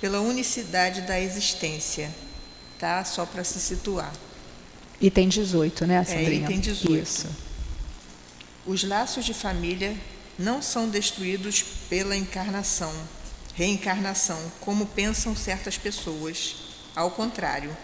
pela 0.00 0.20
unicidade 0.20 1.02
da 1.02 1.20
existência, 1.20 2.10
tá? 2.78 3.04
Só 3.04 3.26
para 3.26 3.44
se 3.44 3.60
situar. 3.60 4.12
Item 5.00 5.28
18, 5.28 5.86
né, 5.86 6.04
Sandrinha? 6.04 6.30
É, 6.30 6.44
item 6.44 6.60
18. 6.60 7.02
Isso. 7.02 7.28
Os 8.66 8.84
laços 8.84 9.24
de 9.24 9.34
família 9.34 9.96
não 10.38 10.62
são 10.62 10.88
destruídos 10.88 11.62
pela 11.88 12.16
encarnação, 12.16 12.92
reencarnação, 13.54 14.40
como 14.60 14.86
pensam 14.86 15.36
certas 15.36 15.76
pessoas. 15.76 16.56
Ao 16.94 17.10
contrário, 17.10 17.76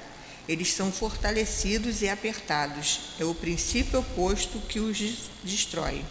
eles 0.49 0.73
são 0.73 0.93
fortalecidos 0.93 2.03
e 2.03 2.09
apertados. 2.09 3.01
É 3.19 3.25
o 3.25 3.35
princípio 3.35 4.01
oposto 4.01 4.59
que 4.61 4.81
os 4.81 4.99
destrói. 5.43 6.05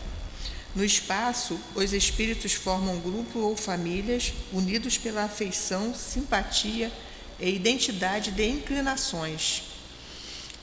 No 0.75 0.83
espaço, 0.83 1.57
os 1.73 1.93
espíritos 1.93 2.53
formam 2.53 2.99
grupo 2.99 3.39
ou 3.39 3.55
famílias 3.55 4.33
unidos 4.51 4.97
pela 4.97 5.23
afeição, 5.23 5.95
simpatia 5.95 6.91
e 7.39 7.49
identidade 7.49 8.31
de 8.31 8.45
inclinações. 8.45 9.63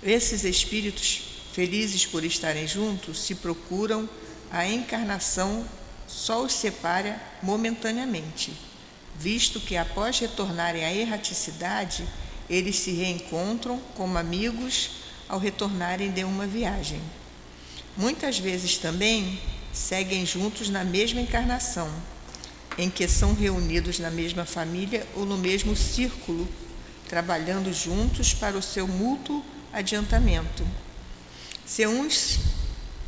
Esses 0.02 0.44
espíritos, 0.44 1.22
felizes 1.54 2.04
por 2.04 2.24
estarem 2.24 2.68
juntos, 2.68 3.20
se 3.20 3.36
procuram, 3.36 4.06
a 4.50 4.68
encarnação 4.68 5.66
só 6.06 6.44
os 6.44 6.52
separa 6.52 7.18
momentaneamente, 7.42 8.52
visto 9.18 9.60
que 9.60 9.78
após 9.78 10.18
retornarem 10.18 10.84
à 10.84 10.92
erraticidade, 10.92 12.06
eles 12.50 12.76
se 12.76 12.90
reencontram 12.90 13.80
como 13.94 14.18
amigos 14.18 14.90
ao 15.26 15.38
retornarem 15.38 16.10
de 16.10 16.22
uma 16.22 16.46
viagem. 16.46 17.00
Muitas 17.96 18.38
vezes 18.38 18.76
também 18.76 19.40
seguem 19.72 20.26
juntos 20.26 20.68
na 20.68 20.84
mesma 20.84 21.20
encarnação, 21.20 21.90
em 22.76 22.90
que 22.90 23.08
são 23.08 23.34
reunidos 23.34 23.98
na 23.98 24.10
mesma 24.10 24.44
família 24.44 25.06
ou 25.14 25.24
no 25.24 25.36
mesmo 25.36 25.74
círculo, 25.74 26.48
trabalhando 27.08 27.72
juntos 27.72 28.34
para 28.34 28.56
o 28.56 28.62
seu 28.62 28.86
mútuo 28.86 29.42
adiantamento. 29.72 30.66
Se 31.64 31.86
uns 31.86 32.38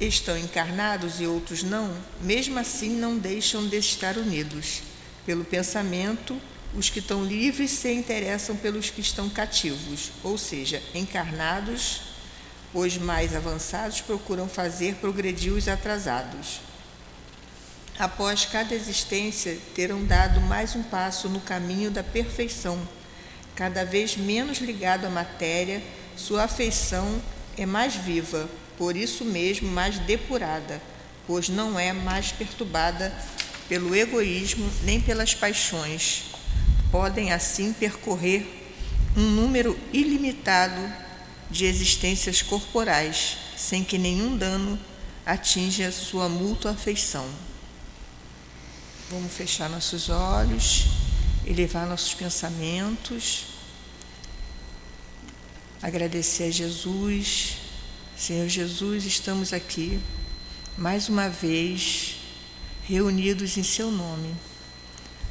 estão 0.01 0.37
encarnados 0.37 1.21
e 1.21 1.27
outros 1.27 1.62
não, 1.62 1.95
mesmo 2.21 2.59
assim 2.59 2.91
não 2.91 3.19
deixam 3.19 3.67
de 3.67 3.77
estar 3.77 4.17
unidos. 4.17 4.83
Pelo 5.25 5.45
pensamento, 5.45 6.39
os 6.75 6.91
que 6.91 6.99
estão 6.99 7.25
livres 7.25 7.71
se 7.71 7.93
interessam 7.93 8.56
pelos 8.56 8.91
que 8.91 9.01
estão 9.01 9.28
cativos, 9.28 10.11
ou 10.23 10.37
seja, 10.37 10.83
encarnados 10.95 12.14
os 12.75 12.98
mais 12.98 13.34
avançados 13.36 14.00
procuram 14.00 14.48
fazer 14.48 14.97
progredir 14.97 15.53
os 15.53 15.69
atrasados. 15.69 16.61
Após 17.97 18.44
cada 18.44 18.75
existência, 18.75 19.56
terão 19.72 20.05
dado 20.05 20.41
mais 20.41 20.75
um 20.75 20.83
passo 20.83 21.28
no 21.28 21.39
caminho 21.39 21.92
da 21.92 22.03
perfeição. 22.03 22.77
Cada 23.55 23.84
vez 23.84 24.16
menos 24.16 24.58
ligado 24.58 25.06
à 25.06 25.11
matéria, 25.11 25.81
sua 26.16 26.42
afeição 26.42 27.22
é 27.56 27.64
mais 27.64 27.94
viva, 27.94 28.48
por 28.77 28.97
isso 28.97 29.25
mesmo 29.25 29.70
mais 29.70 29.97
depurada, 30.00 30.83
pois 31.28 31.48
não 31.48 31.78
é 31.78 31.92
mais 31.92 32.33
perturbada 32.33 33.14
pelo 33.69 33.94
egoísmo 33.94 34.69
nem 34.83 35.00
pelas 35.00 35.33
paixões. 35.33 36.25
Podem 36.91 37.33
assim 37.33 37.72
percorrer 37.72 38.44
um 39.16 39.22
número 39.22 39.78
ilimitado 39.92 41.03
de 41.50 41.64
existências 41.64 42.42
corporais, 42.42 43.37
sem 43.56 43.84
que 43.84 43.98
nenhum 43.98 44.37
dano 44.37 44.78
atinja 45.25 45.91
sua 45.92 46.28
mútua 46.28 46.73
afeição. 46.73 47.28
Vamos 49.11 49.33
fechar 49.33 49.69
nossos 49.69 50.09
olhos, 50.09 50.87
elevar 51.47 51.87
nossos 51.87 52.15
pensamentos, 52.15 53.45
agradecer 55.83 56.45
a 56.45 56.50
Jesus. 56.50 57.59
Senhor 58.17 58.48
Jesus, 58.48 59.05
estamos 59.05 59.53
aqui 59.53 60.00
mais 60.78 61.09
uma 61.09 61.28
vez 61.28 62.16
reunidos 62.84 63.56
em 63.56 63.62
Seu 63.62 63.91
nome 63.91 64.34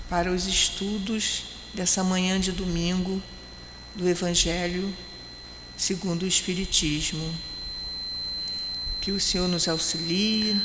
para 0.09 0.31
os 0.31 0.45
estudos 0.45 1.45
dessa 1.74 2.03
manhã 2.03 2.40
de 2.40 2.51
domingo 2.51 3.22
do 3.95 4.07
Evangelho 4.07 4.94
segundo 5.78 6.23
o 6.23 6.28
Espiritismo. 6.28 7.34
Que 9.01 9.11
o 9.11 9.19
Senhor 9.19 9.47
nos 9.50 9.67
auxilie, 9.67 10.61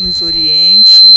nos 0.00 0.22
oriente. 0.22 1.14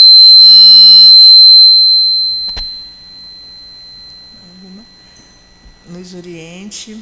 Nos 5.89 6.13
oriente, 6.13 7.01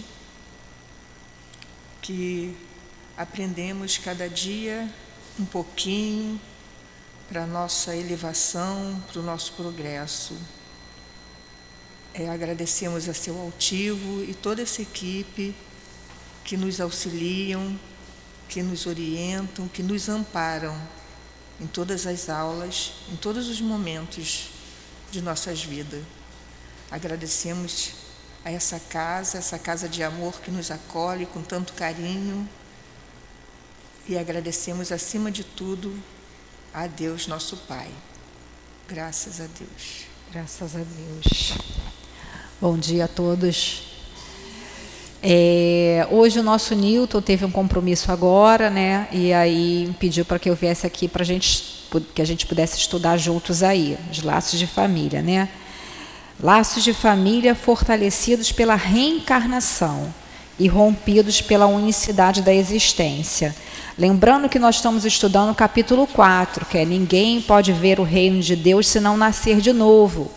que 2.01 2.55
aprendemos 3.17 3.97
cada 3.97 4.29
dia 4.29 4.87
um 5.39 5.45
pouquinho 5.45 6.39
para 7.27 7.43
a 7.43 7.47
nossa 7.47 7.95
elevação, 7.95 9.01
para 9.11 9.19
o 9.19 9.23
nosso 9.23 9.53
progresso. 9.53 10.37
É, 12.17 12.29
agradecemos 12.29 13.09
a 13.09 13.13
seu 13.13 13.37
altivo 13.41 14.23
e 14.23 14.33
toda 14.33 14.61
essa 14.61 14.81
equipe 14.81 15.53
que 16.45 16.55
nos 16.55 16.79
auxiliam, 16.79 17.77
que 18.47 18.63
nos 18.63 18.85
orientam, 18.85 19.67
que 19.67 19.83
nos 19.83 20.07
amparam 20.07 20.79
em 21.59 21.67
todas 21.67 22.07
as 22.07 22.29
aulas, 22.29 22.93
em 23.11 23.17
todos 23.17 23.49
os 23.49 23.59
momentos 23.59 24.49
de 25.11 25.21
nossas 25.21 25.61
vidas. 25.61 26.01
Agradecemos 26.89 27.91
a 28.45 28.51
essa 28.51 28.79
casa, 28.79 29.37
essa 29.37 29.59
casa 29.59 29.89
de 29.89 30.01
amor 30.01 30.39
que 30.39 30.49
nos 30.49 30.71
acolhe 30.71 31.25
com 31.25 31.41
tanto 31.41 31.73
carinho 31.73 32.47
e 34.07 34.17
agradecemos 34.17 34.89
acima 34.89 35.29
de 35.29 35.43
tudo 35.43 35.93
a 36.73 36.87
Deus, 36.87 37.27
nosso 37.27 37.57
Pai. 37.57 37.91
Graças 38.87 39.41
a 39.41 39.47
Deus. 39.47 40.05
Graças 40.31 40.75
a 40.77 40.79
Deus. 40.79 41.84
Bom 42.61 42.77
dia 42.77 43.03
a 43.03 43.07
todos. 43.09 43.81
É, 45.21 46.07
hoje 46.09 46.39
o 46.39 46.43
nosso 46.43 46.73
Newton 46.73 47.21
teve 47.21 47.43
um 47.43 47.51
compromisso 47.51 48.13
agora, 48.13 48.69
né? 48.69 49.09
E 49.11 49.33
aí 49.33 49.93
pediu 49.99 50.23
para 50.23 50.39
que 50.39 50.49
eu 50.49 50.55
viesse 50.55 50.87
aqui 50.87 51.09
para 51.09 51.25
gente 51.25 51.75
que 52.13 52.21
a 52.21 52.25
gente 52.25 52.45
pudesse 52.45 52.77
estudar 52.77 53.17
juntos 53.17 53.61
aí 53.61 53.97
os 54.09 54.23
laços 54.23 54.57
de 54.57 54.65
família, 54.65 55.21
né? 55.21 55.49
Laços 56.41 56.81
de 56.81 56.93
família 56.93 57.53
fortalecidos 57.55 58.53
pela 58.53 58.75
reencarnação 58.75 60.13
e 60.57 60.69
rompidos 60.69 61.41
pela 61.41 61.65
unicidade 61.65 62.41
da 62.41 62.53
existência. 62.53 63.53
Lembrando 63.97 64.47
que 64.47 64.59
nós 64.59 64.75
estamos 64.75 65.03
estudando 65.03 65.51
o 65.51 65.55
capítulo 65.55 66.07
4, 66.07 66.65
que 66.67 66.77
é 66.77 66.85
ninguém 66.85 67.41
pode 67.41 67.73
ver 67.73 67.99
o 67.99 68.03
reino 68.03 68.39
de 68.39 68.55
Deus 68.55 68.87
se 68.87 69.01
não 69.01 69.17
nascer 69.17 69.59
de 69.59 69.73
novo, 69.73 70.31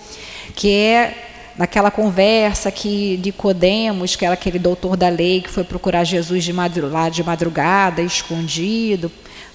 que 0.56 0.72
é 0.72 1.27
naquela 1.58 1.90
conversa 1.90 2.70
que 2.70 3.20
Nicodemos, 3.22 4.14
que 4.14 4.24
era 4.24 4.34
aquele 4.34 4.60
doutor 4.60 4.96
da 4.96 5.08
lei 5.08 5.42
que 5.42 5.50
foi 5.50 5.64
procurar 5.64 6.04
Jesus 6.04 6.44
de 6.44 6.52
madrugada, 6.52 7.10
de 7.10 7.24
madrugada 7.24 8.00
escondido, 8.00 9.10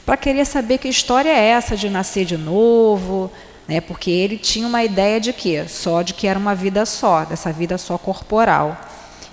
para 0.06 0.18
querer 0.18 0.46
saber 0.46 0.80
que 0.80 0.90
história 0.90 1.30
é 1.30 1.48
essa 1.48 1.78
de 1.78 1.90
nascer 1.90 2.26
de 2.26 2.36
novo, 2.36 3.32
né? 3.66 3.80
Porque 3.80 4.12
ele 4.12 4.38
tinha 4.38 4.68
uma 4.68 4.84
ideia 4.84 5.18
de 5.18 5.32
quê? 5.32 5.64
Só 5.66 6.02
de 6.02 6.14
que 6.14 6.28
era 6.28 6.38
uma 6.38 6.54
vida 6.54 6.86
só, 6.86 7.24
dessa 7.24 7.54
vida 7.54 7.78
só 7.78 7.98
corporal. 7.98 8.78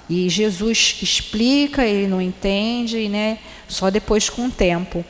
E 0.09 0.29
Jesus 0.29 0.99
explica, 1.03 1.85
ele 1.85 2.07
não 2.07 2.23
entende, 2.23 3.09
né? 3.09 3.39
Só 3.67 3.91
depois 3.91 4.29
com 4.29 4.47
o 4.47 4.51
tempo. 4.51 5.05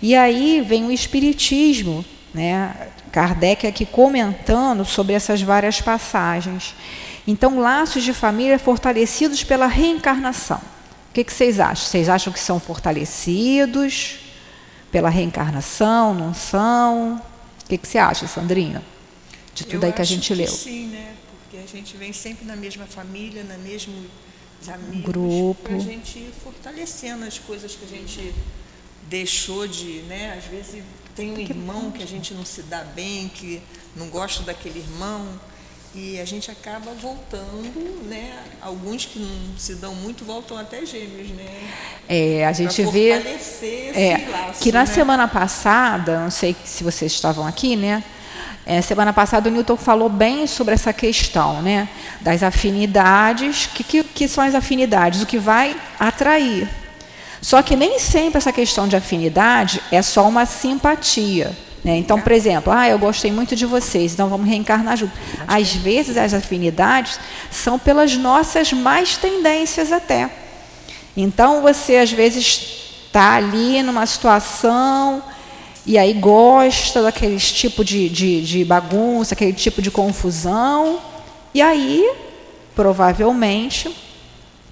E 0.00 0.14
aí 0.16 0.62
vem 0.66 0.86
o 0.86 0.90
espiritismo, 0.90 2.02
né? 2.32 2.74
Kardec 3.12 3.66
aqui 3.66 3.84
comentando 3.84 4.86
sobre 4.86 5.12
essas 5.14 5.42
várias 5.42 5.82
passagens. 5.82 6.74
Então, 7.26 7.60
laços 7.60 8.02
de 8.02 8.12
família 8.12 8.58
fortalecidos 8.58 9.44
pela 9.44 9.66
reencarnação. 9.66 10.58
O 11.10 11.14
que, 11.14 11.22
que 11.24 11.32
vocês 11.32 11.60
acham? 11.60 11.86
Vocês 11.86 12.08
acham 12.08 12.32
que 12.32 12.40
são 12.40 12.58
fortalecidos 12.58 14.18
pela 14.90 15.08
reencarnação? 15.08 16.14
Não 16.14 16.34
são? 16.34 17.16
O 17.64 17.68
que, 17.68 17.78
que 17.78 17.86
você 17.86 17.98
acha, 17.98 18.26
Sandrinha? 18.26 18.82
De 19.54 19.64
tudo 19.64 19.84
Eu 19.84 19.88
aí 19.88 19.92
que 19.92 20.00
a 20.00 20.04
gente 20.04 20.28
que 20.28 20.34
leu. 20.34 20.48
Sim, 20.48 20.86
né? 20.86 21.14
Porque 21.42 21.58
a 21.58 21.66
gente 21.66 21.96
vem 21.96 22.12
sempre 22.12 22.44
na 22.44 22.56
mesma 22.56 22.86
família, 22.86 23.44
na 23.44 23.58
mesmo 23.58 23.94
amigos, 24.68 25.02
Grupo. 25.02 25.74
a 25.74 25.78
gente 25.78 26.18
ir 26.18 26.32
fortalecendo 26.42 27.24
as 27.24 27.38
coisas 27.38 27.74
que 27.74 27.84
a 27.84 27.88
gente 27.88 28.34
deixou 29.08 29.66
de, 29.66 30.02
né? 30.02 30.34
Às 30.38 30.44
vezes 30.44 30.82
tem 31.14 31.32
um 31.32 31.38
irmão 31.38 31.90
que 31.90 32.02
a 32.02 32.06
gente 32.06 32.32
não 32.34 32.44
se 32.44 32.62
dá 32.62 32.82
bem, 32.82 33.28
que 33.28 33.60
não 33.96 34.08
gosta 34.08 34.42
daquele 34.42 34.78
irmão 34.78 35.26
e 35.94 36.18
a 36.18 36.24
gente 36.24 36.50
acaba 36.50 36.90
voltando, 36.92 38.08
né? 38.08 38.32
Alguns 38.62 39.04
que 39.04 39.18
não 39.18 39.58
se 39.58 39.74
dão 39.74 39.94
muito 39.94 40.24
voltam 40.24 40.56
até 40.56 40.86
gêmeos, 40.86 41.28
né? 41.30 41.44
É, 42.08 42.46
a 42.46 42.52
gente 42.52 42.82
pra 42.82 42.90
vê 42.90 43.10
é, 43.10 44.28
laço, 44.30 44.62
que 44.62 44.72
na 44.72 44.80
né? 44.80 44.86
semana 44.86 45.28
passada, 45.28 46.20
não 46.20 46.30
sei 46.30 46.56
se 46.64 46.82
vocês 46.82 47.12
estavam 47.12 47.46
aqui, 47.46 47.76
né? 47.76 48.02
É, 48.64 48.80
semana 48.80 49.12
passada 49.12 49.48
o 49.48 49.52
Newton 49.52 49.76
falou 49.76 50.08
bem 50.08 50.46
sobre 50.46 50.72
essa 50.72 50.92
questão, 50.92 51.60
né? 51.60 51.88
Das 52.20 52.42
afinidades. 52.42 53.66
O 53.66 53.70
que, 53.70 53.84
que, 53.84 54.04
que 54.04 54.28
são 54.28 54.44
as 54.44 54.54
afinidades? 54.54 55.20
O 55.20 55.26
que 55.26 55.38
vai 55.38 55.76
atrair. 55.98 56.68
Só 57.42 57.60
que 57.60 57.74
nem 57.74 57.98
sempre 57.98 58.38
essa 58.38 58.52
questão 58.52 58.86
de 58.86 58.94
afinidade 58.94 59.82
é 59.90 60.00
só 60.00 60.28
uma 60.28 60.46
simpatia. 60.46 61.54
Né? 61.84 61.96
Então, 61.96 62.20
por 62.20 62.30
exemplo, 62.32 62.72
ah, 62.72 62.88
eu 62.88 62.98
gostei 62.98 63.32
muito 63.32 63.56
de 63.56 63.66
vocês, 63.66 64.12
então 64.12 64.28
vamos 64.28 64.48
reencarnar 64.48 64.96
junto. 64.96 65.12
Às 65.48 65.74
vezes 65.74 66.16
as 66.16 66.32
afinidades 66.32 67.18
são 67.50 67.78
pelas 67.78 68.16
nossas 68.16 68.72
mais 68.72 69.16
tendências 69.16 69.90
até. 69.90 70.30
Então 71.16 71.60
você 71.60 71.96
às 71.96 72.12
vezes 72.12 72.80
está 73.06 73.34
ali 73.34 73.82
numa 73.82 74.06
situação 74.06 75.22
e 75.84 75.98
aí 75.98 76.12
gosta 76.12 77.02
daquele 77.02 77.36
tipo 77.38 77.84
de, 77.84 78.08
de, 78.08 78.42
de 78.42 78.64
bagunça, 78.64 79.34
aquele 79.34 79.52
tipo 79.52 79.82
de 79.82 79.90
confusão, 79.90 81.00
e 81.52 81.60
aí 81.60 82.08
provavelmente 82.74 83.94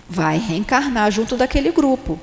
vai 0.08 0.38
reencarnar 0.38 1.10
junto 1.10 1.36
daquele 1.36 1.72
grupo. 1.72 2.18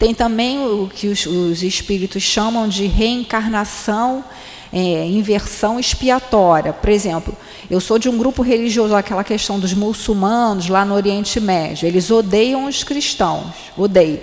Tem 0.00 0.14
também 0.14 0.64
o 0.64 0.88
que 0.88 1.08
os, 1.08 1.26
os 1.26 1.62
espíritos 1.62 2.22
chamam 2.22 2.66
de 2.66 2.86
reencarnação, 2.86 4.24
é, 4.72 5.04
inversão 5.04 5.78
expiatória. 5.78 6.72
Por 6.72 6.88
exemplo, 6.88 7.36
eu 7.70 7.82
sou 7.82 7.98
de 7.98 8.08
um 8.08 8.16
grupo 8.16 8.40
religioso, 8.40 8.96
aquela 8.96 9.22
questão 9.22 9.60
dos 9.60 9.74
muçulmanos 9.74 10.70
lá 10.70 10.86
no 10.86 10.94
Oriente 10.94 11.38
Médio. 11.38 11.86
Eles 11.86 12.10
odeiam 12.10 12.64
os 12.64 12.82
cristãos, 12.82 13.54
odeiam. 13.76 14.20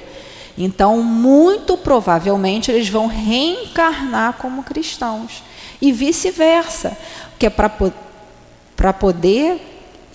Então, 0.57 1.03
muito 1.03 1.77
provavelmente, 1.77 2.71
eles 2.71 2.89
vão 2.89 3.05
reencarnar 3.05 4.33
como 4.39 4.63
cristãos. 4.63 5.43
E 5.79 5.91
vice-versa, 5.91 6.97
que 7.37 7.45
é 7.45 7.51
para 7.51 8.93
poder 8.93 9.61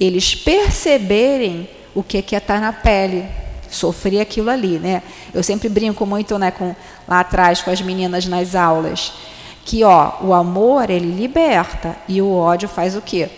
eles 0.00 0.34
perceberem 0.34 1.68
o 1.94 2.02
que 2.02 2.16
é 2.16 2.20
estar 2.20 2.40
tá 2.40 2.58
na 2.58 2.72
pele 2.72 3.41
sofrer 3.74 4.20
aquilo 4.20 4.50
ali, 4.50 4.78
né? 4.78 5.02
Eu 5.32 5.42
sempre 5.42 5.68
brinco 5.68 6.06
muito, 6.06 6.38
né, 6.38 6.50
com 6.50 6.74
lá 7.06 7.20
atrás 7.20 7.62
com 7.62 7.70
as 7.70 7.80
meninas 7.80 8.26
nas 8.26 8.54
aulas, 8.54 9.12
que 9.64 9.82
ó, 9.84 10.12
o 10.20 10.32
amor 10.32 10.90
ele 10.90 11.12
liberta 11.12 11.96
e 12.08 12.20
o 12.20 12.32
ódio 12.32 12.68
faz 12.68 12.96
o 12.96 13.00
quê? 13.00 13.28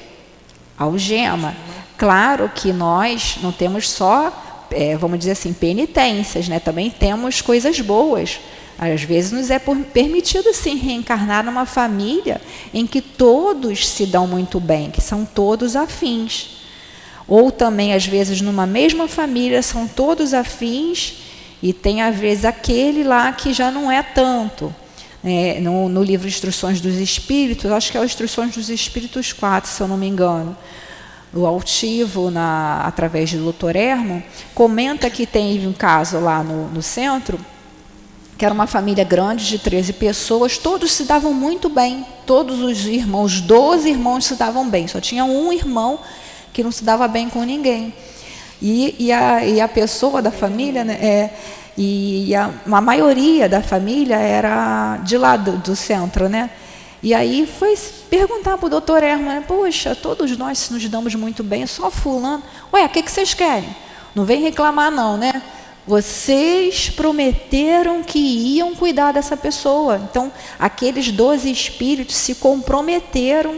Algema. 0.77 1.55
Claro 1.97 2.51
que 2.55 2.73
nós 2.73 3.39
não 3.43 3.53
temos 3.53 3.89
só, 3.91 4.33
é, 4.71 4.97
vamos 4.97 5.19
dizer 5.19 5.33
assim, 5.33 5.53
penitências, 5.53 6.49
né? 6.49 6.59
Também 6.59 6.91
temos 6.91 7.41
coisas 7.41 7.81
boas. 7.81 8.41
Às 8.77 9.03
vezes 9.03 9.31
nos 9.31 9.51
é 9.51 9.59
permitido 9.59 10.53
sim 10.53 10.77
reencarnar 10.77 11.45
numa 11.45 11.65
família 11.65 12.41
em 12.73 12.87
que 12.87 13.01
todos 13.01 13.87
se 13.87 14.05
dão 14.05 14.27
muito 14.27 14.59
bem, 14.59 14.91
que 14.91 15.01
são 15.01 15.25
todos 15.25 15.77
afins. 15.77 16.63
Ou 17.26 17.50
também, 17.50 17.94
às 17.94 18.06
vezes, 18.06 18.41
numa 18.41 18.67
mesma 18.67 19.09
família, 19.09 19.62
são 19.62 19.88
todos 19.88 20.35
afins 20.35 21.15
e 21.62 21.73
tem, 21.73 22.03
às 22.03 22.17
vezes, 22.17 22.44
aquele 22.44 23.03
lá 23.03 23.32
que 23.32 23.53
já 23.53 23.71
não 23.71 23.91
é 23.91 24.03
tanto. 24.03 24.75
É, 25.25 25.59
no, 25.59 25.88
no, 25.88 26.03
livro 26.03 26.29
Instruções 26.29 26.82
dos 26.82 26.97
Espíritos, 26.97 27.71
acho 27.71 27.91
que 27.91 27.97
é 27.97 28.00
o 28.00 28.05
Instruções 28.05 28.55
dos 28.55 28.69
Espíritos 28.69 29.32
4, 29.32 29.71
se 29.71 29.81
eu 29.81 29.88
não 29.88 29.97
me 29.97 30.06
engano, 30.06 30.55
o 31.32 31.47
altivo, 31.47 32.31
na, 32.31 32.82
através 32.82 33.32
do 33.32 33.50
Dr. 33.50 33.75
Herman, 33.75 34.23
comenta 34.55 35.09
que 35.09 35.26
tem 35.26 35.67
um 35.67 35.73
caso 35.73 36.21
lá 36.21 36.43
no, 36.43 36.69
no 36.69 36.82
centro, 36.82 37.41
que 38.37 38.44
era 38.44 38.53
uma 38.53 38.67
família 38.67 39.03
grande 39.03 39.49
de 39.49 39.59
13 39.59 39.94
pessoas, 39.94 40.59
todos 40.59 40.93
se 40.93 41.05
davam 41.05 41.32
muito 41.32 41.71
bem, 41.71 42.05
todos 42.26 42.61
os 42.61 42.85
irmãos, 42.85 43.41
12 43.41 43.88
irmãos 43.88 44.26
se 44.26 44.35
davam 44.35 44.69
bem, 44.69 44.87
só 44.87 45.00
tinha 45.00 45.25
um 45.25 45.53
irmão 45.53 46.00
que 46.55 46.62
não 46.62 46.73
se 46.73 46.85
dava 46.85 47.06
bem 47.06 47.29
com 47.29 47.43
ninguém. 47.43 47.93
E, 48.62 48.95
e, 48.99 49.12
a, 49.12 49.45
e 49.45 49.61
a 49.61 49.69
pessoa 49.69 50.23
da 50.23 50.31
família, 50.31 50.85
né, 50.85 50.95
é, 50.95 51.31
e 51.77 52.35
a, 52.35 52.51
a 52.71 52.81
maioria 52.81 53.49
da 53.49 53.61
família 53.61 54.17
era 54.17 54.99
de 54.99 55.19
lá 55.19 55.37
do, 55.37 55.59
do 55.59 55.77
centro, 55.77 56.29
né? 56.29 56.49
E 57.03 57.12
aí 57.12 57.47
foi 57.47 57.77
perguntar 58.09 58.56
para 58.56 58.67
o 58.67 58.71
doutor 58.71 59.03
Herman, 59.03 59.43
poxa, 59.43 59.95
todos 59.95 60.35
nós 60.39 60.71
nos 60.71 60.89
damos 60.89 61.15
muito 61.15 61.43
bem, 61.43 61.67
só 61.67 61.91
fulano. 61.91 62.43
Ué, 62.73 62.87
o 62.87 62.89
que, 62.89 63.03
que 63.03 63.11
vocês 63.11 63.35
querem? 63.35 63.69
Não 64.15 64.25
vem 64.25 64.41
reclamar 64.41 64.91
não, 64.91 65.19
né? 65.19 65.43
Vocês 65.87 66.89
prometeram 66.89 68.03
que 68.03 68.19
iam 68.19 68.75
cuidar 68.75 69.12
dessa 69.12 69.37
pessoa. 69.37 70.00
Então, 70.09 70.33
aqueles 70.59 71.11
doze 71.11 71.50
espíritos 71.50 72.17
se 72.17 72.37
comprometeram 72.37 73.57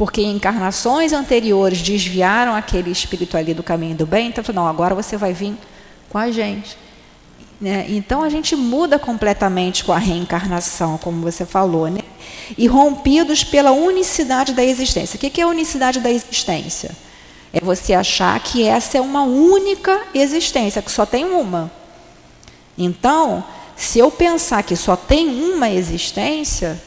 porque 0.00 0.22
encarnações 0.22 1.12
anteriores 1.12 1.82
desviaram 1.82 2.54
aquele 2.54 2.90
espírito 2.90 3.36
ali 3.36 3.52
do 3.52 3.62
caminho 3.62 3.94
do 3.94 4.06
bem, 4.06 4.28
então 4.28 4.42
não, 4.54 4.66
agora 4.66 4.94
você 4.94 5.14
vai 5.14 5.34
vir 5.34 5.54
com 6.08 6.16
a 6.16 6.30
gente. 6.30 6.74
Né? 7.60 7.84
Então 7.86 8.22
a 8.22 8.30
gente 8.30 8.56
muda 8.56 8.98
completamente 8.98 9.84
com 9.84 9.92
a 9.92 9.98
reencarnação, 9.98 10.96
como 10.96 11.20
você 11.20 11.44
falou, 11.44 11.90
né? 11.90 12.00
e 12.56 12.66
rompidos 12.66 13.44
pela 13.44 13.72
unicidade 13.72 14.54
da 14.54 14.64
existência. 14.64 15.18
O 15.18 15.20
que 15.20 15.38
é 15.38 15.44
a 15.44 15.48
unicidade 15.48 16.00
da 16.00 16.10
existência? 16.10 16.96
É 17.52 17.60
você 17.60 17.92
achar 17.92 18.40
que 18.40 18.66
essa 18.66 18.96
é 18.96 19.02
uma 19.02 19.24
única 19.24 20.00
existência, 20.14 20.80
que 20.80 20.90
só 20.90 21.04
tem 21.04 21.26
uma. 21.26 21.70
Então, 22.78 23.44
se 23.76 23.98
eu 23.98 24.10
pensar 24.10 24.62
que 24.62 24.76
só 24.76 24.96
tem 24.96 25.28
uma 25.28 25.68
existência, 25.68 26.80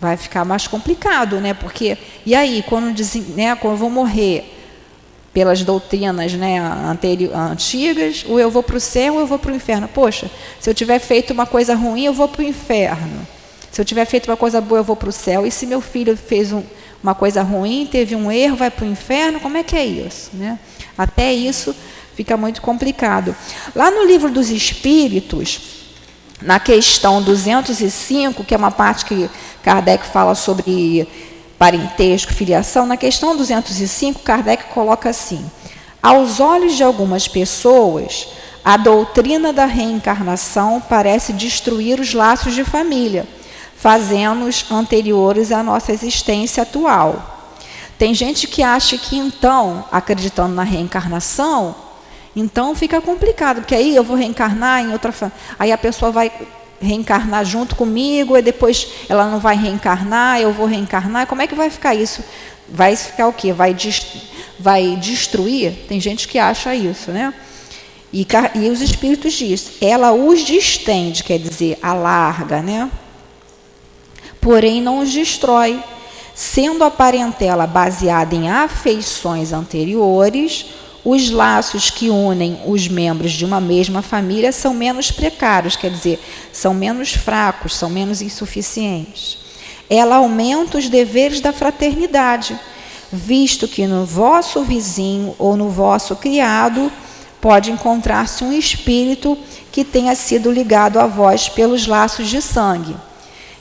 vai 0.00 0.16
ficar 0.16 0.44
mais 0.44 0.66
complicado, 0.66 1.40
né? 1.40 1.52
Porque 1.52 1.98
e 2.24 2.34
aí 2.34 2.64
quando 2.66 2.92
dizem, 2.92 3.22
né, 3.36 3.54
quando 3.54 3.74
eu 3.74 3.78
vou 3.78 3.90
morrer 3.90 4.56
pelas 5.32 5.62
doutrinas, 5.62 6.32
né, 6.32 6.58
antigas, 7.52 8.24
ou 8.28 8.40
eu 8.40 8.50
vou 8.50 8.62
para 8.62 8.76
o 8.76 8.80
céu 8.80 9.14
ou 9.14 9.20
eu 9.20 9.26
vou 9.26 9.38
para 9.38 9.52
o 9.52 9.54
inferno. 9.54 9.86
Poxa, 9.86 10.28
se 10.58 10.68
eu 10.68 10.74
tiver 10.74 10.98
feito 10.98 11.32
uma 11.32 11.46
coisa 11.46 11.74
ruim, 11.74 12.04
eu 12.04 12.12
vou 12.12 12.26
para 12.26 12.42
o 12.42 12.44
inferno. 12.44 13.26
Se 13.70 13.80
eu 13.80 13.84
tiver 13.84 14.04
feito 14.06 14.26
uma 14.28 14.36
coisa 14.36 14.60
boa, 14.60 14.80
eu 14.80 14.84
vou 14.84 14.96
para 14.96 15.08
o 15.08 15.12
céu. 15.12 15.46
E 15.46 15.50
se 15.50 15.66
meu 15.66 15.80
filho 15.80 16.16
fez 16.16 16.52
um, 16.52 16.64
uma 17.00 17.14
coisa 17.14 17.42
ruim, 17.42 17.86
teve 17.90 18.16
um 18.16 18.30
erro, 18.30 18.56
vai 18.56 18.70
para 18.70 18.84
o 18.84 18.88
inferno, 18.88 19.38
como 19.38 19.56
é 19.56 19.62
que 19.62 19.76
é 19.76 19.86
isso, 19.86 20.30
né? 20.34 20.58
Até 20.98 21.32
isso 21.32 21.74
fica 22.16 22.36
muito 22.36 22.60
complicado. 22.60 23.34
Lá 23.74 23.90
no 23.90 24.04
livro 24.04 24.30
dos 24.30 24.50
Espíritos, 24.50 25.79
na 26.42 26.58
questão 26.58 27.22
205, 27.22 28.44
que 28.44 28.54
é 28.54 28.56
uma 28.56 28.70
parte 28.70 29.04
que 29.04 29.28
Kardec 29.62 30.06
fala 30.06 30.34
sobre 30.34 31.06
parentesco, 31.58 32.32
filiação, 32.32 32.86
na 32.86 32.96
questão 32.96 33.36
205, 33.36 34.20
Kardec 34.20 34.64
coloca 34.72 35.10
assim: 35.10 35.44
aos 36.02 36.40
olhos 36.40 36.76
de 36.76 36.82
algumas 36.82 37.28
pessoas, 37.28 38.28
a 38.64 38.76
doutrina 38.76 39.52
da 39.52 39.66
reencarnação 39.66 40.80
parece 40.80 41.32
destruir 41.32 42.00
os 42.00 42.14
laços 42.14 42.54
de 42.54 42.64
família, 42.64 43.26
fazendo-os 43.76 44.70
anteriores 44.70 45.52
à 45.52 45.62
nossa 45.62 45.92
existência 45.92 46.62
atual. 46.62 47.38
Tem 47.98 48.14
gente 48.14 48.46
que 48.46 48.62
acha 48.62 48.96
que 48.96 49.18
então, 49.18 49.84
acreditando 49.92 50.54
na 50.54 50.62
reencarnação, 50.62 51.74
então 52.34 52.74
fica 52.74 53.00
complicado, 53.00 53.56
porque 53.56 53.74
aí 53.74 53.94
eu 53.94 54.04
vou 54.04 54.16
reencarnar 54.16 54.82
em 54.82 54.92
outra. 54.92 55.12
Aí 55.58 55.72
a 55.72 55.78
pessoa 55.78 56.10
vai 56.10 56.30
reencarnar 56.80 57.44
junto 57.44 57.76
comigo, 57.76 58.36
e 58.36 58.42
depois 58.42 58.86
ela 59.08 59.26
não 59.26 59.38
vai 59.38 59.56
reencarnar, 59.56 60.40
eu 60.40 60.52
vou 60.52 60.66
reencarnar. 60.66 61.26
Como 61.26 61.42
é 61.42 61.46
que 61.46 61.54
vai 61.54 61.68
ficar 61.68 61.94
isso? 61.94 62.24
Vai 62.68 62.96
ficar 62.96 63.26
o 63.26 63.32
quê? 63.32 63.52
Vai, 63.52 63.76
vai 64.58 64.96
destruir? 64.96 65.72
Tem 65.88 66.00
gente 66.00 66.28
que 66.28 66.38
acha 66.38 66.74
isso, 66.74 67.10
né? 67.10 67.34
E, 68.12 68.26
e 68.54 68.68
os 68.70 68.80
espíritos 68.80 69.34
dizem, 69.34 69.72
ela 69.80 70.12
os 70.12 70.40
distende, 70.40 71.22
quer 71.22 71.38
dizer, 71.38 71.78
alarga, 71.82 72.62
né? 72.62 72.90
Porém 74.40 74.80
não 74.80 75.00
os 75.00 75.12
destrói. 75.12 75.82
Sendo 76.34 76.82
a 76.84 76.90
parentela 76.90 77.66
baseada 77.66 78.34
em 78.34 78.48
afeições 78.48 79.52
anteriores, 79.52 80.66
os 81.04 81.30
laços 81.30 81.88
que 81.90 82.10
unem 82.10 82.60
os 82.66 82.86
membros 82.88 83.32
de 83.32 83.44
uma 83.44 83.60
mesma 83.60 84.02
família 84.02 84.52
são 84.52 84.74
menos 84.74 85.10
precários, 85.10 85.76
quer 85.76 85.90
dizer, 85.90 86.20
são 86.52 86.74
menos 86.74 87.14
fracos, 87.14 87.74
são 87.74 87.88
menos 87.88 88.20
insuficientes. 88.20 89.38
Ela 89.88 90.16
aumenta 90.16 90.78
os 90.78 90.88
deveres 90.88 91.40
da 91.40 91.52
fraternidade, 91.52 92.58
visto 93.10 93.66
que 93.66 93.86
no 93.86 94.04
vosso 94.04 94.62
vizinho 94.62 95.34
ou 95.38 95.56
no 95.56 95.68
vosso 95.70 96.14
criado 96.16 96.92
pode 97.40 97.70
encontrar-se 97.70 98.44
um 98.44 98.52
espírito 98.52 99.36
que 99.72 99.84
tenha 99.84 100.14
sido 100.14 100.52
ligado 100.52 100.98
a 100.98 101.06
vós 101.06 101.48
pelos 101.48 101.86
laços 101.86 102.28
de 102.28 102.42
sangue. 102.42 102.94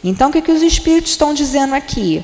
Então, 0.03 0.29
o 0.29 0.31
que, 0.31 0.41
que 0.41 0.51
os 0.51 0.61
espíritos 0.61 1.11
estão 1.11 1.33
dizendo 1.33 1.73
aqui? 1.73 2.23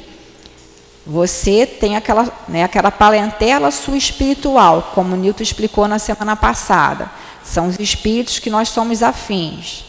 Você 1.05 1.67
tem 1.67 1.95
aquela, 1.95 2.31
né, 2.47 2.63
aquela 2.63 2.89
parentela 2.89 3.69
sua 3.69 3.95
espiritual, 3.95 4.91
como 4.95 5.15
Newton 5.15 5.43
explicou 5.43 5.87
na 5.87 5.99
semana 5.99 6.35
passada. 6.35 7.09
São 7.43 7.67
os 7.67 7.79
espíritos 7.79 8.39
que 8.39 8.49
nós 8.49 8.69
somos 8.69 9.03
afins. 9.03 9.85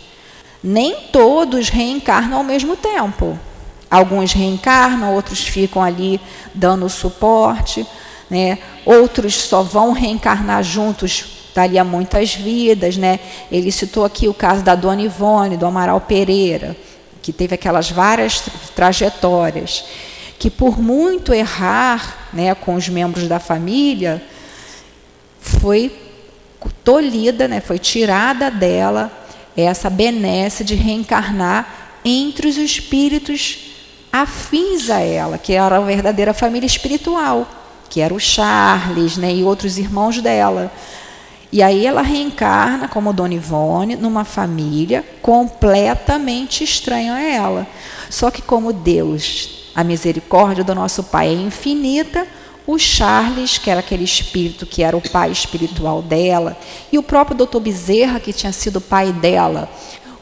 Nem 0.63 0.95
todos 1.13 1.71
reencarnam 1.71 2.39
ao 2.39 2.45
mesmo 2.45 2.77
tempo. 2.77 3.39
alguns 3.91 4.33
reencarnam, 4.33 5.15
outros 5.15 5.47
ficam 5.47 5.83
ali 5.83 6.21
dando 6.53 6.89
suporte, 6.89 7.87
né? 8.29 8.59
outros 8.85 9.35
só 9.35 9.63
vão 9.63 9.93
reencarnar 9.93 10.63
juntos 10.63 11.51
dali 11.55 11.79
a 11.79 11.85
muitas 11.85 12.35
vidas. 12.35 12.97
Né? 12.97 13.21
Ele 13.51 13.73
citou 13.73 14.05
aqui 14.05 14.29
o 14.29 14.35
caso 14.35 14.63
da 14.63 14.75
Dona 14.75 15.03
Ivone, 15.03 15.57
do 15.57 15.65
Amaral 15.65 16.01
Pereira, 16.01 16.77
que 17.23 17.33
teve 17.33 17.55
aquelas 17.55 17.91
várias 17.91 18.43
trajetórias, 18.75 19.85
que 20.39 20.51
por 20.51 20.81
muito 20.81 21.33
errar 21.33 22.29
né, 22.33 22.55
com 22.55 22.75
os 22.75 22.89
membros 22.89 23.27
da 23.29 23.39
família, 23.39 24.23
foi 25.41 25.93
tolhida, 26.85 27.49
né, 27.49 27.61
foi 27.61 27.79
tirada 27.79 28.51
dela 28.51 29.11
essa 29.57 29.89
benesse 29.89 30.63
de 30.63 30.75
reencarnar 30.75 31.99
entre 32.05 32.47
os 32.47 32.57
espíritos 32.57 33.73
afins 34.13 34.91
a 34.91 35.01
ela, 35.01 35.39
que 35.39 35.53
era 35.53 35.79
a 35.79 35.81
verdadeira 35.81 36.33
família 36.33 36.67
espiritual, 36.67 37.49
que 37.89 38.01
era 38.01 38.13
o 38.13 38.21
Charles 38.21 39.17
né, 39.17 39.35
e 39.35 39.43
outros 39.43 39.79
irmãos 39.79 40.21
dela. 40.21 40.71
E 41.51 41.63
aí 41.63 41.87
ela 41.87 42.03
reencarna 42.03 42.89
como 42.89 43.13
Dona 43.13 43.35
Ivone 43.35 43.97
numa 43.97 44.25
família 44.25 45.05
completamente 45.23 46.63
estranha 46.65 47.15
a 47.15 47.23
ela. 47.23 47.67
Só 48.11 48.31
que 48.31 48.43
como 48.43 48.73
Deus, 48.73 49.66
a 49.77 49.85
misericórdia 49.85 50.65
do 50.65 50.75
nosso 50.75 51.05
Pai 51.05 51.29
é 51.29 51.33
infinita, 51.33 52.27
o 52.67 52.79
Charles, 52.79 53.59
que 53.59 53.71
era 53.71 53.81
aquele 53.81 54.03
espírito 54.05 54.67
que 54.67 54.83
era 54.83 54.97
o 54.97 55.01
pai 55.01 55.31
espiritual 55.31 56.03
dela, 56.03 56.57
e 56.91 56.99
o 56.99 57.03
próprio 57.03 57.37
doutor 57.37 57.61
Bezerra, 57.61 58.19
que 58.19 58.33
tinha 58.33 58.53
sido 58.53 58.81
pai 58.81 59.13
dela, 59.13 59.69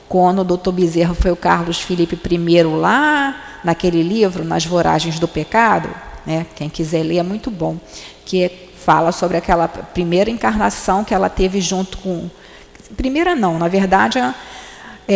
quando 0.08 0.40
o 0.40 0.44
doutor 0.44 0.72
Bezerra 0.72 1.14
foi 1.14 1.30
o 1.30 1.36
Carlos 1.36 1.80
Felipe 1.80 2.18
I 2.30 2.62
lá 2.64 3.60
naquele 3.64 4.02
livro, 4.02 4.44
Nas 4.44 4.66
Voragens 4.66 5.18
do 5.18 5.26
Pecado, 5.26 5.88
né? 6.26 6.44
quem 6.54 6.68
quiser 6.68 7.02
ler 7.02 7.18
é 7.18 7.22
muito 7.22 7.50
bom, 7.50 7.78
que 8.26 8.50
fala 8.76 9.10
sobre 9.10 9.38
aquela 9.38 9.66
primeira 9.66 10.28
encarnação 10.30 11.02
que 11.02 11.14
ela 11.14 11.30
teve 11.30 11.60
junto 11.60 11.96
com. 11.98 12.28
Primeira 12.94 13.34
não, 13.34 13.58
na 13.58 13.68
verdade, 13.68 14.18
é, 14.18 14.34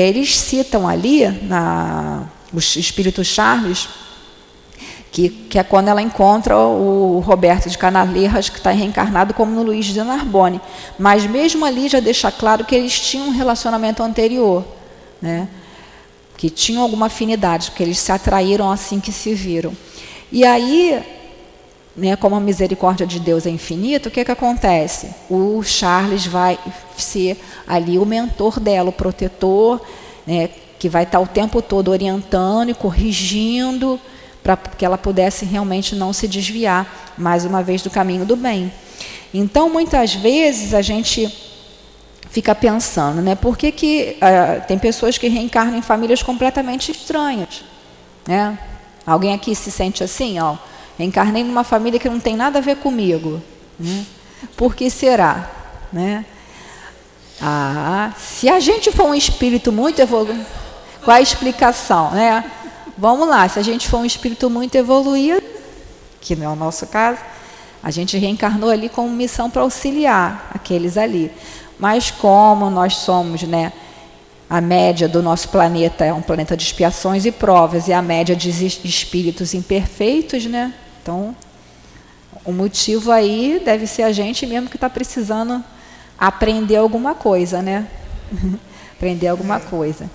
eles 0.09 0.39
citam 0.39 0.89
ali, 0.89 1.29
na, 1.43 2.23
os 2.53 2.77
espíritos 2.77 3.27
Charles, 3.27 3.89
que, 5.11 5.29
que 5.29 5.59
é 5.59 5.63
quando 5.63 5.89
ela 5.89 6.03
encontra 6.03 6.57
o 6.57 7.21
Roberto 7.21 7.69
de 7.69 7.79
Canaleiras, 7.79 8.49
que 8.49 8.59
está 8.59 8.71
reencarnado 8.71 9.35
como 9.35 9.53
no 9.53 9.63
Luiz 9.63 9.87
de 9.87 10.03
Narbonne. 10.03 10.61
Mas 10.99 11.27
mesmo 11.27 11.65
ali 11.65 11.89
já 11.89 12.01
deixa 12.01 12.31
claro 12.31 12.65
que 12.65 12.75
eles 12.75 12.99
tinham 12.99 13.29
um 13.29 13.33
relacionamento 13.33 14.03
anterior, 14.03 14.65
né? 15.21 15.49
que 16.39 16.49
tinham 16.49 16.85
alguma 16.85 17.07
afinidade, 17.07 17.71
porque 17.71 17.83
eles 17.83 17.99
se 17.99 18.13
atraíram 18.13 18.71
assim 18.71 19.01
que 19.01 19.11
se 19.11 19.35
viram. 19.35 19.77
E 20.31 20.45
aí, 20.45 21.03
né, 21.97 22.15
como 22.15 22.37
a 22.37 22.41
misericórdia 22.41 23.05
de 23.05 23.19
Deus 23.19 23.45
é 23.45 23.51
infinita, 23.51 24.09
o 24.09 24.13
que, 24.13 24.25
que 24.25 24.31
acontece? 24.31 25.11
O 25.29 25.61
Charles 25.65 26.27
vai 26.27 26.57
ser 26.97 27.37
ali 27.67 27.99
o 27.99 28.07
mentor 28.07 28.61
dela, 28.61 28.91
o 28.91 28.93
protetor, 28.93 29.81
né, 30.25 30.49
que 30.79 30.89
vai 30.89 31.03
estar 31.03 31.19
o 31.19 31.27
tempo 31.27 31.61
todo 31.61 31.91
orientando 31.91 32.71
e 32.71 32.75
corrigindo, 32.75 33.99
para 34.57 34.73
que 34.77 34.85
ela 34.85 34.97
pudesse 34.97 35.45
realmente 35.45 35.95
não 35.95 36.13
se 36.13 36.29
desviar 36.29 37.13
mais 37.17 37.45
uma 37.45 37.63
vez 37.63 37.83
do 37.83 37.91
caminho 37.91 38.25
do 38.25 38.37
bem. 38.37 38.73
Então, 39.33 39.69
muitas 39.69 40.15
vezes 40.15 40.73
a 40.73 40.81
gente 40.81 41.33
fica 42.31 42.55
pensando, 42.55 43.21
né? 43.21 43.35
Por 43.35 43.57
que, 43.57 43.73
que 43.73 44.17
uh, 44.17 44.67
tem 44.67 44.79
pessoas 44.79 45.19
que 45.19 45.29
reencarnam 45.29 45.77
em 45.77 45.83
famílias 45.83 46.23
completamente 46.23 46.93
estranhas, 46.93 47.65
né? 48.27 48.59
Alguém 49.07 49.35
aqui 49.35 49.55
se 49.55 49.71
sente 49.71 50.05
assim, 50.05 50.39
ó? 50.39 50.57
Reencarnei 50.99 51.45
numa 51.45 51.65
família 51.65 51.99
que 51.99 52.09
não 52.09 52.21
tem 52.21 52.37
nada 52.37 52.59
a 52.59 52.63
ver 52.63 52.77
comigo. 52.77 53.43
Né? 53.79 54.05
Por 54.57 54.75
que 54.75 54.91
será, 54.91 55.51
né? 55.93 56.25
Ah, 57.41 58.13
se 58.19 58.49
a 58.49 58.59
gente 58.61 58.91
for 58.91 59.07
um 59.07 59.15
espírito 59.15 59.71
muito 59.71 60.01
evoluído, 60.01 60.45
qual 61.05 61.17
a 61.17 61.21
explicação, 61.21 62.11
né? 62.11 62.45
Vamos 63.01 63.29
lá, 63.29 63.49
se 63.49 63.61
a 63.61 63.63
gente 63.63 63.87
for 63.87 63.99
um 63.99 64.05
espírito 64.05 64.51
muito 64.51 64.75
evoluído, 64.75 65.41
que 66.21 66.35
não 66.35 66.47
é 66.47 66.49
o 66.49 66.57
nosso 66.57 66.85
caso, 66.89 67.21
a 67.81 67.93
gente 67.93 68.19
reencarnou 68.19 68.71
ali 68.71 68.89
com 68.89 69.09
missão 69.09 69.49
para 69.49 69.63
auxiliar 69.63 70.51
aqueles 70.53 70.97
ali. 70.97 71.31
Mas 71.79 72.11
como 72.11 72.69
nós 72.69 72.97
somos, 72.97 73.45
né, 73.45 73.73
a 74.51 74.61
média 74.61 75.09
do 75.09 75.23
nosso 75.23 75.49
planeta 75.51 76.05
é 76.05 76.13
um 76.13 76.21
planeta 76.21 76.57
de 76.57 76.65
expiações 76.65 77.25
e 77.25 77.31
provas 77.31 77.87
e 77.87 77.93
a 77.93 78.03
média 78.03 78.35
de 78.35 78.51
espíritos 78.67 79.55
imperfeitos, 79.55 80.47
né? 80.47 80.75
Então, 81.01 81.37
o 82.45 82.51
motivo 82.51 83.13
aí 83.13 83.63
deve 83.65 83.87
ser 83.87 84.03
a 84.03 84.11
gente 84.11 84.45
mesmo 84.45 84.69
que 84.69 84.77
está 84.77 84.91
precisando 84.91 85.63
aprender 86.19 86.75
alguma 86.75 87.15
coisa, 87.15 87.63
né? 87.63 87.87
aprender 88.91 89.29
alguma 89.29 89.61
coisa. 89.61 90.11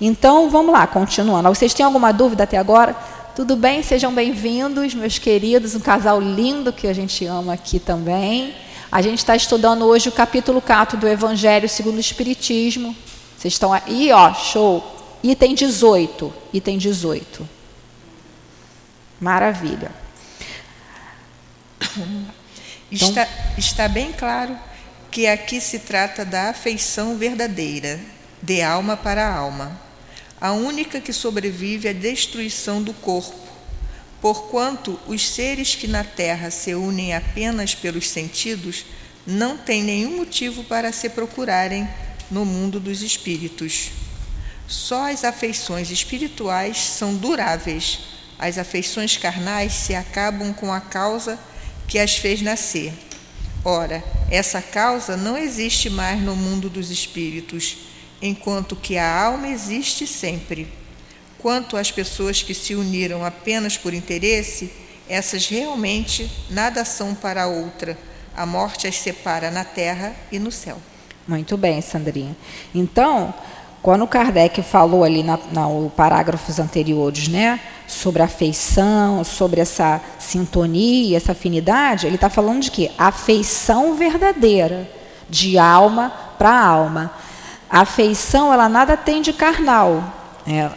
Então, 0.00 0.48
vamos 0.48 0.72
lá, 0.72 0.86
continuando. 0.86 1.50
Vocês 1.50 1.74
têm 1.74 1.84
alguma 1.84 2.10
dúvida 2.10 2.44
até 2.44 2.56
agora? 2.56 2.94
Tudo 3.36 3.54
bem? 3.54 3.82
Sejam 3.82 4.14
bem-vindos, 4.14 4.94
meus 4.94 5.18
queridos, 5.18 5.74
um 5.74 5.80
casal 5.80 6.18
lindo 6.18 6.72
que 6.72 6.86
a 6.86 6.92
gente 6.94 7.26
ama 7.26 7.52
aqui 7.52 7.78
também. 7.78 8.54
A 8.90 9.02
gente 9.02 9.18
está 9.18 9.36
estudando 9.36 9.84
hoje 9.84 10.08
o 10.08 10.12
capítulo 10.12 10.62
4 10.62 10.96
do 10.96 11.06
Evangelho 11.06 11.68
segundo 11.68 11.98
o 11.98 12.00
Espiritismo. 12.00 12.96
Vocês 13.36 13.52
estão 13.52 13.74
aí, 13.74 14.10
ó, 14.10 14.32
show. 14.32 14.82
Item 15.22 15.54
18. 15.54 16.32
Item 16.54 16.78
18. 16.78 17.46
Maravilha. 19.20 19.92
Então, 22.90 23.08
está, 23.08 23.28
está 23.56 23.86
bem 23.88 24.10
claro 24.12 24.58
que 25.12 25.26
aqui 25.26 25.60
se 25.60 25.78
trata 25.78 26.24
da 26.24 26.50
afeição 26.50 27.16
verdadeira, 27.16 28.00
de 28.42 28.60
alma 28.62 28.96
para 28.96 29.32
alma 29.32 29.89
a 30.40 30.52
única 30.52 31.00
que 31.00 31.12
sobrevive 31.12 31.88
à 31.88 31.92
destruição 31.92 32.82
do 32.82 32.94
corpo, 32.94 33.36
porquanto 34.20 34.98
os 35.06 35.28
seres 35.28 35.74
que 35.74 35.86
na 35.86 36.02
terra 36.02 36.50
se 36.50 36.74
unem 36.74 37.14
apenas 37.14 37.74
pelos 37.74 38.08
sentidos 38.08 38.86
não 39.26 39.56
têm 39.56 39.82
nenhum 39.82 40.16
motivo 40.16 40.64
para 40.64 40.92
se 40.92 41.10
procurarem 41.10 41.88
no 42.30 42.44
mundo 42.44 42.80
dos 42.80 43.02
espíritos. 43.02 43.90
Só 44.66 45.10
as 45.10 45.24
afeições 45.24 45.90
espirituais 45.90 46.78
são 46.78 47.14
duráveis, 47.14 47.98
as 48.38 48.56
afeições 48.56 49.16
carnais 49.16 49.72
se 49.72 49.94
acabam 49.94 50.54
com 50.54 50.72
a 50.72 50.80
causa 50.80 51.38
que 51.86 51.98
as 51.98 52.16
fez 52.16 52.40
nascer. 52.40 52.92
Ora, 53.62 54.02
essa 54.30 54.62
causa 54.62 55.16
não 55.16 55.36
existe 55.36 55.90
mais 55.90 56.22
no 56.22 56.34
mundo 56.34 56.70
dos 56.70 56.90
espíritos 56.90 57.76
enquanto 58.20 58.76
que 58.76 58.98
a 58.98 59.22
alma 59.22 59.48
existe 59.48 60.06
sempre. 60.06 60.68
Quanto 61.38 61.76
às 61.76 61.90
pessoas 61.90 62.42
que 62.42 62.54
se 62.54 62.74
uniram 62.74 63.24
apenas 63.24 63.76
por 63.76 63.94
interesse, 63.94 64.70
essas 65.08 65.48
realmente 65.48 66.30
nada 66.50 66.84
são 66.84 67.14
para 67.14 67.44
a 67.44 67.46
outra. 67.46 67.98
A 68.36 68.44
morte 68.46 68.86
as 68.86 68.96
separa 68.96 69.50
na 69.50 69.64
terra 69.64 70.14
e 70.30 70.38
no 70.38 70.52
céu. 70.52 70.78
Muito 71.26 71.56
bem, 71.56 71.80
Sandrinha. 71.80 72.36
Então, 72.74 73.32
quando 73.82 74.06
Kardec 74.06 74.62
falou 74.62 75.04
ali 75.04 75.22
na, 75.22 75.38
na 75.50 75.66
parágrafos 75.96 76.58
anteriores, 76.58 77.28
né, 77.28 77.58
sobre 77.86 78.22
afeição, 78.22 79.24
sobre 79.24 79.60
essa 79.60 80.00
sintonia, 80.18 81.16
essa 81.16 81.32
afinidade, 81.32 82.06
ele 82.06 82.16
está 82.16 82.28
falando 82.28 82.60
de 82.60 82.70
quê? 82.70 82.90
Afeição 82.98 83.94
verdadeira, 83.94 84.88
de 85.28 85.58
alma 85.58 86.10
para 86.38 86.52
alma. 86.52 87.12
A 87.70 87.80
afeição, 87.80 88.52
ela 88.52 88.68
nada 88.68 88.96
tem 88.96 89.22
de 89.22 89.32
carnal. 89.32 90.02
Ela, 90.46 90.76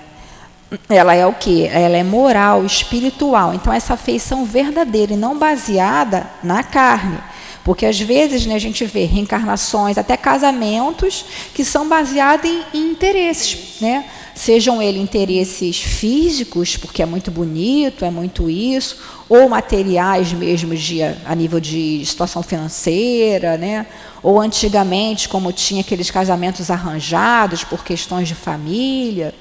ela 0.87 1.15
é 1.15 1.25
o 1.25 1.33
que? 1.33 1.65
Ela 1.67 1.97
é 1.97 2.03
moral, 2.03 2.65
espiritual. 2.65 3.53
Então, 3.53 3.73
essa 3.73 3.95
afeição 3.95 4.45
verdadeira 4.45 5.13
e 5.13 5.17
não 5.17 5.37
baseada 5.37 6.27
na 6.43 6.63
carne. 6.63 7.17
Porque 7.63 7.85
às 7.85 7.99
vezes 7.99 8.45
né, 8.45 8.55
a 8.55 8.59
gente 8.59 8.85
vê 8.85 9.05
reencarnações, 9.05 9.97
até 9.97 10.17
casamentos, 10.17 11.25
que 11.53 11.63
são 11.63 11.87
baseados 11.87 12.49
em, 12.49 12.63
em 12.73 12.91
interesses. 12.91 13.79
Né? 13.79 14.05
Sejam 14.35 14.81
eles 14.81 15.01
interesses 15.01 15.79
físicos, 15.79 16.75
porque 16.75 17.03
é 17.03 17.05
muito 17.05 17.29
bonito, 17.29 18.03
é 18.03 18.09
muito 18.09 18.49
isso, 18.49 18.97
ou 19.29 19.47
materiais 19.47 20.33
mesmo 20.33 20.75
de, 20.75 21.03
a 21.03 21.35
nível 21.35 21.59
de 21.59 22.03
situação 22.05 22.41
financeira, 22.41 23.57
né? 23.57 23.85
ou 24.23 24.39
antigamente, 24.39 25.27
como 25.27 25.51
tinha 25.51 25.81
aqueles 25.81 26.09
casamentos 26.09 26.71
arranjados 26.71 27.65
por 27.65 27.83
questões 27.83 28.27
de 28.27 28.33
família. 28.33 29.35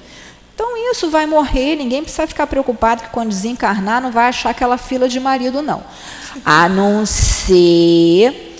Então 0.53 0.91
isso 0.91 1.09
vai 1.09 1.25
morrer, 1.25 1.77
ninguém 1.77 2.03
precisa 2.03 2.27
ficar 2.27 2.45
preocupado 2.45 3.01
que 3.01 3.09
quando 3.09 3.29
desencarnar 3.29 4.01
não 4.01 4.11
vai 4.11 4.27
achar 4.27 4.49
aquela 4.49 4.77
fila 4.77 5.07
de 5.07 5.19
marido, 5.19 5.61
não. 5.61 5.83
A 6.45 6.67
não 6.67 7.05
ser 7.05 8.55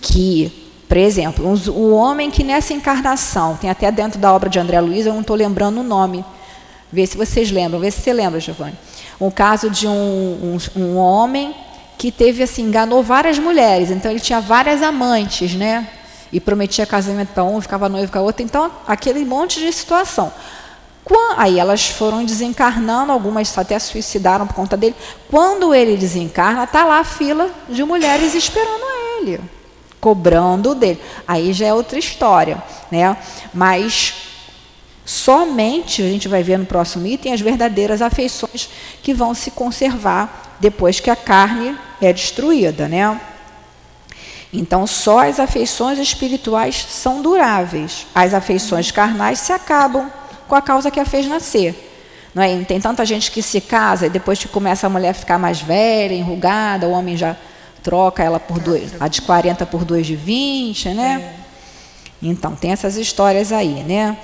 que, 0.00 0.63
por 0.94 0.98
exemplo, 0.98 1.44
o 1.74 1.90
homem 1.92 2.30
que 2.30 2.44
nessa 2.44 2.72
encarnação, 2.72 3.56
tem 3.56 3.68
até 3.68 3.90
dentro 3.90 4.16
da 4.20 4.32
obra 4.32 4.48
de 4.48 4.60
André 4.60 4.80
Luiz, 4.80 5.06
eu 5.06 5.12
não 5.12 5.22
estou 5.22 5.34
lembrando 5.34 5.80
o 5.80 5.82
nome, 5.82 6.24
Vê 6.92 7.04
se 7.04 7.16
vocês 7.16 7.50
lembram, 7.50 7.80
vê 7.80 7.90
se 7.90 8.00
você 8.00 8.12
lembra, 8.12 8.38
Giovanni. 8.38 8.78
Um 9.20 9.28
caso 9.28 9.68
de 9.68 9.88
um, 9.88 9.90
um, 10.76 10.80
um 10.80 10.96
homem 10.96 11.52
que 11.98 12.12
teve 12.12 12.44
assim, 12.44 12.62
enganou 12.62 13.02
várias 13.02 13.36
mulheres, 13.40 13.90
então 13.90 14.08
ele 14.08 14.20
tinha 14.20 14.40
várias 14.40 14.80
amantes, 14.80 15.56
né? 15.56 15.88
E 16.32 16.38
prometia 16.38 16.86
casamento 16.86 17.30
para 17.30 17.42
um, 17.42 17.60
ficava 17.60 17.88
noivo 17.88 18.12
com 18.12 18.18
a 18.20 18.22
outra, 18.22 18.44
então 18.44 18.70
aquele 18.86 19.24
monte 19.24 19.58
de 19.58 19.72
situação. 19.72 20.32
Aí 21.36 21.58
elas 21.58 21.88
foram 21.88 22.24
desencarnando, 22.24 23.10
algumas 23.10 23.58
até 23.58 23.76
suicidaram 23.80 24.46
por 24.46 24.54
conta 24.54 24.76
dele. 24.76 24.94
Quando 25.28 25.74
ele 25.74 25.96
desencarna, 25.96 26.62
está 26.62 26.84
lá 26.84 27.00
a 27.00 27.04
fila 27.04 27.50
de 27.68 27.82
mulheres 27.82 28.36
esperando 28.36 28.84
ele, 29.18 29.40
cobrando 30.04 30.74
dele. 30.74 31.00
Aí 31.26 31.54
já 31.54 31.64
é 31.68 31.72
outra 31.72 31.98
história, 31.98 32.62
né? 32.90 33.16
Mas 33.54 34.12
somente 35.02 36.02
a 36.02 36.06
gente 36.06 36.28
vai 36.28 36.42
ver 36.42 36.58
no 36.58 36.66
próximo 36.66 37.06
item 37.06 37.32
as 37.32 37.40
verdadeiras 37.40 38.02
afeições 38.02 38.68
que 39.02 39.14
vão 39.14 39.32
se 39.32 39.50
conservar 39.50 40.56
depois 40.60 41.00
que 41.00 41.08
a 41.08 41.16
carne 41.16 41.74
é 42.02 42.12
destruída, 42.12 42.86
né? 42.86 43.18
Então, 44.52 44.86
só 44.86 45.26
as 45.26 45.40
afeições 45.40 45.98
espirituais 45.98 46.86
são 46.90 47.22
duráveis. 47.22 48.06
As 48.14 48.34
afeições 48.34 48.90
carnais 48.90 49.38
se 49.38 49.54
acabam 49.54 50.12
com 50.46 50.54
a 50.54 50.60
causa 50.60 50.90
que 50.90 51.00
a 51.00 51.06
fez 51.06 51.26
nascer. 51.26 51.74
Não 52.34 52.42
é? 52.42 52.62
Tem 52.64 52.78
tanta 52.78 53.06
gente 53.06 53.30
que 53.30 53.40
se 53.40 53.58
casa 53.58 54.06
e 54.06 54.10
depois 54.10 54.38
que 54.38 54.48
começa 54.48 54.86
a 54.86 54.90
mulher 54.90 55.14
ficar 55.14 55.38
mais 55.38 55.62
velha, 55.62 56.12
enrugada, 56.12 56.86
o 56.86 56.92
homem 56.92 57.16
já 57.16 57.34
troca 57.84 58.24
ela 58.24 58.40
por 58.40 58.58
dois, 58.58 58.94
a 58.98 59.06
de 59.06 59.20
40 59.22 59.64
por 59.66 59.84
2 59.84 60.06
de 60.06 60.16
20, 60.16 60.88
né? 60.88 61.36
É. 61.40 62.26
Então, 62.26 62.56
tem 62.56 62.72
essas 62.72 62.96
histórias 62.96 63.52
aí, 63.52 63.84
né? 63.84 64.16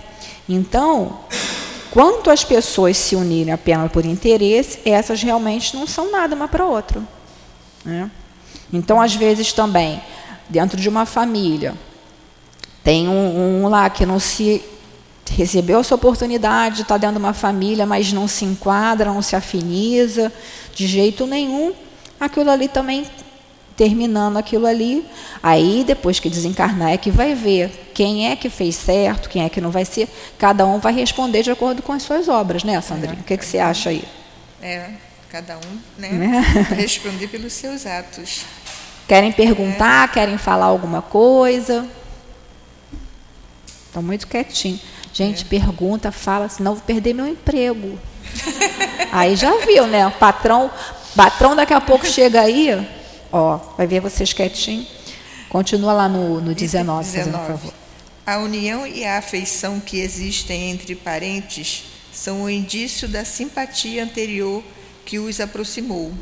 Então, 0.49 1.21
quanto 1.91 2.31
as 2.31 2.43
pessoas 2.43 2.97
se 2.97 3.15
unirem 3.15 3.53
apenas 3.53 3.93
por 3.93 4.07
interesse, 4.07 4.81
essas 4.87 5.23
realmente 5.23 5.77
não 5.77 5.87
são 5.87 6.11
nada 6.11 6.35
uma 6.35 6.49
para 6.49 6.65
outra. 6.65 7.03
Né? 7.85 8.11
Então, 8.73 9.01
às 9.01 9.15
vezes 9.15 9.53
também, 9.53 10.01
dentro 10.49 10.81
de 10.81 10.89
uma 10.89 11.05
família, 11.05 11.75
tem 12.83 13.07
um, 13.07 13.63
um 13.65 13.69
lá 13.69 13.91
que 13.91 14.07
não 14.07 14.19
se 14.19 14.65
recebeu 15.31 15.81
essa 15.81 15.95
oportunidade 15.95 16.77
de 16.77 16.83
estar 16.83 16.97
dentro 16.97 17.17
de 17.17 17.23
uma 17.23 17.35
família, 17.35 17.85
mas 17.85 18.13
não 18.13 18.27
se 18.27 18.47
enquadra, 18.47 19.13
não 19.13 19.23
se 19.23 19.37
afiniza 19.37 20.33
de 20.75 20.87
jeito 20.87 21.27
nenhum, 21.27 21.73
aquilo 22.19 22.51
ali 22.51 22.67
também 22.67 23.07
terminando 23.81 24.37
aquilo 24.37 24.67
ali, 24.67 25.03
aí 25.43 25.83
depois 25.87 26.21
que 26.21 26.29
desencarnar 26.29 26.91
é 26.91 26.99
que 26.99 27.11
vai 27.11 27.35
ver 27.35 27.91
quem 27.95 28.29
é 28.31 28.37
que 28.37 28.51
fez 28.51 28.77
certo, 28.77 29.31
quem 29.31 29.43
é 29.43 29.49
que 29.49 29.59
não 29.59 29.71
vai 29.71 29.87
ser, 29.87 30.07
cada 30.37 30.67
um 30.67 30.79
vai 30.79 30.93
responder 30.93 31.43
de 31.43 31.51
acordo 31.51 31.81
com 31.81 31.91
as 31.91 32.03
suas 32.03 32.29
obras, 32.29 32.63
né, 32.63 32.79
Sandrinha? 32.83 33.15
É, 33.15 33.21
o 33.23 33.25
que, 33.25 33.39
que 33.39 33.45
você 33.47 33.59
acha 33.59 33.89
aí? 33.89 34.05
É, 34.61 34.91
cada 35.31 35.57
um, 35.57 35.79
né, 35.97 36.11
né? 36.11 36.41
responder 36.77 37.29
pelos 37.29 37.55
seus 37.55 37.87
atos. 37.87 38.45
Querem 39.09 39.33
perguntar, 39.33 40.11
é. 40.11 40.13
querem 40.13 40.37
falar 40.37 40.67
alguma 40.67 41.01
coisa? 41.01 41.89
Estão 43.87 44.03
muito 44.03 44.27
quietinho. 44.27 44.79
Gente, 45.11 45.41
é. 45.41 45.49
pergunta, 45.49 46.13
fala, 46.13 46.51
senão 46.51 46.75
vou 46.75 46.85
perder 46.85 47.15
meu 47.15 47.27
emprego. 47.27 47.99
aí 49.11 49.35
já 49.37 49.57
viu, 49.65 49.87
né? 49.87 50.07
O 50.07 50.11
patrão, 50.11 50.71
patrão 51.17 51.57
daqui 51.57 51.73
a 51.73 51.81
pouco 51.81 52.07
chega 52.07 52.43
aí, 52.43 53.00
ó, 53.33 53.59
vai 53.77 53.87
ver 53.87 54.01
vocês 54.01 54.33
quietinho. 54.33 54.87
Continua 55.49 55.93
lá 55.93 56.09
no, 56.09 56.41
no 56.41 56.55
19, 56.55 57.05
19. 57.05 57.05
fazendo 57.05 57.47
favor. 57.47 57.75
A 58.27 58.39
união 58.39 58.87
e 58.87 59.05
a 59.05 59.19
afeição 59.19 59.81
que 59.81 59.99
existem 59.99 60.71
entre 60.71 60.95
parentes 60.95 61.85
são 62.13 62.43
o 62.43 62.51
indício 62.51 63.09
da 63.09 63.25
simpatia 63.25 64.05
anterior 64.05 64.63
que 65.05 65.19
os 65.19 65.41
aproximou. 65.41 66.13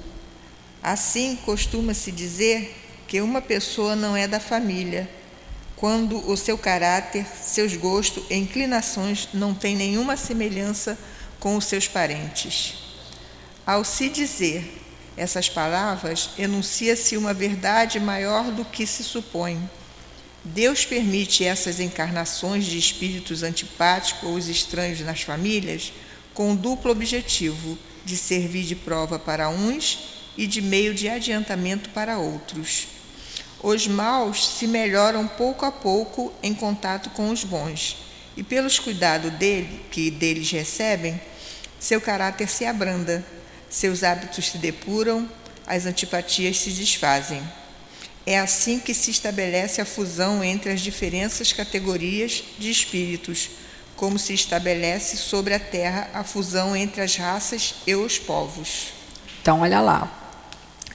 Assim, 0.82 1.36
costuma-se 1.44 2.10
dizer 2.12 2.74
que 3.06 3.20
uma 3.20 3.42
pessoa 3.42 3.96
não 3.96 4.16
é 4.16 4.26
da 4.28 4.40
família, 4.40 5.08
quando 5.76 6.28
o 6.28 6.36
seu 6.36 6.58
caráter, 6.58 7.26
seus 7.26 7.76
gostos 7.76 8.24
e 8.30 8.34
inclinações 8.34 9.28
não 9.32 9.54
têm 9.54 9.76
nenhuma 9.76 10.16
semelhança 10.16 10.98
com 11.38 11.56
os 11.56 11.66
seus 11.66 11.86
parentes. 11.86 12.74
Ao 13.66 13.84
se 13.84 14.08
dizer 14.08 14.87
essas 15.18 15.48
palavras, 15.48 16.30
enuncia-se 16.38 17.16
uma 17.16 17.34
verdade 17.34 17.98
maior 17.98 18.52
do 18.52 18.64
que 18.64 18.86
se 18.86 19.02
supõe. 19.02 19.68
Deus 20.44 20.86
permite 20.86 21.44
essas 21.44 21.80
encarnações 21.80 22.64
de 22.64 22.78
espíritos 22.78 23.42
antipáticos 23.42 24.28
ou 24.28 24.38
estranhos 24.38 25.00
nas 25.00 25.22
famílias 25.22 25.92
com 26.32 26.52
o 26.52 26.56
duplo 26.56 26.92
objetivo 26.92 27.76
de 28.04 28.16
servir 28.16 28.64
de 28.64 28.76
prova 28.76 29.18
para 29.18 29.48
uns 29.48 29.98
e 30.36 30.46
de 30.46 30.62
meio 30.62 30.94
de 30.94 31.08
adiantamento 31.08 31.90
para 31.90 32.18
outros. 32.18 32.86
Os 33.60 33.88
maus 33.88 34.48
se 34.48 34.68
melhoram 34.68 35.26
pouco 35.26 35.66
a 35.66 35.72
pouco 35.72 36.32
em 36.40 36.54
contato 36.54 37.10
com 37.10 37.30
os 37.30 37.42
bons, 37.42 37.96
e 38.36 38.42
pelos 38.44 38.78
cuidados 38.78 39.32
dele, 39.32 39.84
que 39.90 40.12
deles 40.12 40.48
recebem, 40.52 41.20
seu 41.80 42.00
caráter 42.00 42.48
se 42.48 42.64
abranda, 42.64 43.24
seus 43.68 44.02
hábitos 44.02 44.50
se 44.50 44.58
depuram, 44.58 45.28
as 45.66 45.86
antipatias 45.86 46.58
se 46.58 46.70
desfazem. 46.70 47.42
É 48.26 48.38
assim 48.38 48.78
que 48.78 48.92
se 48.92 49.10
estabelece 49.10 49.80
a 49.80 49.84
fusão 49.84 50.44
entre 50.44 50.70
as 50.70 50.80
diferentes 50.80 51.52
categorias 51.52 52.42
de 52.58 52.70
espíritos, 52.70 53.50
como 53.96 54.18
se 54.18 54.32
estabelece 54.34 55.16
sobre 55.16 55.54
a 55.54 55.58
Terra 55.58 56.10
a 56.14 56.22
fusão 56.22 56.76
entre 56.76 57.00
as 57.00 57.16
raças 57.16 57.74
e 57.86 57.94
os 57.94 58.18
povos. 58.18 58.92
Então, 59.40 59.60
olha 59.60 59.80
lá. 59.80 60.14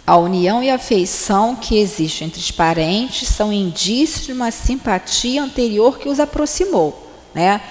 A 0.06 0.18
união 0.18 0.62
e 0.62 0.70
a 0.70 0.76
afeição 0.76 1.56
que 1.56 1.78
existe 1.80 2.24
entre 2.24 2.40
os 2.40 2.52
parentes 2.52 3.28
são 3.30 3.54
indícios 3.54 4.26
de 4.26 4.34
uma 4.34 4.52
simpatia 4.52 5.42
anterior 5.42 5.98
que 5.98 6.10
os 6.10 6.20
aproximou, 6.20 7.10
né? 7.34 7.62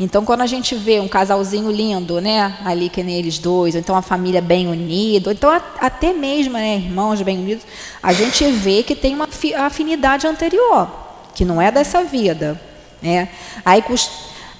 Então, 0.00 0.24
quando 0.24 0.42
a 0.42 0.46
gente 0.46 0.76
vê 0.76 1.00
um 1.00 1.08
casalzinho 1.08 1.72
lindo, 1.72 2.20
né, 2.20 2.56
ali 2.64 2.88
que 2.88 3.02
nem 3.02 3.16
eles 3.16 3.38
dois, 3.38 3.74
ou 3.74 3.80
então 3.80 3.96
a 3.96 4.02
família 4.02 4.40
bem 4.40 4.68
unida, 4.68 5.30
ou 5.30 5.34
então 5.34 5.50
até 5.80 6.12
mesmo, 6.12 6.52
né, 6.52 6.76
irmãos 6.76 7.20
bem 7.20 7.38
unidos, 7.38 7.64
a 8.00 8.12
gente 8.12 8.44
vê 8.52 8.84
que 8.84 8.94
tem 8.94 9.14
uma 9.14 9.28
afinidade 9.56 10.24
anterior, 10.24 10.88
que 11.34 11.44
não 11.44 11.60
é 11.60 11.72
dessa 11.72 12.04
vida, 12.04 12.60
né? 13.02 13.28
Aí 13.64 13.82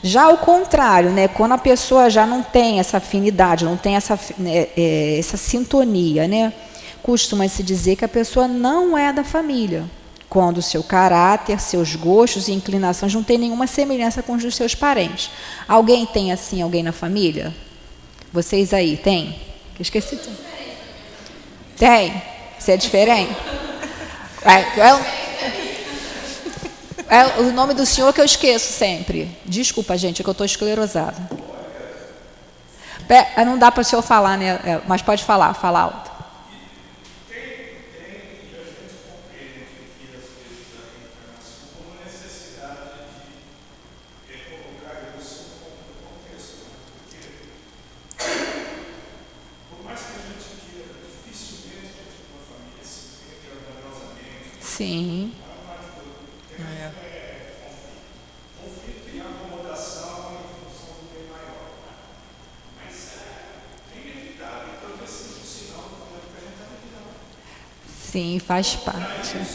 já 0.02 0.24
ao 0.24 0.38
contrário, 0.38 1.10
né, 1.10 1.28
quando 1.28 1.52
a 1.52 1.58
pessoa 1.58 2.10
já 2.10 2.26
não 2.26 2.42
tem 2.42 2.80
essa 2.80 2.96
afinidade, 2.96 3.64
não 3.64 3.76
tem 3.76 3.94
essa, 3.94 4.18
né, 4.36 4.66
é, 4.76 5.18
essa 5.20 5.36
sintonia, 5.36 6.26
né, 6.26 6.52
costuma-se 7.00 7.62
dizer 7.62 7.94
que 7.94 8.04
a 8.04 8.08
pessoa 8.08 8.48
não 8.48 8.98
é 8.98 9.12
da 9.12 9.22
família, 9.22 9.84
quando 10.28 10.60
seu 10.60 10.82
caráter, 10.82 11.58
seus 11.58 11.94
gostos 11.94 12.48
e 12.48 12.52
inclinações 12.52 13.14
não 13.14 13.22
têm 13.22 13.38
nenhuma 13.38 13.66
semelhança 13.66 14.22
com 14.22 14.34
os 14.34 14.42
dos 14.42 14.54
seus 14.54 14.74
parentes. 14.74 15.30
Alguém 15.66 16.04
tem 16.04 16.32
assim 16.32 16.60
alguém 16.60 16.82
na 16.82 16.92
família? 16.92 17.54
Vocês 18.32 18.74
aí, 18.74 18.96
tem? 18.96 19.40
Esqueci. 19.80 20.18
Tem? 21.76 22.22
Você 22.58 22.72
é 22.72 22.76
diferente? 22.76 23.34
É, 24.42 24.54
é, 27.10 27.20
é, 27.20 27.40
o 27.40 27.52
nome 27.52 27.72
do 27.72 27.86
senhor 27.86 28.12
que 28.12 28.20
eu 28.20 28.24
esqueço 28.24 28.72
sempre. 28.72 29.34
Desculpa, 29.46 29.96
gente, 29.96 30.20
é 30.20 30.22
que 30.22 30.28
eu 30.28 30.32
estou 30.32 30.44
esclerosada. 30.44 31.16
Não 33.46 33.56
dá 33.56 33.72
para 33.72 33.80
o 33.80 33.84
senhor 33.84 34.02
falar, 34.02 34.36
né? 34.36 34.60
É, 34.64 34.80
mas 34.86 35.00
pode 35.00 35.24
falar, 35.24 35.54
fala 35.54 35.80
alto. 35.80 36.17
Sim. 54.78 55.34
É. 56.56 56.92
Sim, 67.84 68.38
faz 68.38 68.76
parte. 68.76 69.50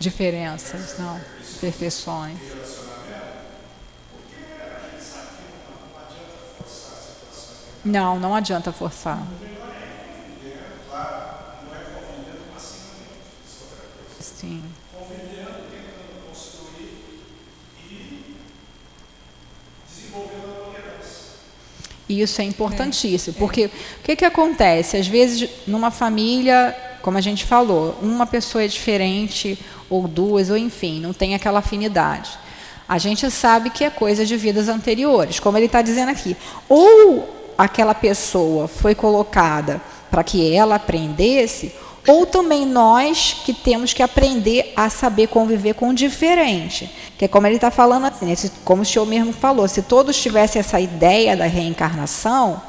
Diferenças, 0.00 0.98
não, 0.98 1.20
perfeições. 1.60 2.38
Não, 7.84 8.18
não 8.18 8.34
adianta 8.34 8.72
forçar. 8.72 9.22
Sim. 14.18 14.62
E 22.08 22.22
isso 22.22 22.40
é 22.40 22.44
importantíssimo, 22.44 23.36
porque 23.38 23.66
o 23.66 23.70
que, 24.02 24.16
que 24.16 24.24
acontece? 24.24 24.96
Às 24.96 25.06
vezes, 25.06 25.48
numa 25.66 25.90
família, 25.90 26.74
como 27.02 27.16
a 27.16 27.20
gente 27.20 27.44
falou, 27.44 27.96
uma 28.02 28.26
pessoa 28.26 28.64
é 28.64 28.66
diferente, 28.66 29.58
ou 29.90 30.06
duas, 30.06 30.48
ou 30.48 30.56
enfim, 30.56 31.00
não 31.00 31.12
tem 31.12 31.34
aquela 31.34 31.58
afinidade. 31.58 32.30
A 32.88 32.96
gente 32.96 33.30
sabe 33.30 33.70
que 33.70 33.84
é 33.84 33.90
coisa 33.90 34.24
de 34.24 34.36
vidas 34.36 34.68
anteriores, 34.68 35.38
como 35.38 35.58
ele 35.58 35.66
está 35.66 35.82
dizendo 35.82 36.08
aqui. 36.08 36.36
Ou 36.68 37.28
aquela 37.58 37.94
pessoa 37.94 38.66
foi 38.66 38.94
colocada 38.94 39.80
para 40.10 40.24
que 40.24 40.52
ela 40.52 40.76
aprendesse, 40.76 41.72
ou 42.08 42.26
também 42.26 42.66
nós 42.66 43.36
que 43.44 43.52
temos 43.52 43.92
que 43.92 44.02
aprender 44.02 44.72
a 44.74 44.88
saber 44.88 45.28
conviver 45.28 45.74
com 45.74 45.90
o 45.90 45.94
diferente. 45.94 46.90
Que 47.18 47.26
é 47.26 47.28
como 47.28 47.46
ele 47.46 47.56
está 47.56 47.70
falando 47.70 48.06
assim, 48.06 48.26
né? 48.26 48.34
como 48.64 48.82
o 48.82 48.84
senhor 48.86 49.06
mesmo 49.06 49.32
falou, 49.32 49.68
se 49.68 49.82
todos 49.82 50.20
tivessem 50.20 50.58
essa 50.58 50.80
ideia 50.80 51.36
da 51.36 51.46
reencarnação, 51.46 52.60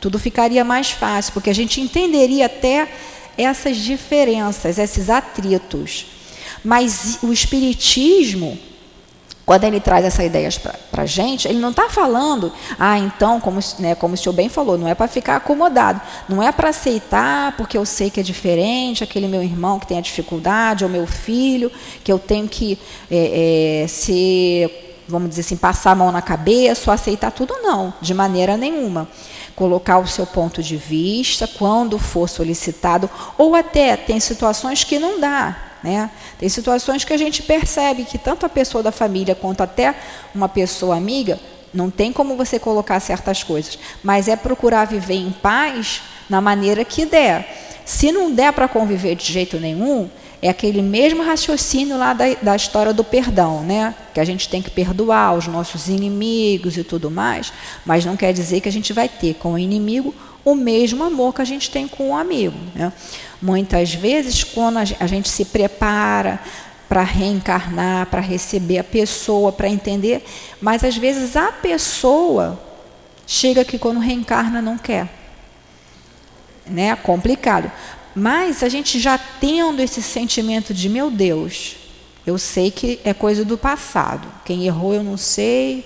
tudo 0.00 0.18
ficaria 0.18 0.64
mais 0.64 0.90
fácil, 0.90 1.32
porque 1.32 1.50
a 1.50 1.54
gente 1.54 1.80
entenderia 1.80 2.46
até 2.46 2.88
essas 3.36 3.76
diferenças, 3.76 4.78
esses 4.78 5.10
atritos. 5.10 6.17
Mas 6.64 7.18
o 7.22 7.32
Espiritismo, 7.32 8.58
quando 9.48 9.64
ele 9.64 9.80
traz 9.80 10.04
essas 10.04 10.26
ideias 10.26 10.58
para 10.58 11.02
a 11.02 11.06
gente, 11.06 11.48
ele 11.48 11.58
não 11.58 11.70
está 11.70 11.88
falando, 11.88 12.52
ah, 12.78 12.98
então, 12.98 13.40
como, 13.40 13.58
né, 13.78 13.94
como 13.94 14.12
o 14.12 14.16
senhor 14.16 14.34
bem 14.34 14.50
falou, 14.50 14.76
não 14.76 14.86
é 14.86 14.94
para 14.94 15.08
ficar 15.08 15.36
acomodado, 15.36 16.02
não 16.28 16.42
é 16.42 16.52
para 16.52 16.68
aceitar 16.68 17.56
porque 17.56 17.78
eu 17.78 17.86
sei 17.86 18.10
que 18.10 18.20
é 18.20 18.22
diferente, 18.22 19.02
aquele 19.02 19.26
meu 19.26 19.42
irmão 19.42 19.78
que 19.78 19.86
tem 19.86 19.96
a 19.96 20.02
dificuldade, 20.02 20.84
ou 20.84 20.90
meu 20.90 21.06
filho, 21.06 21.72
que 22.04 22.12
eu 22.12 22.18
tenho 22.18 22.46
que 22.46 22.78
é, 23.10 23.84
é, 23.84 23.88
ser, 23.88 25.04
vamos 25.08 25.30
dizer 25.30 25.40
assim, 25.40 25.56
passar 25.56 25.92
a 25.92 25.94
mão 25.94 26.12
na 26.12 26.20
cabeça, 26.20 26.90
ou 26.90 26.94
aceitar 26.94 27.30
tudo, 27.30 27.54
não, 27.62 27.94
de 28.02 28.12
maneira 28.12 28.54
nenhuma. 28.54 29.08
Colocar 29.56 29.98
o 29.98 30.06
seu 30.06 30.26
ponto 30.26 30.62
de 30.62 30.76
vista, 30.76 31.48
quando 31.48 31.98
for 31.98 32.28
solicitado, 32.28 33.08
ou 33.38 33.56
até 33.56 33.96
tem 33.96 34.20
situações 34.20 34.84
que 34.84 34.98
não 34.98 35.18
dá, 35.18 35.67
né? 35.82 36.10
Tem 36.38 36.48
situações 36.48 37.04
que 37.04 37.12
a 37.12 37.16
gente 37.16 37.42
percebe 37.42 38.04
que 38.04 38.18
tanto 38.18 38.44
a 38.44 38.48
pessoa 38.48 38.82
da 38.82 38.92
família 38.92 39.34
quanto 39.34 39.62
até 39.62 39.94
uma 40.34 40.48
pessoa 40.48 40.96
amiga 40.96 41.38
não 41.72 41.90
tem 41.90 42.12
como 42.12 42.36
você 42.36 42.58
colocar 42.58 42.98
certas 43.00 43.42
coisas, 43.42 43.78
mas 44.02 44.28
é 44.28 44.36
procurar 44.36 44.86
viver 44.86 45.14
em 45.16 45.30
paz 45.30 46.02
na 46.28 46.40
maneira 46.40 46.84
que 46.84 47.04
der. 47.04 47.46
Se 47.84 48.12
não 48.12 48.32
der 48.32 48.52
para 48.52 48.68
conviver 48.68 49.14
de 49.14 49.32
jeito 49.32 49.58
nenhum, 49.58 50.10
é 50.40 50.48
aquele 50.48 50.82
mesmo 50.82 51.22
raciocínio 51.22 51.98
lá 51.98 52.12
da, 52.12 52.24
da 52.40 52.54
história 52.54 52.92
do 52.92 53.02
perdão, 53.02 53.62
né? 53.62 53.94
Que 54.14 54.20
a 54.20 54.24
gente 54.24 54.48
tem 54.48 54.62
que 54.62 54.70
perdoar 54.70 55.34
os 55.34 55.46
nossos 55.46 55.88
inimigos 55.88 56.76
e 56.76 56.84
tudo 56.84 57.10
mais, 57.10 57.52
mas 57.84 58.04
não 58.04 58.16
quer 58.16 58.32
dizer 58.32 58.60
que 58.60 58.68
a 58.68 58.72
gente 58.72 58.92
vai 58.92 59.08
ter 59.08 59.34
com 59.34 59.54
o 59.54 59.58
inimigo 59.58 60.14
o 60.52 60.54
mesmo 60.54 61.04
amor 61.04 61.34
que 61.34 61.42
a 61.42 61.44
gente 61.44 61.70
tem 61.70 61.86
com 61.86 62.10
o 62.10 62.16
amigo. 62.16 62.56
Né? 62.74 62.92
Muitas 63.40 63.94
vezes, 63.94 64.42
quando 64.42 64.78
a 64.78 65.06
gente 65.06 65.28
se 65.28 65.44
prepara 65.44 66.40
para 66.88 67.02
reencarnar, 67.02 68.06
para 68.06 68.20
receber 68.20 68.78
a 68.78 68.84
pessoa, 68.84 69.52
para 69.52 69.68
entender, 69.68 70.24
mas 70.60 70.82
às 70.82 70.96
vezes 70.96 71.36
a 71.36 71.52
pessoa 71.52 72.58
chega 73.26 73.64
que 73.64 73.78
quando 73.78 74.00
reencarna 74.00 74.62
não 74.62 74.78
quer. 74.78 75.08
Né? 76.66 76.96
Complicado. 76.96 77.70
Mas 78.14 78.62
a 78.62 78.68
gente 78.68 78.98
já 78.98 79.18
tendo 79.18 79.80
esse 79.80 80.02
sentimento 80.02 80.72
de 80.72 80.88
meu 80.88 81.10
Deus, 81.10 81.76
eu 82.26 82.38
sei 82.38 82.70
que 82.70 82.98
é 83.04 83.12
coisa 83.12 83.44
do 83.44 83.58
passado. 83.58 84.26
Quem 84.44 84.66
errou 84.66 84.94
eu 84.94 85.02
não 85.02 85.16
sei, 85.16 85.84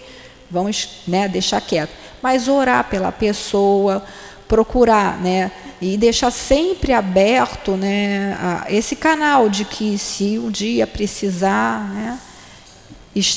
vamos 0.50 1.00
né, 1.06 1.28
deixar 1.28 1.60
quieto. 1.60 1.92
Mas 2.22 2.46
orar 2.46 2.84
pela 2.88 3.10
pessoa, 3.10 4.04
procurar, 4.52 5.16
né? 5.16 5.50
E 5.80 5.96
deixar 5.96 6.30
sempre 6.30 6.92
aberto 6.92 7.70
né, 7.70 8.36
esse 8.68 8.94
canal 8.94 9.48
de 9.48 9.64
que 9.64 9.96
se 9.96 10.38
um 10.38 10.50
dia 10.50 10.86
precisar, 10.86 11.88
né, 11.88 12.18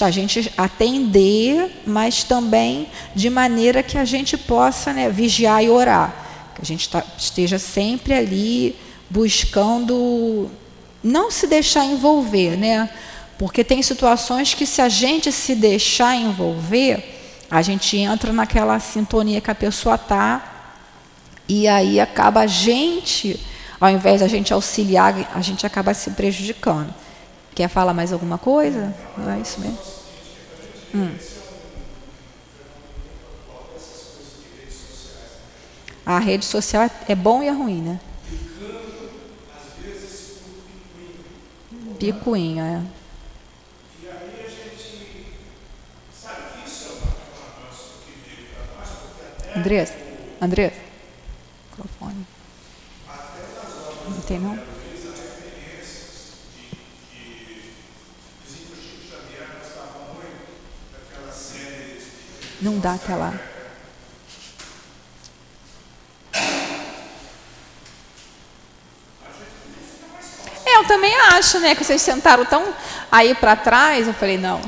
a 0.01 0.11
gente 0.11 0.51
atender, 0.57 1.83
mas 1.87 2.25
também 2.25 2.89
de 3.15 3.29
maneira 3.29 3.81
que 3.81 3.97
a 3.97 4.03
gente 4.03 4.37
possa 4.37 4.91
né, 4.91 5.09
vigiar 5.09 5.63
e 5.63 5.69
orar. 5.69 6.13
Que 6.53 6.61
a 6.61 6.65
gente 6.65 6.89
tá, 6.89 7.01
esteja 7.17 7.57
sempre 7.57 8.13
ali 8.13 8.75
buscando 9.09 10.51
não 11.01 11.31
se 11.31 11.47
deixar 11.47 11.85
envolver, 11.85 12.57
né? 12.57 12.89
Porque 13.37 13.63
tem 13.63 13.81
situações 13.81 14.53
que 14.53 14.65
se 14.65 14.81
a 14.81 14.89
gente 14.89 15.31
se 15.31 15.55
deixar 15.55 16.13
envolver, 16.17 17.47
a 17.49 17.61
gente 17.61 17.95
entra 17.95 18.33
naquela 18.33 18.77
sintonia 18.81 19.39
que 19.39 19.49
a 19.49 19.55
pessoa 19.55 19.95
está 19.95 20.54
e 21.47 21.67
aí 21.67 21.99
acaba 21.99 22.41
a 22.41 22.47
gente, 22.47 23.39
ao 23.79 23.89
invés 23.89 24.21
da 24.21 24.27
gente 24.27 24.51
auxiliar, 24.51 25.13
a 25.33 25.41
gente 25.41 25.65
acaba 25.65 25.93
se 25.93 26.09
prejudicando. 26.11 26.93
Quer 27.53 27.69
falar 27.69 27.93
mais 27.93 28.11
alguma 28.11 28.37
coisa? 28.37 28.93
Não 29.17 29.31
é 29.31 29.39
isso 29.39 29.59
mesmo? 29.59 29.77
Hum. 30.93 31.15
A 36.05 36.19
rede 36.19 36.45
social 36.45 36.89
é 37.07 37.15
bom 37.15 37.41
e 37.41 37.47
é 37.47 37.51
ruim, 37.51 37.81
né? 37.81 37.99
Picuinha, 41.99 42.63
é. 42.63 42.95
Andrés, 49.57 49.93
Andrés 50.41 50.73
microfone. 51.75 52.25
Não 62.61 62.79
dá 62.79 62.95
aquela. 62.95 63.33
Eu 70.65 70.83
também 70.87 71.15
acho, 71.33 71.59
né? 71.59 71.75
Que 71.75 71.83
vocês 71.83 72.01
sentaram 72.01 72.43
tão 72.45 72.73
aí 73.11 73.35
para 73.35 73.55
trás. 73.55 74.07
Eu 74.07 74.13
falei, 74.13 74.37
não. 74.37 74.59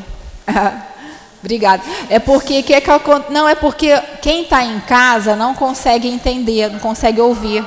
Obrigada. 1.41 1.84
É 2.10 2.20
porque 2.20 2.62
que 2.62 2.74
é 2.74 2.82
que 2.82 2.89
eu, 2.89 3.02
não 3.30 3.50
é 3.50 3.56
porque 3.56 4.00
quem 4.22 4.43
está 4.43 4.63
em 4.63 4.80
casa 4.82 5.36
não 5.36 5.56
consegue 5.56 6.08
entender, 6.08 6.70
não 6.70 6.80
consegue 6.80 7.20
ouvir. 7.20 7.65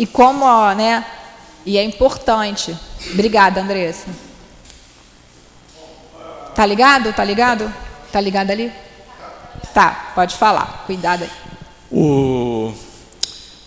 E 0.00 0.06
como, 0.06 0.46
ó, 0.46 0.72
né? 0.72 1.04
E 1.66 1.76
é 1.76 1.84
importante. 1.84 2.74
Obrigada, 3.12 3.60
Andressa. 3.60 4.06
Tá 6.54 6.64
ligado? 6.64 7.12
Tá 7.12 7.22
ligado? 7.22 7.70
Tá 8.10 8.18
ligado 8.18 8.50
ali? 8.50 8.72
Tá, 9.74 10.10
pode 10.14 10.36
falar. 10.36 10.84
Cuidado 10.86 11.24
aí. 11.24 11.30
O 11.92 12.72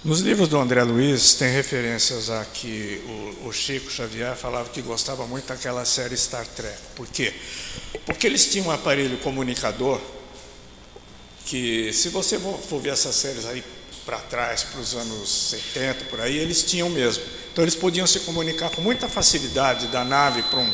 nos 0.04 0.22
livros 0.22 0.50
do 0.50 0.58
André 0.58 0.82
Luiz 0.84 1.36
tem 1.36 1.54
referências 1.54 2.32
a 2.32 2.44
que 2.44 3.00
o, 3.44 3.50
o, 3.50 3.54
Chico 3.54 3.92
Xavier 3.92 4.36
falava 4.36 4.70
que 4.70 4.82
gostava 4.82 5.28
muito 5.28 5.46
daquela 5.46 5.86
série 5.86 6.18
Star 6.18 6.48
Trek. 6.48 6.78
Por 6.96 7.08
quê? 7.08 7.32
Porque 8.08 8.26
eles 8.26 8.52
tinham 8.52 8.68
um 8.68 8.72
aparelho 8.72 9.20
comunicador 9.20 10.02
que, 11.46 11.94
se 11.94 12.10
você 12.10 12.40
for 12.40 12.82
ver 12.82 12.90
essas 12.90 13.16
séries 13.16 13.46
aí 13.46 13.64
para 14.06 14.20
trás, 14.20 14.64
para 14.64 14.82
os 14.82 14.94
anos 14.96 15.30
70, 15.30 16.06
por 16.06 16.20
aí, 16.22 16.38
eles 16.38 16.64
tinham 16.64 16.90
mesmo. 16.90 17.24
Então 17.52 17.64
eles 17.64 17.76
podiam 17.76 18.06
se 18.06 18.22
comunicar 18.22 18.70
com 18.70 18.82
muita 18.82 19.08
facilidade 19.08 19.88
da 19.88 20.04
nave 20.04 20.44
para 20.44 20.60
um 20.60 20.74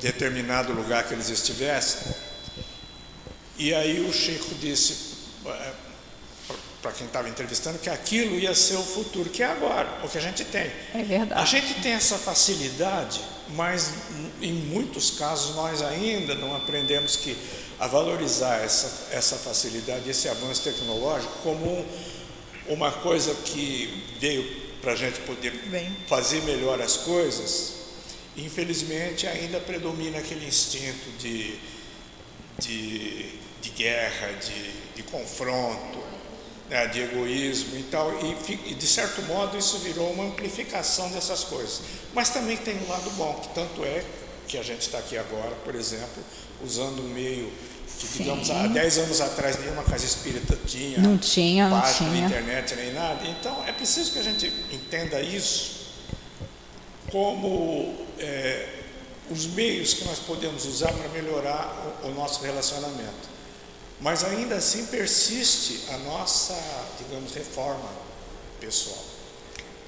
determinado 0.00 0.72
lugar 0.72 1.04
que 1.04 1.14
eles 1.14 1.28
estivessem. 1.28 2.14
E 3.56 3.72
aí 3.72 4.00
o 4.00 4.12
Chico 4.12 4.54
disse, 4.56 5.14
para 6.82 6.92
quem 6.92 7.06
estava 7.06 7.28
entrevistando, 7.28 7.78
que 7.78 7.88
aquilo 7.88 8.38
ia 8.38 8.54
ser 8.54 8.76
o 8.76 8.82
futuro, 8.82 9.30
que 9.30 9.42
é 9.42 9.46
agora, 9.46 10.00
o 10.04 10.08
que 10.08 10.18
a 10.18 10.20
gente 10.20 10.44
tem. 10.44 10.70
É 10.92 11.02
verdade. 11.02 11.40
A 11.40 11.44
gente 11.44 11.74
tem 11.80 11.92
essa 11.92 12.18
facilidade, 12.18 13.20
mas 13.50 13.92
em 14.40 14.52
muitos 14.52 15.12
casos 15.12 15.54
nós 15.54 15.82
ainda 15.82 16.34
não 16.34 16.54
aprendemos 16.56 17.16
que 17.16 17.36
a 17.78 17.86
valorizar 17.86 18.62
essa, 18.62 19.08
essa 19.14 19.36
facilidade, 19.36 20.08
esse 20.08 20.28
avanço 20.28 20.62
tecnológico 20.62 21.32
como 21.42 21.66
um, 21.66 21.86
uma 22.68 22.90
coisa 22.90 23.34
que 23.44 24.16
veio 24.18 24.64
para 24.80 24.92
a 24.92 24.96
gente 24.96 25.20
poder 25.20 25.52
Bem. 25.66 25.96
fazer 26.06 26.42
melhor 26.42 26.80
as 26.80 26.96
coisas, 26.98 27.74
infelizmente 28.36 29.26
ainda 29.26 29.58
predomina 29.60 30.18
aquele 30.18 30.46
instinto 30.46 31.10
de, 31.18 31.58
de, 32.58 33.30
de 33.60 33.70
guerra, 33.70 34.32
de, 34.32 34.72
de 34.96 35.02
confronto, 35.04 35.98
né, 36.68 36.86
de 36.86 37.02
egoísmo 37.02 37.78
e 37.78 37.82
tal, 37.84 38.10
e, 38.20 38.70
e 38.70 38.74
de 38.74 38.86
certo 38.86 39.22
modo 39.22 39.56
isso 39.56 39.78
virou 39.78 40.10
uma 40.12 40.24
amplificação 40.24 41.10
dessas 41.10 41.44
coisas. 41.44 41.82
Mas 42.14 42.30
também 42.30 42.56
tem 42.56 42.76
um 42.84 42.88
lado 42.88 43.10
bom, 43.10 43.34
que 43.34 43.48
tanto 43.54 43.84
é 43.84 44.04
que 44.46 44.58
a 44.58 44.62
gente 44.62 44.82
está 44.82 44.98
aqui 44.98 45.16
agora, 45.16 45.54
por 45.64 45.74
exemplo, 45.74 46.22
usando 46.64 47.00
um 47.00 47.08
meio 47.08 47.52
que, 47.98 48.18
digamos, 48.18 48.50
há 48.50 48.66
10 48.66 48.98
anos 48.98 49.20
atrás 49.20 49.58
nenhuma 49.60 49.82
casa 49.84 50.04
espírita 50.04 50.58
tinha, 50.66 50.98
não 50.98 51.16
tinha, 51.16 51.68
não 51.68 51.80
página, 51.80 52.10
tinha. 52.10 52.26
internet 52.26 52.74
nem 52.76 52.92
nada. 52.92 53.26
Então 53.26 53.64
é 53.66 53.72
preciso 53.72 54.12
que 54.12 54.18
a 54.18 54.22
gente 54.22 54.46
entenda 54.72 55.20
isso 55.20 55.84
como 57.10 57.94
é, 58.18 58.68
os 59.30 59.46
meios 59.46 59.94
que 59.94 60.04
nós 60.04 60.18
podemos 60.18 60.64
usar 60.64 60.92
para 60.92 61.08
melhorar 61.10 62.00
o, 62.02 62.08
o 62.08 62.14
nosso 62.14 62.42
relacionamento. 62.42 63.33
Mas 64.04 64.22
ainda 64.22 64.56
assim 64.56 64.84
persiste 64.84 65.90
a 65.90 65.96
nossa, 65.96 66.54
digamos, 66.98 67.32
reforma 67.32 67.88
pessoal. 68.60 69.02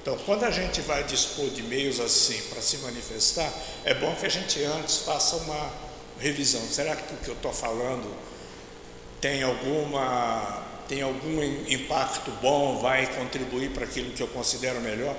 Então, 0.01 0.17
quando 0.25 0.43
a 0.43 0.49
gente 0.49 0.81
vai 0.81 1.03
dispor 1.03 1.51
de 1.51 1.61
meios 1.61 1.99
assim 1.99 2.41
para 2.49 2.59
se 2.59 2.77
manifestar, 2.77 3.53
é 3.85 3.93
bom 3.93 4.15
que 4.15 4.25
a 4.25 4.29
gente 4.29 4.63
antes 4.63 4.97
faça 5.03 5.35
uma 5.35 5.71
revisão. 6.17 6.61
Será 6.61 6.95
que 6.95 7.13
o 7.13 7.17
que 7.17 7.27
eu 7.27 7.35
estou 7.35 7.53
falando 7.53 8.11
tem 9.21 9.43
alguma 9.43 10.65
tem 10.87 11.03
algum 11.03 11.43
impacto 11.69 12.31
bom, 12.41 12.79
vai 12.79 13.05
contribuir 13.13 13.69
para 13.69 13.83
aquilo 13.83 14.11
que 14.13 14.23
eu 14.23 14.27
considero 14.29 14.81
melhor? 14.81 15.15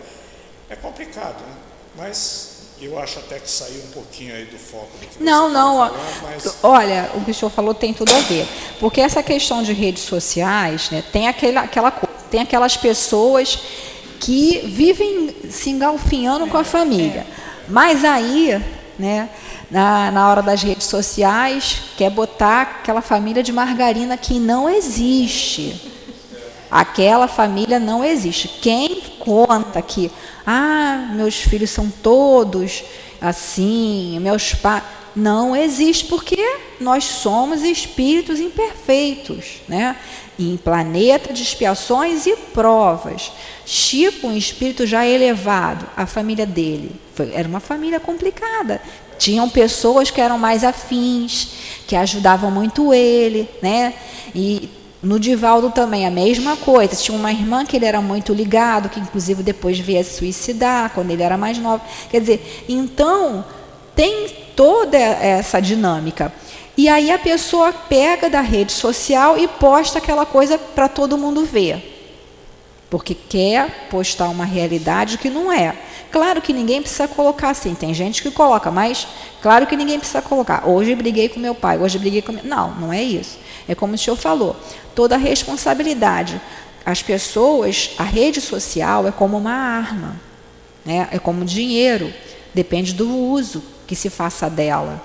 É 0.69 0.75
complicado, 0.75 1.41
né? 1.41 1.57
Mas 1.95 2.58
eu 2.81 2.99
acho 2.99 3.19
até 3.19 3.39
que 3.39 3.51
saiu 3.51 3.83
um 3.89 3.91
pouquinho 3.93 4.35
aí 4.35 4.45
do 4.45 4.59
foco 4.59 4.89
do 5.01 5.07
que 5.07 5.23
Não, 5.23 5.49
não. 5.49 5.77
falando, 5.79 5.97
mas... 6.23 6.59
Olha, 6.63 7.11
o 7.15 7.25
que 7.25 7.33
o 7.33 7.35
senhor 7.35 7.51
falou 7.51 7.75
tem 7.75 7.93
tudo 7.93 8.15
a 8.15 8.21
ver. 8.21 8.47
Porque 8.79 9.01
essa 9.01 9.23
questão 9.23 9.63
de 9.63 9.73
redes 9.73 10.03
sociais, 10.05 10.91
né, 10.91 11.03
tem 11.13 11.29
aquela, 11.29 11.63
aquela 11.63 11.91
coisa, 11.91 12.15
tem 12.31 12.41
aquelas 12.41 12.77
pessoas 12.77 13.59
que 14.21 14.59
vivem 14.67 15.35
se 15.51 15.71
engalfinhando 15.71 16.47
com 16.47 16.57
a 16.57 16.65
família. 16.65 17.27
Mas 17.69 18.05
aí, 18.05 18.63
né, 18.99 19.29
na, 19.71 20.11
na 20.11 20.29
hora 20.29 20.43
das 20.43 20.63
redes 20.63 20.87
sociais, 20.87 21.83
quer 21.97 22.11
botar 22.11 22.63
aquela 22.63 23.03
família 23.03 23.43
de 23.43 23.53
margarina 23.53 24.17
que 24.17 24.39
não 24.39 24.69
existe. 24.69 25.91
Aquela 26.71 27.29
família 27.29 27.79
não 27.79 28.05
existe. 28.05 28.49
Quem 28.49 29.01
conta 29.19 29.81
que, 29.81 30.11
ah, 30.51 31.11
meus 31.13 31.35
filhos 31.35 31.69
são 31.69 31.91
todos 31.91 32.83
assim, 33.21 34.19
meus 34.19 34.55
pais. 34.55 34.83
Não 35.15 35.55
existe, 35.55 36.07
porque 36.07 36.43
nós 36.81 37.05
somos 37.05 37.63
espíritos 37.63 38.41
imperfeitos, 38.41 39.61
né? 39.69 39.97
Em 40.39 40.57
planeta 40.57 41.35
de 41.35 41.43
expiações 41.43 42.25
e 42.25 42.35
provas. 42.35 43.31
Chico, 43.67 44.29
um 44.29 44.37
espírito 44.37 44.87
já 44.87 45.07
elevado, 45.07 45.87
a 45.95 46.07
família 46.07 46.47
dele 46.47 46.93
foi, 47.15 47.31
era 47.35 47.47
uma 47.47 47.61
família 47.61 48.01
complicada. 48.01 48.81
Tinham 49.19 49.51
pessoas 49.51 50.11
que 50.11 50.21
eram 50.21 50.39
mais 50.39 50.65
afins, 50.65 51.49
que 51.87 51.95
ajudavam 51.95 52.51
muito 52.51 52.95
ele, 52.95 53.47
né? 53.61 53.93
E 54.35 54.78
no 55.03 55.19
Divaldo 55.19 55.71
também 55.71 56.07
a 56.07 56.11
mesma 56.11 56.57
coisa. 56.57 56.97
Tinha 56.97 57.17
uma 57.17 57.33
irmã 57.33 57.65
que 57.65 57.77
ele 57.77 57.87
era 57.87 58.01
muito 58.01 58.33
ligado, 58.33 58.89
que 58.89 59.01
inclusive 59.01 59.43
depois 59.43 59.79
veio 59.79 60.01
a 60.01 60.05
se 60.05 60.19
suicidar 60.19 60.91
quando 60.95 61.11
ele 61.11 61.23
era 61.23 61.37
mais 61.37 61.59
novo. 61.59 61.83
Quer 62.11 62.21
dizer, 62.21 62.65
então 62.69 63.45
tem 63.95 64.29
toda 64.57 64.99
essa 64.99 65.61
dinâmica. 65.61 66.33
E 66.77 66.89
aí 66.89 67.11
a 67.11 67.19
pessoa 67.19 67.73
pega 67.73 68.31
da 68.31 68.41
rede 68.41 68.73
social 68.73 69.37
e 69.37 69.49
posta 69.49 69.99
aquela 69.99 70.25
coisa 70.25 70.59
para 70.59 70.89
todo 70.89 71.19
mundo 71.19 71.45
ver. 71.45 71.97
Porque 72.89 73.15
quer 73.15 73.89
postar 73.91 74.29
uma 74.29 74.45
realidade 74.45 75.19
que 75.19 75.29
não 75.29 75.53
é. 75.53 75.77
Claro 76.11 76.41
que 76.41 76.53
ninguém 76.53 76.81
precisa 76.81 77.07
colocar 77.07 77.51
assim, 77.51 77.75
tem 77.75 77.93
gente 77.93 78.23
que 78.23 78.31
coloca, 78.31 78.71
mas 78.71 79.07
claro 79.43 79.67
que 79.67 79.77
ninguém 79.77 79.99
precisa 79.99 80.23
colocar. 80.23 80.67
Hoje 80.67 80.95
briguei 80.95 81.29
com 81.29 81.39
meu 81.39 81.55
pai, 81.55 81.79
hoje 81.79 81.99
briguei 81.99 82.23
com. 82.23 82.33
Não, 82.45 82.71
não 82.77 82.93
é 82.93 83.03
isso. 83.03 83.39
É 83.69 83.75
como 83.75 83.95
o 83.95 83.99
senhor 83.99 84.17
falou, 84.17 84.57
toda 84.95 85.15
a 85.15 85.19
responsabilidade. 85.19 86.41
As 86.85 87.03
pessoas, 87.03 87.91
a 87.99 88.03
rede 88.03 88.41
social 88.41 89.07
é 89.07 89.13
como 89.13 89.37
uma 89.37 89.53
arma, 89.53 90.17
né? 90.85 91.07
é 91.13 91.19
como 91.19 91.45
dinheiro, 91.45 92.13
depende 92.55 92.95
do 92.95 93.15
uso 93.15 93.63
que 93.87 93.95
se 93.95 94.09
faça 94.09 94.49
dela. 94.49 95.03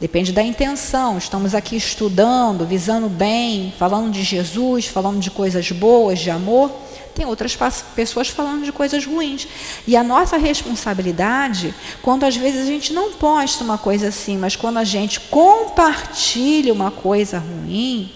Depende 0.00 0.32
da 0.32 0.42
intenção. 0.42 1.18
Estamos 1.18 1.54
aqui 1.54 1.76
estudando, 1.76 2.66
visando 2.66 3.08
bem, 3.08 3.72
falando 3.78 4.10
de 4.10 4.22
Jesus, 4.22 4.86
falando 4.86 5.20
de 5.20 5.30
coisas 5.30 5.70
boas, 5.70 6.18
de 6.18 6.30
amor 6.30 6.70
tem 7.14 7.24
outras 7.24 7.56
pessoas 7.94 8.28
falando 8.28 8.64
de 8.64 8.72
coisas 8.72 9.06
ruins. 9.06 9.46
E 9.86 9.96
a 9.96 10.02
nossa 10.02 10.36
responsabilidade, 10.36 11.74
quando 12.02 12.24
às 12.24 12.36
vezes 12.36 12.62
a 12.62 12.66
gente 12.66 12.92
não 12.92 13.12
posta 13.12 13.62
uma 13.62 13.78
coisa 13.78 14.08
assim, 14.08 14.36
mas 14.36 14.56
quando 14.56 14.78
a 14.78 14.84
gente 14.84 15.20
compartilha 15.20 16.72
uma 16.72 16.90
coisa 16.90 17.38
ruim, 17.38 18.10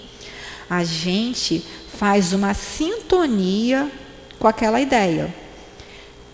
a 0.68 0.84
gente 0.84 1.64
faz 1.96 2.32
uma 2.32 2.54
sintonia 2.54 3.90
com 4.38 4.48
aquela 4.48 4.80
ideia. 4.80 5.34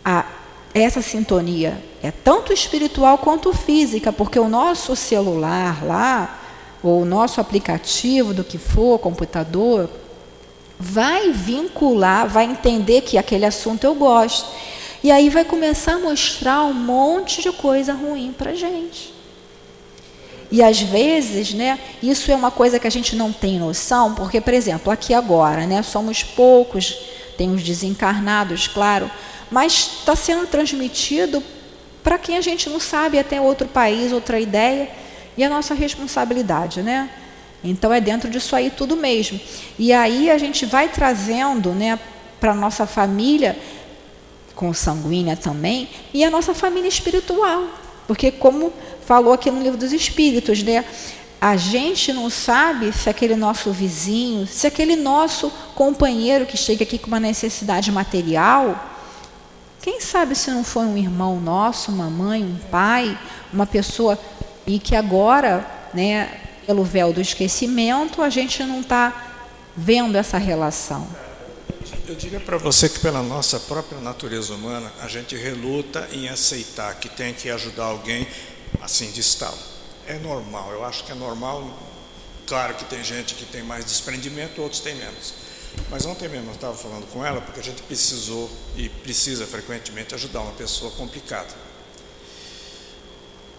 A, 0.05 0.27
essa 0.75 1.01
sintonia 1.01 1.83
é 2.03 2.11
tanto 2.11 2.53
espiritual 2.53 3.19
quanto 3.19 3.53
física, 3.53 4.13
porque 4.13 4.39
o 4.39 4.49
nosso 4.49 4.97
celular 4.97 5.85
lá, 5.85 6.41
ou 6.83 7.03
o 7.03 7.05
nosso 7.05 7.41
aplicativo 7.41 8.35
do 8.35 8.45
que 8.45 8.59
for, 8.59 8.99
computador, 8.99 9.89
vai 10.85 11.31
vincular, 11.31 12.29
vai 12.29 12.45
entender 12.45 13.01
que 13.01 13.17
aquele 13.17 13.47
assunto 13.47 13.85
eu 13.85 13.95
gosto. 13.95 14.47
E 15.03 15.11
aí 15.11 15.31
vai 15.31 15.45
começar 15.45 15.95
a 15.95 15.99
mostrar 15.99 16.63
um 16.65 16.75
monte 16.75 17.41
de 17.41 17.51
coisa 17.53 17.95
ruim 17.95 18.35
para 18.37 18.55
gente. 18.55 19.15
E 20.53 20.63
às 20.63 20.81
vezes, 20.81 21.55
né, 21.55 21.79
isso 22.03 22.31
é 22.31 22.35
uma 22.35 22.51
coisa 22.51 22.79
que 22.79 22.87
a 22.87 22.91
gente 22.91 23.17
não 23.17 23.33
tem 23.33 23.59
noção, 23.59 24.15
porque, 24.15 24.41
por 24.41 24.53
exemplo, 24.53 24.93
aqui 24.93 25.15
agora, 25.15 25.67
né, 25.67 25.83
somos 25.83 26.23
poucos, 26.23 26.97
tem 27.37 27.51
os 27.53 27.63
desencarnados, 27.63 28.69
claro, 28.69 29.11
mas 29.51 29.91
está 29.99 30.15
sendo 30.15 30.47
transmitido 30.47 31.43
para 32.03 32.19
quem 32.19 32.37
a 32.37 32.41
gente 32.43 32.69
não 32.69 32.79
sabe, 32.79 33.19
até 33.19 33.41
outro 33.41 33.67
país, 33.67 34.13
outra 34.13 34.39
ideia, 34.39 34.91
e 35.37 35.43
a 35.43 35.49
nossa 35.49 35.75
responsabilidade, 35.75 36.83
né? 36.83 37.11
Então 37.65 37.93
é 37.93 38.01
dentro 38.01 38.29
disso 38.29 38.55
aí 38.55 38.71
tudo 38.71 38.95
mesmo. 38.95 39.41
E 39.79 39.93
aí 39.93 40.31
a 40.31 40.37
gente 40.37 40.67
vai 40.67 40.89
trazendo 40.89 41.71
né, 41.71 41.99
para 42.39 42.53
a 42.53 42.55
nossa 42.55 42.87
família, 42.87 43.59
consanguínea 44.55 45.35
também, 45.35 45.89
e 46.13 46.23
a 46.23 46.31
nossa 46.31 46.55
família 46.55 46.89
espiritual. 46.89 47.65
Porque 48.07 48.31
como 48.31 48.71
falou 49.07 49.33
aqui 49.33 49.51
no 49.51 49.63
livro 49.63 49.79
dos 49.79 49.93
Espíritos, 49.93 50.63
né? 50.63 50.85
A 51.41 51.57
gente 51.57 52.13
não 52.13 52.31
sabe 52.31 52.91
se 52.93 53.09
aquele 53.11 53.37
nosso 53.37 53.71
vizinho, 53.71 54.47
se 54.47 54.67
aquele 54.67 54.97
nosso 54.97 55.51
companheiro 55.75 56.47
que 56.47 56.57
chega 56.57 56.85
aqui 56.85 56.97
com 56.97 57.09
uma 57.09 57.21
necessidade 57.21 57.93
material, 57.93 58.93
quem 59.83 60.01
sabe 60.01 60.35
se 60.35 60.51
não 60.51 60.65
foi 60.65 60.87
um 60.87 60.97
irmão 60.97 61.39
nosso, 61.39 61.93
uma 61.93 62.09
mãe, 62.09 62.43
um 62.43 62.57
pai, 62.71 63.19
uma 63.53 63.67
pessoa, 63.67 64.19
e 64.67 64.79
que 64.79 64.97
agora, 64.97 65.67
né, 65.93 66.44
pelo 66.67 66.85
véu 66.85 67.13
do 67.13 67.21
esquecimento, 67.21 68.23
a 68.23 68.31
gente 68.31 68.63
não 68.65 68.81
está 68.81 69.33
vendo 69.77 70.17
essa 70.17 70.39
relação. 70.39 71.07
Eu 72.07 72.15
diria 72.15 72.41
para 72.41 72.59
você 72.59 72.89
que, 72.89 72.99
pela 73.01 73.23
nossa 73.23 73.59
própria 73.59 74.01
natureza 74.01 74.55
humana, 74.55 74.93
a 75.01 75.09
gente 75.09 75.37
reluta 75.37 76.07
em 76.13 76.29
aceitar 76.29 76.95
que 76.97 77.09
tem 77.09 77.33
que 77.33 77.51
ajudar 77.51 77.85
alguém 77.85 78.27
assim 78.81 79.11
de 79.11 79.21
estalo. 79.21 79.59
É 80.07 80.19
normal, 80.19 80.71
eu 80.73 80.85
acho 80.85 81.05
que 81.05 81.13
é 81.13 81.15
normal. 81.15 81.67
Claro 82.47 82.75
que 82.75 82.85
tem 82.85 83.03
gente 83.03 83.35
que 83.35 83.47
tem 83.47 83.63
mais 83.63 83.87
desprendimento, 83.87 84.61
outros 84.61 84.81
têm 84.81 84.95
menos. 84.95 85.33
Mas 85.91 86.05
ontem 86.05 86.29
mesmo 86.29 86.51
eu 86.51 86.55
estava 86.55 86.77
falando 86.77 87.07
com 87.11 87.25
ela 87.25 87.41
porque 87.41 87.61
a 87.61 87.63
gente 87.63 87.83
precisou 87.83 88.51
e 88.77 88.89
precisa 88.89 89.47
frequentemente 89.47 90.15
ajudar 90.15 90.41
uma 90.41 90.53
pessoa 90.53 90.91
complicada. 90.93 91.64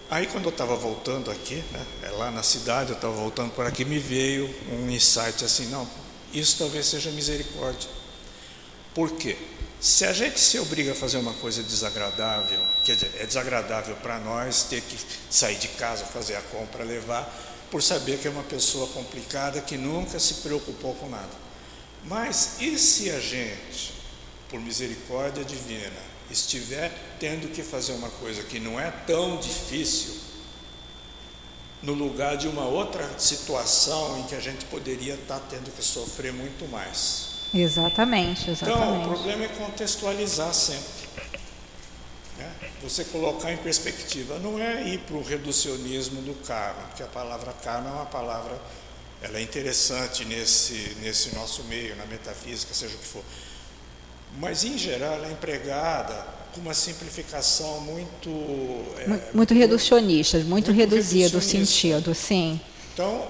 Aí 0.08 0.26
quando 0.26 0.44
eu 0.44 0.50
estava 0.50 0.76
voltando 0.76 1.30
aqui, 1.30 1.56
né, 1.72 1.86
é 2.04 2.10
lá 2.10 2.30
na 2.30 2.42
cidade, 2.42 2.90
eu 2.90 2.94
estava 2.94 3.14
voltando 3.14 3.50
por 3.52 3.66
aqui, 3.66 3.84
me 3.84 3.98
veio 3.98 4.48
um 4.70 4.88
insight 4.88 5.44
assim, 5.44 5.66
não, 5.66 5.88
isso 6.32 6.58
talvez 6.58 6.86
seja 6.86 7.10
misericórdia. 7.10 7.90
Por 8.94 9.12
quê? 9.12 9.36
Se 9.80 10.04
a 10.04 10.12
gente 10.12 10.38
se 10.38 10.58
obriga 10.58 10.92
a 10.92 10.94
fazer 10.94 11.18
uma 11.18 11.34
coisa 11.34 11.62
desagradável, 11.62 12.60
quer 12.84 12.94
dizer, 12.94 13.10
é 13.18 13.26
desagradável 13.26 13.96
para 13.96 14.18
nós 14.20 14.62
ter 14.64 14.80
que 14.80 14.96
sair 15.28 15.56
de 15.56 15.68
casa, 15.68 16.04
fazer 16.04 16.36
a 16.36 16.40
compra, 16.40 16.84
levar, 16.84 17.28
por 17.70 17.82
saber 17.82 18.18
que 18.18 18.28
é 18.28 18.30
uma 18.30 18.44
pessoa 18.44 18.86
complicada 18.88 19.60
que 19.60 19.76
nunca 19.76 20.18
se 20.20 20.34
preocupou 20.34 20.94
com 20.94 21.08
nada. 21.08 21.46
Mas 22.04 22.60
e 22.60 22.78
se 22.78 23.10
a 23.10 23.18
gente, 23.18 23.92
por 24.48 24.60
misericórdia 24.60 25.44
divina, 25.44 26.00
estiver 26.30 26.92
tendo 27.18 27.52
que 27.52 27.62
fazer 27.62 27.92
uma 27.92 28.10
coisa 28.10 28.42
que 28.42 28.58
não 28.58 28.78
é 28.78 28.90
tão 28.90 29.36
difícil, 29.38 30.26
no 31.82 31.92
lugar 31.92 32.36
de 32.36 32.48
uma 32.48 32.64
outra 32.64 33.18
situação 33.18 34.18
em 34.18 34.22
que 34.24 34.34
a 34.34 34.40
gente 34.40 34.64
poderia 34.66 35.14
estar 35.14 35.40
tendo 35.40 35.70
que 35.70 35.82
sofrer 35.82 36.32
muito 36.32 36.68
mais? 36.70 37.28
Exatamente, 37.54 38.50
exatamente. 38.50 38.82
Então, 38.82 39.02
o 39.02 39.08
problema 39.08 39.44
é 39.44 39.48
contextualizar 39.48 40.52
sempre. 40.52 41.08
Né? 42.38 42.50
Você 42.82 43.04
colocar 43.04 43.52
em 43.52 43.56
perspectiva, 43.58 44.38
não 44.38 44.58
é 44.58 44.88
ir 44.88 44.98
para 45.00 45.16
o 45.16 45.22
reducionismo 45.22 46.20
do 46.22 46.34
karma, 46.46 46.82
porque 46.88 47.02
a 47.02 47.06
palavra 47.06 47.52
karma 47.52 47.88
é 47.88 47.92
uma 47.92 48.06
palavra, 48.06 48.60
ela 49.22 49.38
é 49.38 49.42
interessante 49.42 50.24
nesse, 50.24 50.96
nesse 51.00 51.34
nosso 51.34 51.62
meio, 51.64 51.94
na 51.96 52.06
metafísica, 52.06 52.74
seja 52.74 52.94
o 52.94 52.98
que 52.98 53.06
for. 53.06 53.24
Mas, 54.38 54.64
em 54.64 54.76
geral, 54.76 55.14
ela 55.14 55.28
é 55.28 55.32
empregada 55.32 56.26
com 56.56 56.62
uma 56.62 56.74
simplificação 56.74 57.80
muito... 57.82 58.30
É, 58.98 59.06
muito, 59.06 59.36
muito 59.36 59.54
reducionista, 59.54 60.38
muito, 60.38 60.50
muito 60.50 60.72
reduzido 60.72 61.38
o 61.38 61.42
sentido, 61.42 62.14
sim. 62.14 62.58
Então, 62.94 63.28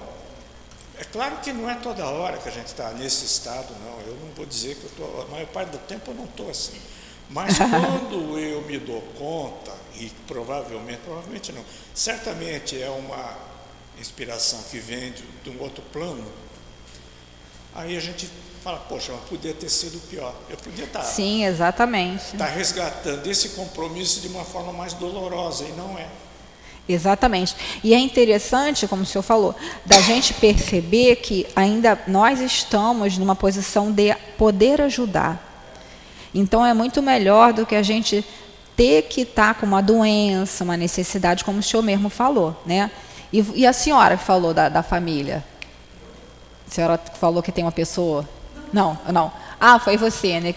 é 0.98 1.04
claro 1.04 1.38
que 1.38 1.52
não 1.52 1.68
é 1.68 1.74
toda 1.74 2.06
hora 2.06 2.38
que 2.38 2.48
a 2.48 2.52
gente 2.52 2.68
está 2.68 2.92
nesse 2.92 3.24
estado, 3.24 3.74
não. 3.84 4.00
Eu 4.06 4.16
não 4.20 4.32
vou 4.34 4.46
dizer 4.46 4.76
que 4.76 4.84
eu 4.84 4.90
estou... 4.90 5.22
A 5.22 5.30
maior 5.32 5.46
parte 5.48 5.70
do 5.70 5.78
tempo 5.78 6.12
eu 6.12 6.14
não 6.14 6.24
estou 6.24 6.48
assim. 6.48 6.78
Mas 7.28 7.58
quando 7.58 8.38
eu 8.38 8.62
me 8.62 8.78
dou 8.78 9.02
conta, 9.18 9.72
e 9.96 10.10
provavelmente, 10.26 11.00
provavelmente 11.04 11.52
não, 11.52 11.64
certamente 11.92 12.80
é 12.80 12.88
uma 12.88 13.36
inspiração 13.98 14.62
que 14.70 14.78
vem 14.78 15.10
de, 15.10 15.22
de 15.42 15.50
um 15.50 15.60
outro 15.60 15.82
plano, 15.92 16.24
aí 17.76 17.96
a 17.96 18.00
gente 18.00 18.28
fala, 18.62 18.78
poxa, 18.78 19.12
mas 19.12 19.28
podia 19.28 19.54
ter 19.54 19.68
sido 19.68 20.00
pior. 20.08 20.34
Eu 20.50 20.56
podia 20.56 20.84
estar. 20.84 21.00
Tá 21.00 21.04
Sim, 21.04 21.44
exatamente. 21.44 22.24
Estar 22.24 22.38
tá 22.38 22.46
resgatando 22.46 23.26
esse 23.26 23.50
compromisso 23.50 24.20
de 24.20 24.28
uma 24.28 24.44
forma 24.44 24.72
mais 24.72 24.92
dolorosa, 24.92 25.64
e 25.64 25.72
não 25.72 25.96
é. 25.98 26.08
Exatamente. 26.88 27.54
E 27.82 27.94
é 27.94 27.98
interessante, 27.98 28.86
como 28.86 29.02
o 29.02 29.06
senhor 29.06 29.22
falou, 29.22 29.54
da 29.84 30.00
gente 30.00 30.34
perceber 30.34 31.16
que 31.16 31.46
ainda 31.54 31.98
nós 32.06 32.40
estamos 32.40 33.18
numa 33.18 33.34
posição 33.34 33.90
de 33.90 34.14
poder 34.38 34.80
ajudar. 34.80 35.42
Então 36.32 36.64
é 36.64 36.74
muito 36.74 37.02
melhor 37.02 37.52
do 37.52 37.66
que 37.66 37.74
a 37.74 37.82
gente 37.82 38.24
ter 38.76 39.02
que 39.02 39.22
estar 39.22 39.54
tá 39.54 39.60
com 39.60 39.66
uma 39.66 39.80
doença, 39.80 40.62
uma 40.62 40.76
necessidade, 40.76 41.44
como 41.44 41.58
o 41.58 41.62
senhor 41.62 41.82
mesmo 41.82 42.08
falou, 42.08 42.54
né? 42.64 42.90
E, 43.32 43.44
e 43.54 43.66
a 43.66 43.72
senhora 43.72 44.16
falou 44.16 44.54
da, 44.54 44.68
da, 44.68 44.82
família? 44.82 45.42
A 46.66 46.70
senhora 46.70 47.00
falou 47.18 47.42
que 47.42 47.52
tem 47.52 47.64
uma 47.64 47.72
pessoa? 47.72 48.28
Não, 48.72 48.98
não. 49.12 49.32
Ah, 49.60 49.78
foi 49.78 49.96
você, 49.96 50.40
né? 50.40 50.54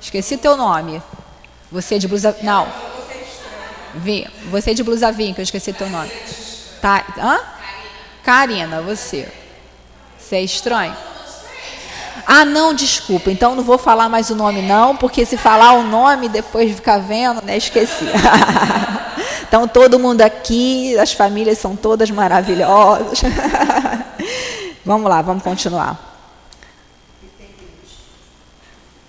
Esqueci 0.00 0.36
teu 0.36 0.56
nome. 0.56 1.02
Você 1.70 1.96
é 1.96 1.98
de 1.98 2.08
blusa. 2.08 2.36
Não. 2.42 2.66
Vi. 3.94 4.26
Você 4.50 4.70
é 4.72 4.74
de 4.74 4.82
blusa 4.82 5.12
vinho, 5.12 5.34
que 5.34 5.40
eu 5.40 5.44
esqueci 5.44 5.72
teu 5.72 5.88
nome. 5.88 6.10
Tá. 6.80 7.04
Hã? 7.18 7.40
Karina, 8.24 8.80
você. 8.82 9.28
Você 10.18 10.36
é 10.36 10.42
estranho? 10.42 10.96
Ah, 12.26 12.44
não, 12.44 12.72
desculpa, 12.72 13.30
então 13.30 13.54
não 13.54 13.64
vou 13.64 13.78
falar 13.78 14.08
mais 14.08 14.30
o 14.30 14.36
nome 14.36 14.62
não, 14.62 14.96
porque 14.96 15.26
se 15.26 15.36
falar 15.36 15.72
o 15.72 15.82
nome 15.82 16.28
depois 16.28 16.68
de 16.68 16.74
ficar 16.74 16.98
vendo, 16.98 17.42
né, 17.42 17.56
esqueci. 17.56 18.06
então 19.46 19.66
todo 19.66 19.98
mundo 19.98 20.22
aqui, 20.22 20.96
as 20.98 21.12
famílias 21.12 21.58
são 21.58 21.74
todas 21.74 22.10
maravilhosas. 22.10 23.22
vamos 24.84 25.08
lá, 25.08 25.22
vamos 25.22 25.42
continuar. 25.42 26.10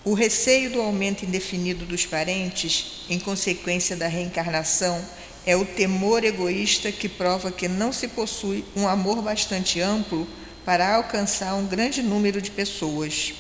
O 0.05 0.13
receio 0.13 0.69
do 0.69 0.81
aumento 0.81 1.23
indefinido 1.23 1.86
dos 1.86 2.05
parentes, 2.05 3.05
em 3.09 3.17
consequência 3.17 3.95
da 3.95 4.07
reencarnação, 4.07 5.01
é 5.45 5.55
o 5.55 5.65
temor 5.65 6.23
egoísta 6.23 6.91
que 6.91 7.07
prova 7.07 7.51
que 7.51 7.67
não 7.67 7.93
se 7.93 8.09
possui 8.09 8.65
um 8.75 8.88
amor 8.88 9.21
bastante 9.21 9.79
amplo 9.79 10.27
para 10.65 10.95
alcançar 10.95 11.55
um 11.55 11.65
grande 11.65 12.01
número 12.01 12.41
de 12.41 12.51
pessoas. 12.51 13.33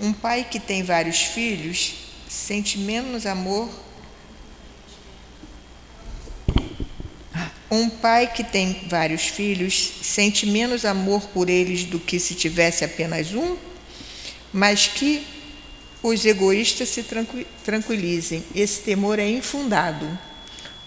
Um 0.00 0.12
pai 0.12 0.46
que 0.50 0.58
tem 0.58 0.82
vários 0.82 1.22
filhos 1.22 1.94
sente 2.28 2.78
menos 2.78 3.26
amor. 3.26 3.68
Um 7.74 7.88
pai 7.88 8.30
que 8.30 8.44
tem 8.44 8.82
vários 8.86 9.28
filhos 9.28 9.92
sente 10.02 10.44
menos 10.44 10.84
amor 10.84 11.22
por 11.28 11.48
eles 11.48 11.84
do 11.84 11.98
que 11.98 12.20
se 12.20 12.34
tivesse 12.34 12.84
apenas 12.84 13.32
um, 13.32 13.56
mas 14.52 14.88
que 14.88 15.26
os 16.02 16.26
egoístas 16.26 16.90
se 16.90 17.02
tranquilizem. 17.64 18.44
Esse 18.54 18.82
temor 18.82 19.18
é 19.18 19.26
infundado. 19.26 20.06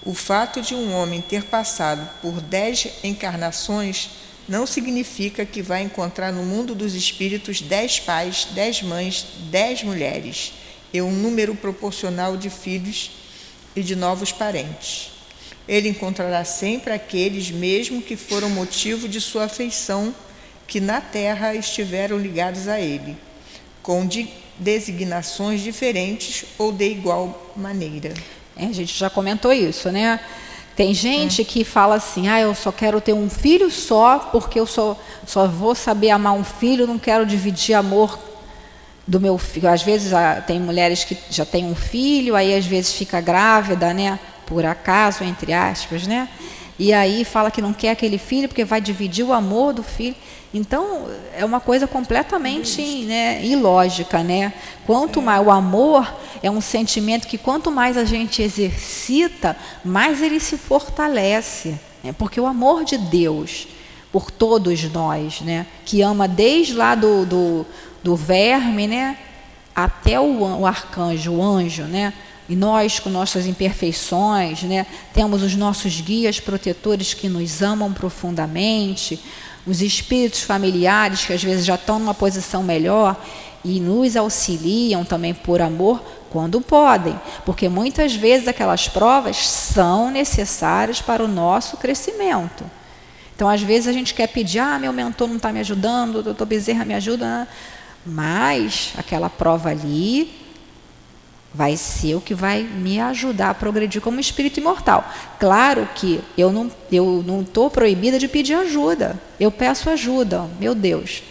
O 0.05 0.13
fato 0.13 0.61
de 0.61 0.75
um 0.75 0.93
homem 0.93 1.23
ter 1.23 1.45
passado 1.45 2.07
por 2.21 2.39
dez 2.39 2.87
encarnações 3.03 4.11
não 4.47 4.67
significa 4.67 5.43
que 5.43 5.63
vai 5.63 5.81
encontrar 5.81 6.31
no 6.31 6.43
mundo 6.43 6.75
dos 6.75 6.93
espíritos 6.93 7.61
dez 7.61 7.99
pais, 7.99 8.49
dez 8.51 8.83
mães, 8.83 9.25
dez 9.49 9.81
mulheres 9.81 10.53
e 10.93 11.01
um 11.01 11.09
número 11.09 11.55
proporcional 11.55 12.37
de 12.37 12.51
filhos 12.51 13.09
e 13.75 13.81
de 13.81 13.95
novos 13.95 14.31
parentes. 14.31 15.14
Ele 15.67 15.89
encontrará 15.89 16.43
sempre 16.45 16.93
aqueles 16.93 17.49
mesmo 17.49 18.01
que 18.01 18.15
foram 18.15 18.49
motivo 18.49 19.07
de 19.07 19.19
sua 19.19 19.45
afeição, 19.45 20.13
que 20.67 20.79
na 20.79 21.01
terra 21.01 21.53
estiveram 21.55 22.17
ligados 22.17 22.67
a 22.67 22.79
ele, 22.79 23.17
com 23.81 24.05
de 24.05 24.27
designações 24.57 25.61
diferentes 25.61 26.45
ou 26.57 26.71
de 26.71 26.89
igual 26.89 27.51
maneira. 27.55 28.13
É, 28.55 28.65
a 28.65 28.71
gente 28.71 28.97
já 28.97 29.09
comentou 29.09 29.51
isso, 29.51 29.91
né? 29.91 30.19
Tem 30.75 30.93
gente 30.93 31.41
hum. 31.41 31.45
que 31.45 31.63
fala 31.63 31.95
assim: 31.95 32.27
ah, 32.27 32.39
eu 32.39 32.53
só 32.53 32.71
quero 32.71 33.01
ter 33.01 33.13
um 33.13 33.29
filho 33.29 33.69
só, 33.71 34.19
porque 34.31 34.59
eu 34.59 34.65
só, 34.65 34.97
só 35.25 35.47
vou 35.47 35.73
saber 35.73 36.09
amar 36.09 36.33
um 36.33 36.43
filho, 36.43 36.87
não 36.87 36.99
quero 36.99 37.25
dividir 37.25 37.75
amor 37.75 38.19
do 39.07 39.19
meu 39.19 39.37
filho. 39.37 39.69
Às 39.69 39.83
vezes 39.83 40.13
ah, 40.13 40.43
tem 40.45 40.59
mulheres 40.59 41.03
que 41.03 41.17
já 41.29 41.45
têm 41.45 41.65
um 41.65 41.75
filho, 41.75 42.35
aí 42.35 42.55
às 42.55 42.65
vezes 42.65 42.93
fica 42.93 43.21
grávida, 43.21 43.93
né? 43.93 44.19
Por 44.45 44.65
acaso, 44.65 45.23
entre 45.23 45.53
aspas, 45.53 46.05
né? 46.07 46.29
E 46.77 46.93
aí 46.93 47.23
fala 47.23 47.49
que 47.49 47.61
não 47.61 47.73
quer 47.73 47.91
aquele 47.91 48.17
filho 48.17 48.47
porque 48.47 48.65
vai 48.65 48.81
dividir 48.81 49.25
o 49.25 49.31
amor 49.31 49.73
do 49.73 49.81
filho. 49.81 50.15
Então, 50.53 51.07
é 51.35 51.43
uma 51.43 51.59
coisa 51.59 51.87
completamente 51.87 52.81
né, 53.05 53.43
ilógica, 53.43 54.23
né? 54.23 54.53
Quanto 54.85 55.21
mais 55.21 55.45
o 55.45 55.51
amor 55.51 56.13
é 56.43 56.51
um 56.51 56.61
sentimento 56.61 57.27
que 57.27 57.37
quanto 57.37 57.71
mais 57.71 57.97
a 57.97 58.03
gente 58.03 58.41
exercita, 58.41 59.55
mais 59.83 60.21
ele 60.21 60.39
se 60.39 60.57
fortalece, 60.57 61.79
né? 62.03 62.13
Porque 62.17 62.39
o 62.39 62.45
amor 62.45 62.83
de 62.83 62.97
Deus 62.97 63.67
por 64.15 64.31
todos 64.31 64.81
nós, 64.93 65.41
né, 65.41 65.65
que 65.83 66.01
ama 66.01 66.25
desde 66.25 66.73
lá 66.73 66.95
do, 66.95 67.25
do, 67.25 67.65
do 68.01 68.15
verme, 68.15 68.87
né, 68.87 69.17
até 69.75 70.17
o, 70.17 70.61
o 70.61 70.65
arcanjo, 70.65 71.33
o 71.33 71.43
anjo, 71.43 71.83
né, 71.83 72.13
e 72.47 72.55
nós, 72.55 72.99
com 72.99 73.09
nossas 73.09 73.47
imperfeições, 73.47 74.61
né, 74.63 74.85
temos 75.13 75.41
os 75.41 75.55
nossos 75.55 75.99
guias 75.99 76.39
protetores 76.39 77.13
que 77.13 77.27
nos 77.27 77.61
amam 77.61 77.91
profundamente, 77.91 79.19
os 79.65 79.81
espíritos 79.81 80.41
familiares 80.41 81.25
que 81.25 81.33
às 81.33 81.43
vezes 81.43 81.65
já 81.65 81.75
estão 81.75 81.97
numa 81.97 82.13
posição 82.13 82.61
melhor 82.61 83.19
e 83.63 83.79
nos 83.79 84.15
auxiliam 84.15 85.03
também 85.03 85.33
por 85.33 85.59
amor 85.59 86.03
quando 86.29 86.61
podem, 86.61 87.19
porque 87.45 87.67
muitas 87.67 88.13
vezes 88.13 88.47
aquelas 88.47 88.87
provas 88.87 89.37
são 89.37 90.11
necessárias 90.11 91.01
para 91.01 91.23
o 91.23 91.27
nosso 91.27 91.77
crescimento. 91.77 92.63
Então, 93.35 93.49
às 93.49 93.61
vezes 93.61 93.87
a 93.87 93.91
gente 93.91 94.13
quer 94.13 94.27
pedir, 94.27 94.59
ah, 94.59 94.77
meu 94.77 94.93
mentor 94.93 95.27
não 95.27 95.37
está 95.37 95.51
me 95.51 95.59
ajudando, 95.59 96.17
o 96.17 96.23
doutor 96.23 96.45
Bezerra 96.45 96.85
me 96.85 96.93
ajuda, 96.93 97.47
mas 98.05 98.93
aquela 98.97 99.29
prova 99.29 99.69
ali 99.69 100.44
vai 101.55 101.77
ser 101.77 102.15
o 102.15 102.21
que 102.21 102.33
vai 102.33 102.63
me 102.63 102.99
ajudar 102.99 103.51
a 103.51 103.53
progredir 103.53 104.01
como 104.01 104.19
espírito 104.19 104.59
imortal. 104.59 105.09
Claro 105.39 105.87
que 105.95 106.21
eu 106.37 106.51
não 106.51 106.69
eu 106.91 107.23
não 107.25 107.41
estou 107.41 107.69
proibida 107.69 108.19
de 108.19 108.27
pedir 108.27 108.55
ajuda. 108.55 109.17
Eu 109.39 109.49
peço 109.49 109.89
ajuda, 109.89 110.49
meu 110.59 110.75
Deus. 110.75 111.23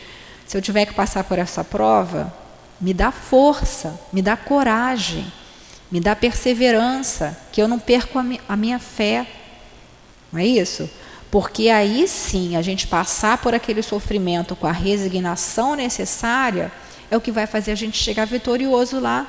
Se 0.47 0.57
eu 0.57 0.63
tiver 0.63 0.87
que 0.87 0.95
passar 0.95 1.25
por 1.25 1.39
essa 1.39 1.63
prova, 1.63 2.33
me 2.81 2.95
dá 2.95 3.13
força, 3.13 4.01
me 4.11 4.23
dá 4.23 4.35
coragem, 4.35 5.31
me 5.91 6.01
dá 6.01 6.17
perseverança, 6.17 7.37
que 7.53 7.61
eu 7.61 7.69
não 7.69 7.79
perco 7.79 8.19
a, 8.19 8.23
mi 8.23 8.41
a 8.49 8.57
minha 8.57 8.79
fé. 8.79 9.27
Não 10.33 10.41
é 10.41 10.47
isso? 10.47 10.89
Porque 11.31 11.69
aí 11.69 12.09
sim, 12.09 12.57
a 12.57 12.63
gente 12.63 12.87
passar 12.87 13.39
por 13.39 13.55
aquele 13.55 13.83
sofrimento 13.83 14.57
com 14.57 14.67
a 14.67 14.73
resignação 14.73 15.75
necessária 15.75 16.73
é 17.11 17.17
o 17.17 17.21
que 17.21 17.31
vai 17.31 17.47
fazer 17.47 17.73
a 17.73 17.77
gente 17.77 17.99
chegar 17.99 18.25
vitorioso 18.25 18.99
lá 18.99 19.27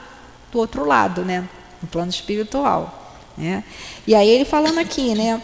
outro 0.60 0.86
lado, 0.86 1.24
né? 1.24 1.47
No 1.82 1.88
plano 1.88 2.10
espiritual. 2.10 3.14
Né? 3.38 3.64
E 4.08 4.16
aí 4.16 4.30
ele 4.30 4.45
falando 4.45 4.80
aqui, 4.80 5.14
né? 5.14 5.41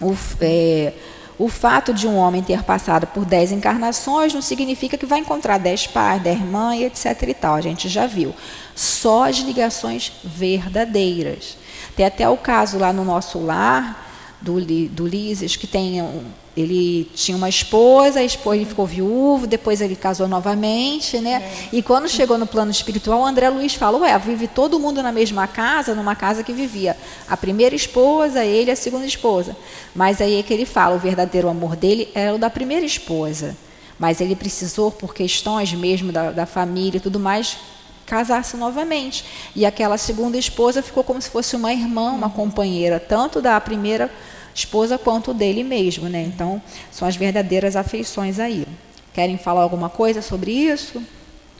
O, 0.00 0.16
é, 0.40 0.92
O 1.38 1.48
fato 1.48 1.92
de 1.94 2.06
um 2.06 2.16
homem 2.16 2.42
ter 2.42 2.62
passado 2.62 3.06
por 3.06 3.24
dez 3.24 3.50
encarnações 3.50 4.34
não 4.34 4.42
significa 4.42 4.98
que 4.98 5.06
vai 5.06 5.18
encontrar 5.18 5.58
dez 5.58 5.86
pais, 5.86 6.22
dez 6.22 6.40
mães, 6.40 6.82
etc. 6.82 7.28
e 7.28 7.34
tal. 7.34 7.54
A 7.54 7.60
gente 7.60 7.88
já 7.88 8.06
viu. 8.06 8.34
Só 8.74 9.28
as 9.28 9.38
ligações 9.38 10.12
verdadeiras. 10.22 11.56
Tem 11.96 12.06
até 12.06 12.28
o 12.28 12.36
caso 12.36 12.78
lá 12.78 12.92
no 12.92 13.04
nosso 13.04 13.38
lar 13.38 14.08
do, 14.40 14.60
do 14.88 15.06
Lises, 15.06 15.56
que 15.56 15.66
tem 15.66 16.02
um, 16.02 16.24
ele 16.56 17.10
tinha 17.14 17.36
uma 17.36 17.48
esposa, 17.48 18.20
a 18.20 18.24
esposa 18.24 18.56
ele 18.56 18.66
ficou 18.66 18.86
viúvo, 18.86 19.46
depois 19.46 19.80
ele 19.80 19.96
casou 19.96 20.28
novamente, 20.28 21.18
né? 21.18 21.42
É. 21.42 21.76
E 21.76 21.82
quando 21.82 22.08
chegou 22.08 22.36
no 22.36 22.46
plano 22.46 22.70
espiritual, 22.70 23.20
o 23.20 23.26
André 23.26 23.48
Luiz 23.48 23.74
falou: 23.74 24.02
"Ué, 24.02 24.18
vive 24.18 24.46
todo 24.46 24.78
mundo 24.78 25.02
na 25.02 25.10
mesma 25.10 25.46
casa, 25.46 25.94
numa 25.94 26.14
casa 26.14 26.42
que 26.42 26.52
vivia 26.52 26.96
a 27.26 27.36
primeira 27.36 27.74
esposa, 27.74 28.44
ele 28.44 28.70
a 28.70 28.76
segunda 28.76 29.06
esposa". 29.06 29.56
Mas 29.94 30.20
aí 30.20 30.38
é 30.38 30.42
que 30.42 30.52
ele 30.52 30.66
fala, 30.66 30.94
o 30.94 30.98
verdadeiro 30.98 31.48
amor 31.48 31.74
dele 31.74 32.08
era 32.14 32.34
o 32.34 32.38
da 32.38 32.50
primeira 32.50 32.84
esposa. 32.84 33.56
Mas 33.98 34.20
ele 34.20 34.36
precisou, 34.36 34.90
por 34.90 35.14
questões 35.14 35.72
mesmo 35.72 36.12
da, 36.12 36.32
da 36.32 36.44
família 36.44 36.98
e 36.98 37.00
tudo 37.00 37.20
mais, 37.20 37.56
casar-se 38.04 38.56
novamente. 38.56 39.24
E 39.54 39.64
aquela 39.64 39.96
segunda 39.96 40.36
esposa 40.36 40.82
ficou 40.82 41.02
como 41.02 41.22
se 41.22 41.30
fosse 41.30 41.56
uma 41.56 41.72
irmã, 41.72 42.10
uma 42.10 42.28
companheira, 42.28 43.00
tanto 43.00 43.40
da 43.40 43.58
primeira 43.60 44.10
esposa 44.54 44.98
quanto 44.98 45.32
dele 45.32 45.62
mesmo, 45.62 46.08
né? 46.08 46.22
Então, 46.22 46.60
são 46.90 47.06
as 47.06 47.16
verdadeiras 47.16 47.76
afeições 47.76 48.38
aí. 48.38 48.66
Querem 49.12 49.38
falar 49.38 49.62
alguma 49.62 49.90
coisa 49.90 50.22
sobre 50.22 50.52
isso? 50.52 51.02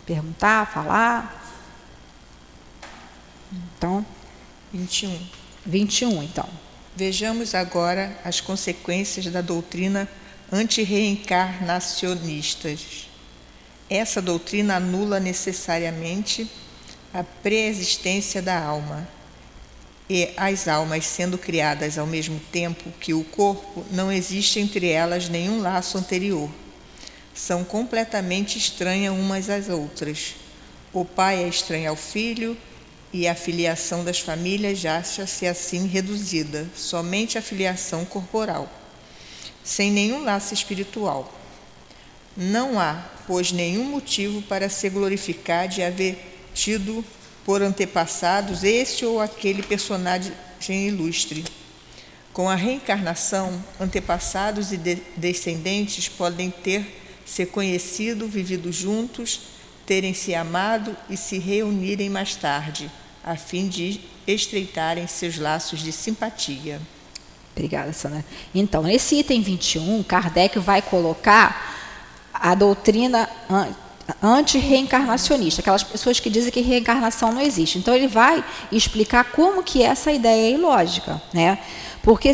Perguntar, 0.06 0.72
falar? 0.72 1.40
Então, 3.52 4.04
21. 4.72 5.18
21, 5.64 6.22
então. 6.22 6.48
Vejamos 6.96 7.54
agora 7.54 8.18
as 8.24 8.40
consequências 8.40 9.26
da 9.26 9.40
doutrina 9.40 10.08
antirreencarnacionistas. 10.50 13.08
Essa 13.88 14.20
doutrina 14.22 14.76
anula 14.76 15.20
necessariamente 15.20 16.50
a 17.12 17.22
preexistência 17.22 18.42
da 18.42 18.60
alma 18.62 19.06
e 20.14 20.28
as 20.36 20.68
almas 20.68 21.06
sendo 21.06 21.38
criadas 21.38 21.96
ao 21.96 22.06
mesmo 22.06 22.38
tempo 22.52 22.92
que 23.00 23.14
o 23.14 23.24
corpo, 23.24 23.82
não 23.90 24.12
existe 24.12 24.60
entre 24.60 24.90
elas 24.90 25.30
nenhum 25.30 25.62
laço 25.62 25.96
anterior. 25.96 26.50
São 27.34 27.64
completamente 27.64 28.58
estranhas 28.58 29.14
umas 29.14 29.48
às 29.48 29.70
outras. 29.70 30.34
O 30.92 31.02
pai 31.02 31.42
é 31.42 31.48
estranho 31.48 31.88
ao 31.88 31.96
filho 31.96 32.54
e 33.10 33.26
a 33.26 33.34
filiação 33.34 34.04
das 34.04 34.20
famílias 34.20 34.84
acha-se 34.84 35.46
assim 35.46 35.86
reduzida, 35.86 36.68
somente 36.76 37.38
a 37.38 37.42
filiação 37.42 38.04
corporal, 38.04 38.70
sem 39.64 39.90
nenhum 39.90 40.24
laço 40.24 40.52
espiritual. 40.52 41.32
Não 42.36 42.78
há, 42.78 43.02
pois, 43.26 43.50
nenhum 43.50 43.84
motivo 43.84 44.42
para 44.42 44.68
se 44.68 44.90
glorificar 44.90 45.68
de 45.68 45.82
haver 45.82 46.50
tido 46.52 47.02
por 47.44 47.62
antepassados 47.62 48.64
este 48.64 49.04
ou 49.04 49.20
aquele 49.20 49.62
personagem 49.62 50.88
ilustre. 50.88 51.44
Com 52.32 52.48
a 52.48 52.54
reencarnação, 52.54 53.62
antepassados 53.78 54.72
e 54.72 54.76
de 54.76 54.96
descendentes 55.16 56.08
podem 56.08 56.50
ter 56.50 57.00
se 57.26 57.44
conhecido, 57.46 58.26
vivido 58.26 58.72
juntos, 58.72 59.40
terem 59.84 60.14
se 60.14 60.34
amado 60.34 60.96
e 61.10 61.16
se 61.16 61.38
reunirem 61.38 62.08
mais 62.08 62.34
tarde, 62.34 62.90
a 63.24 63.36
fim 63.36 63.68
de 63.68 64.00
estreitarem 64.26 65.06
seus 65.06 65.38
laços 65.38 65.80
de 65.80 65.92
simpatia. 65.92 66.80
Obrigada, 67.54 67.92
Sandra. 67.92 68.24
Então, 68.54 68.82
nesse 68.82 69.16
item 69.16 69.42
21, 69.42 70.02
Kardec 70.02 70.58
vai 70.58 70.80
colocar 70.80 71.76
a 72.32 72.54
doutrina 72.54 73.28
anti-reencarnacionista, 74.22 75.60
aquelas 75.60 75.82
pessoas 75.82 76.18
que 76.18 76.28
dizem 76.28 76.50
que 76.50 76.60
reencarnação 76.60 77.32
não 77.32 77.40
existe. 77.40 77.78
Então 77.78 77.94
ele 77.94 78.08
vai 78.08 78.44
explicar 78.70 79.24
como 79.24 79.62
que 79.62 79.82
essa 79.82 80.10
ideia 80.10 80.48
é 80.48 80.54
ilógica, 80.54 81.20
né? 81.32 81.58
Porque 82.02 82.32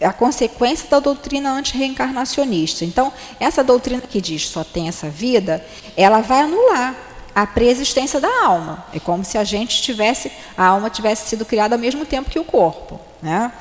a 0.00 0.12
consequência 0.12 0.88
da 0.88 1.00
doutrina 1.00 1.52
anti-reencarnacionista. 1.52 2.84
Então, 2.84 3.12
essa 3.40 3.62
doutrina 3.64 4.02
que 4.02 4.20
diz 4.20 4.48
só 4.48 4.62
tem 4.64 4.88
essa 4.88 5.08
vida, 5.08 5.64
ela 5.96 6.20
vai 6.20 6.42
anular 6.42 6.94
a 7.34 7.46
preexistência 7.46 8.20
da 8.20 8.44
alma. 8.44 8.84
É 8.92 9.00
como 9.00 9.24
se 9.24 9.36
a 9.36 9.44
gente 9.44 9.82
tivesse, 9.82 10.30
a 10.56 10.66
alma 10.66 10.90
tivesse 10.90 11.28
sido 11.28 11.44
criada 11.44 11.74
ao 11.74 11.78
mesmo 11.78 12.04
tempo 12.04 12.30
que 12.30 12.38
o 12.38 12.44
corpo, 12.44 13.00
né? 13.22 13.52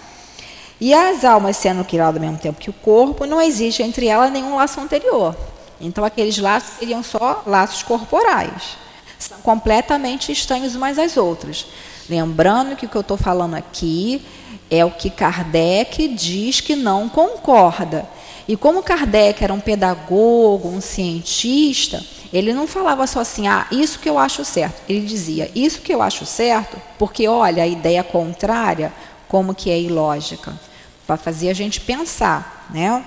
E 0.79 0.93
as 0.93 1.23
almas 1.23 1.57
sendo 1.57 1.83
criadas 1.85 2.15
ao 2.15 2.21
mesmo 2.21 2.37
tempo 2.37 2.59
que 2.59 2.69
o 2.69 2.73
corpo, 2.73 3.25
não 3.25 3.41
existe 3.41 3.81
entre 3.81 4.07
elas 4.07 4.31
nenhum 4.31 4.55
laço 4.55 4.79
anterior. 4.79 5.35
Então, 5.83 6.03
aqueles 6.05 6.37
laços 6.37 6.77
seriam 6.79 7.03
só 7.03 7.43
laços 7.45 7.83
corporais. 7.83 8.77
São 9.19 9.37
completamente 9.39 10.31
estranhos 10.31 10.75
umas 10.75 10.97
às 10.97 11.17
outras. 11.17 11.65
Lembrando 12.09 12.75
que 12.75 12.85
o 12.85 12.89
que 12.89 12.95
eu 12.95 13.01
estou 13.01 13.17
falando 13.17 13.55
aqui 13.55 14.25
é 14.71 14.83
o 14.83 14.91
que 14.91 15.09
Kardec 15.09 16.07
diz 16.07 16.61
que 16.61 16.75
não 16.75 17.09
concorda. 17.09 18.07
E 18.47 18.57
como 18.57 18.83
Kardec 18.83 19.43
era 19.43 19.53
um 19.53 19.59
pedagogo, 19.59 20.67
um 20.67 20.81
cientista, 20.81 22.03
ele 22.31 22.53
não 22.53 22.65
falava 22.65 23.05
só 23.05 23.19
assim, 23.19 23.47
ah, 23.47 23.67
isso 23.71 23.99
que 23.99 24.09
eu 24.09 24.17
acho 24.17 24.43
certo. 24.43 24.81
Ele 24.89 25.05
dizia, 25.05 25.51
isso 25.53 25.81
que 25.81 25.93
eu 25.93 26.01
acho 26.01 26.25
certo, 26.25 26.77
porque 26.97 27.27
olha, 27.27 27.63
a 27.63 27.67
ideia 27.67 28.03
contrária, 28.03 28.91
como 29.27 29.53
que 29.53 29.69
é 29.69 29.79
ilógica, 29.79 30.57
para 31.05 31.17
fazer 31.17 31.49
a 31.49 31.53
gente 31.53 31.79
pensar, 31.79 32.67
né? 32.73 33.03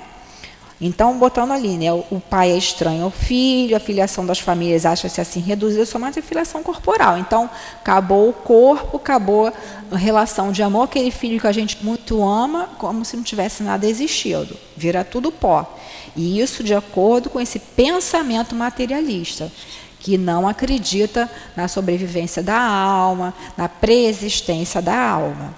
Então, 0.78 1.18
botando 1.18 1.52
ali, 1.52 1.78
né, 1.78 1.90
o 1.90 2.20
pai 2.20 2.50
é 2.52 2.56
estranho 2.58 3.04
ao 3.04 3.10
filho, 3.10 3.74
a 3.74 3.80
filiação 3.80 4.26
das 4.26 4.38
famílias 4.38 4.84
acha-se 4.84 5.20
assim 5.22 5.40
reduzida 5.40 5.86
somente 5.86 6.18
a 6.18 6.22
filiação 6.22 6.62
corporal. 6.62 7.16
Então, 7.16 7.48
acabou 7.80 8.28
o 8.28 8.32
corpo, 8.32 8.98
acabou 8.98 9.50
a 9.90 9.96
relação 9.96 10.52
de 10.52 10.62
amor, 10.62 10.84
aquele 10.84 11.10
filho 11.10 11.40
que 11.40 11.46
a 11.46 11.52
gente 11.52 11.82
muito 11.82 12.22
ama, 12.22 12.68
como 12.76 13.06
se 13.06 13.16
não 13.16 13.22
tivesse 13.22 13.62
nada 13.62 13.86
existido. 13.86 14.54
Vira 14.76 15.02
tudo 15.02 15.32
pó. 15.32 15.78
E 16.14 16.38
isso 16.40 16.62
de 16.62 16.74
acordo 16.74 17.30
com 17.30 17.40
esse 17.40 17.58
pensamento 17.58 18.54
materialista, 18.54 19.50
que 19.98 20.18
não 20.18 20.46
acredita 20.46 21.30
na 21.56 21.68
sobrevivência 21.68 22.42
da 22.42 22.60
alma, 22.60 23.32
na 23.56 23.66
preexistência 23.66 24.82
da 24.82 24.94
alma. 24.94 25.54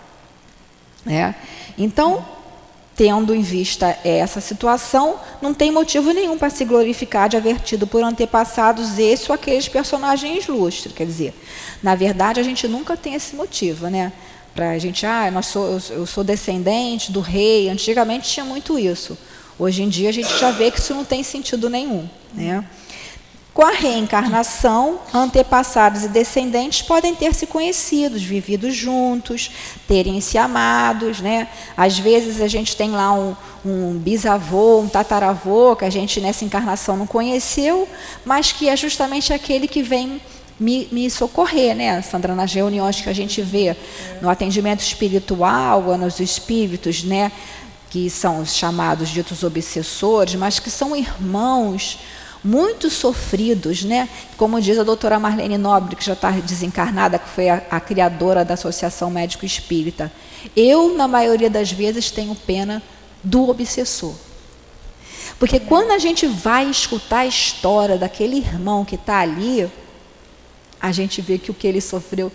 Né? 1.04 1.34
Então, 1.76 2.24
Tendo 2.98 3.32
em 3.32 3.42
vista 3.42 3.96
essa 4.02 4.40
situação, 4.40 5.20
não 5.40 5.54
tem 5.54 5.70
motivo 5.70 6.10
nenhum 6.10 6.36
para 6.36 6.50
se 6.50 6.64
glorificar 6.64 7.28
de 7.28 7.36
haver 7.36 7.60
tido 7.60 7.86
por 7.86 8.02
antepassados 8.02 8.98
esse 8.98 9.30
ou 9.30 9.36
aqueles 9.36 9.68
personagens 9.68 10.48
ilustres. 10.48 10.92
Quer 10.92 11.06
dizer, 11.06 11.32
na 11.80 11.94
verdade, 11.94 12.40
a 12.40 12.42
gente 12.42 12.66
nunca 12.66 12.96
tem 12.96 13.14
esse 13.14 13.36
motivo, 13.36 13.86
né? 13.86 14.12
Para 14.52 14.70
a 14.70 14.78
gente, 14.78 15.06
ah, 15.06 15.30
nós 15.30 15.46
sou, 15.46 15.80
eu 15.90 16.04
sou 16.06 16.24
descendente 16.24 17.12
do 17.12 17.20
rei. 17.20 17.68
Antigamente 17.68 18.28
tinha 18.28 18.44
muito 18.44 18.76
isso. 18.76 19.16
Hoje 19.56 19.84
em 19.84 19.88
dia 19.88 20.08
a 20.08 20.12
gente 20.12 20.36
já 20.36 20.50
vê 20.50 20.68
que 20.68 20.80
isso 20.80 20.92
não 20.92 21.04
tem 21.04 21.22
sentido 21.22 21.70
nenhum, 21.70 22.08
né? 22.34 22.64
Com 23.58 23.64
a 23.64 23.72
reencarnação, 23.72 25.00
antepassados 25.12 26.04
e 26.04 26.08
descendentes 26.08 26.80
podem 26.80 27.12
ter 27.12 27.34
se 27.34 27.44
conhecidos, 27.44 28.22
vivido 28.22 28.70
juntos, 28.70 29.50
terem 29.88 30.20
se 30.20 30.38
amados. 30.38 31.20
Né? 31.20 31.48
Às 31.76 31.98
vezes 31.98 32.40
a 32.40 32.46
gente 32.46 32.76
tem 32.76 32.92
lá 32.92 33.12
um, 33.12 33.34
um 33.66 33.98
bisavô, 33.98 34.78
um 34.78 34.88
tataravô, 34.88 35.74
que 35.74 35.84
a 35.84 35.90
gente 35.90 36.20
nessa 36.20 36.44
encarnação 36.44 36.96
não 36.96 37.04
conheceu, 37.04 37.88
mas 38.24 38.52
que 38.52 38.68
é 38.68 38.76
justamente 38.76 39.32
aquele 39.32 39.66
que 39.66 39.82
vem 39.82 40.22
me, 40.60 40.86
me, 40.92 41.10
socorrer, 41.10 41.74
né, 41.74 42.00
Sandra, 42.00 42.36
nas 42.36 42.52
reuniões 42.52 43.00
que 43.00 43.08
a 43.08 43.12
gente 43.12 43.42
vê 43.42 43.76
no 44.22 44.30
atendimento 44.30 44.82
espiritual, 44.82 45.98
nos 45.98 46.20
espíritos, 46.20 47.02
né, 47.02 47.32
que 47.90 48.08
são 48.08 48.40
os 48.40 48.54
chamados 48.54 49.08
ditos 49.08 49.42
obsessores, 49.42 50.36
mas 50.36 50.60
que 50.60 50.70
são 50.70 50.94
irmãos 50.94 51.98
muito 52.42 52.88
sofridos, 52.90 53.84
né? 53.84 54.08
Como 54.36 54.60
diz 54.60 54.78
a 54.78 54.84
doutora 54.84 55.18
Marlene 55.18 55.58
Nobre, 55.58 55.96
que 55.96 56.04
já 56.04 56.12
está 56.12 56.30
desencarnada, 56.30 57.18
que 57.18 57.28
foi 57.28 57.48
a, 57.48 57.62
a 57.70 57.80
criadora 57.80 58.44
da 58.44 58.54
Associação 58.54 59.10
Médico 59.10 59.44
Espírita. 59.44 60.12
Eu, 60.56 60.94
na 60.94 61.08
maioria 61.08 61.50
das 61.50 61.72
vezes, 61.72 62.10
tenho 62.10 62.34
pena 62.34 62.82
do 63.22 63.48
obsessor. 63.48 64.14
Porque 65.38 65.60
quando 65.60 65.92
a 65.92 65.98
gente 65.98 66.26
vai 66.26 66.68
escutar 66.68 67.18
a 67.18 67.26
história 67.26 67.96
daquele 67.96 68.38
irmão 68.38 68.84
que 68.84 68.96
está 68.96 69.20
ali, 69.20 69.70
a 70.80 70.92
gente 70.92 71.20
vê 71.20 71.38
que 71.38 71.50
o 71.50 71.54
que 71.54 71.66
ele 71.66 71.80
sofreu 71.80 72.30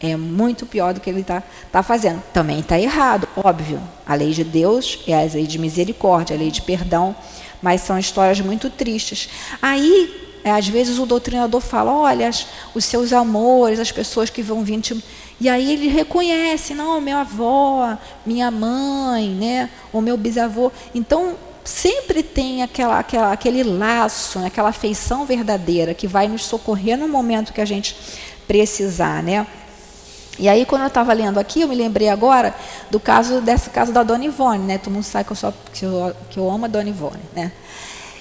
é 0.00 0.16
muito 0.16 0.66
pior 0.66 0.92
do 0.92 1.00
que 1.00 1.08
ele 1.08 1.20
está 1.20 1.42
tá 1.72 1.82
fazendo. 1.82 2.22
Também 2.32 2.60
está 2.60 2.78
errado, 2.78 3.28
óbvio. 3.36 3.80
A 4.06 4.14
lei 4.14 4.32
de 4.32 4.44
Deus 4.44 5.00
é 5.06 5.14
a 5.14 5.22
lei 5.22 5.46
de 5.46 5.58
misericórdia, 5.58 6.36
a 6.36 6.38
lei 6.38 6.50
de 6.50 6.62
perdão 6.62 7.16
mas 7.62 7.80
são 7.80 7.98
histórias 7.98 8.40
muito 8.40 8.70
tristes. 8.70 9.28
Aí, 9.60 10.26
é, 10.44 10.50
às 10.50 10.68
vezes, 10.68 10.98
o 10.98 11.06
doutrinador 11.06 11.60
fala: 11.60 11.92
olha, 11.92 12.30
os 12.74 12.84
seus 12.84 13.12
amores, 13.12 13.80
as 13.80 13.90
pessoas 13.90 14.30
que 14.30 14.42
vão 14.42 14.62
vir. 14.62 14.80
Te... 14.80 15.04
E 15.40 15.48
aí 15.48 15.72
ele 15.72 15.88
reconhece: 15.88 16.74
não, 16.74 17.00
minha 17.00 17.18
avó, 17.18 17.96
minha 18.24 18.50
mãe, 18.50 19.28
né, 19.30 19.70
o 19.92 20.00
meu 20.00 20.16
bisavô. 20.16 20.70
Então, 20.94 21.34
sempre 21.64 22.22
tem 22.22 22.62
aquela, 22.62 22.98
aquela, 22.98 23.32
aquele 23.32 23.62
laço, 23.64 24.38
né, 24.38 24.46
aquela 24.46 24.68
afeição 24.68 25.26
verdadeira 25.26 25.92
que 25.92 26.06
vai 26.06 26.28
nos 26.28 26.44
socorrer 26.44 26.96
no 26.96 27.08
momento 27.08 27.52
que 27.52 27.60
a 27.60 27.64
gente 27.64 27.96
precisar, 28.46 29.22
né? 29.22 29.46
E 30.38 30.48
aí, 30.48 30.66
quando 30.66 30.82
eu 30.82 30.88
estava 30.88 31.12
lendo 31.12 31.38
aqui, 31.38 31.62
eu 31.62 31.68
me 31.68 31.74
lembrei 31.74 32.08
agora 32.08 32.54
do 32.90 33.00
caso 33.00 33.40
desse 33.40 33.70
caso 33.70 33.92
da 33.92 34.02
Dona 34.02 34.24
Ivone, 34.24 34.64
né? 34.64 34.78
Todo 34.78 34.92
mundo 34.92 35.04
sabe 35.04 35.24
que 35.24 35.32
eu, 35.32 35.36
só, 35.36 35.52
que 35.72 35.84
eu, 35.84 36.16
que 36.30 36.38
eu 36.38 36.50
amo 36.50 36.66
a 36.66 36.68
Dona 36.68 36.88
Ivone, 36.88 37.22
né? 37.34 37.52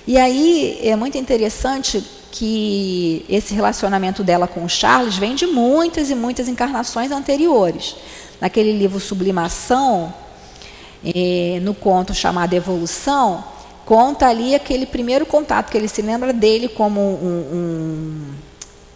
E 0.08 0.18
aí 0.18 0.80
é 0.84 0.96
muito 0.96 1.18
interessante 1.18 2.04
que 2.32 3.26
esse 3.30 3.54
relacionamento 3.54 4.24
dela 4.24 4.48
com 4.48 4.64
o 4.64 4.70
Charles 4.70 5.18
vem 5.18 5.36
de 5.36 5.48
muitas 5.48 6.10
e 6.10 6.16
muitas 6.16 6.48
encarnações 6.48 7.12
anteriores. 7.12 7.96
Naquele 8.40 8.78
livro 8.78 9.00
Sublimação, 9.00 10.14
eh, 11.04 11.60
no 11.62 11.74
conto 11.74 12.14
chamado 12.14 12.54
Evolução, 12.54 13.44
conta 13.86 14.28
ali 14.28 14.54
aquele 14.54 14.86
primeiro 14.86 15.26
contato 15.26 15.72
que 15.72 15.78
ele 15.78 15.88
se 15.88 16.02
lembra 16.02 16.34
dele 16.34 16.68
como 16.68 17.00
um, 17.00 17.48
um, 17.54 18.34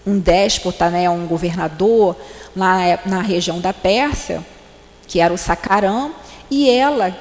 um 0.05 0.19
déspota, 0.19 0.89
né, 0.89 1.09
um 1.09 1.25
governador 1.25 2.15
na, 2.55 2.99
na 3.05 3.21
região 3.21 3.59
da 3.59 3.73
Pérsia, 3.73 4.43
que 5.07 5.19
era 5.19 5.33
o 5.33 5.37
Sacaram, 5.37 6.13
e 6.49 6.69
ela, 6.69 7.15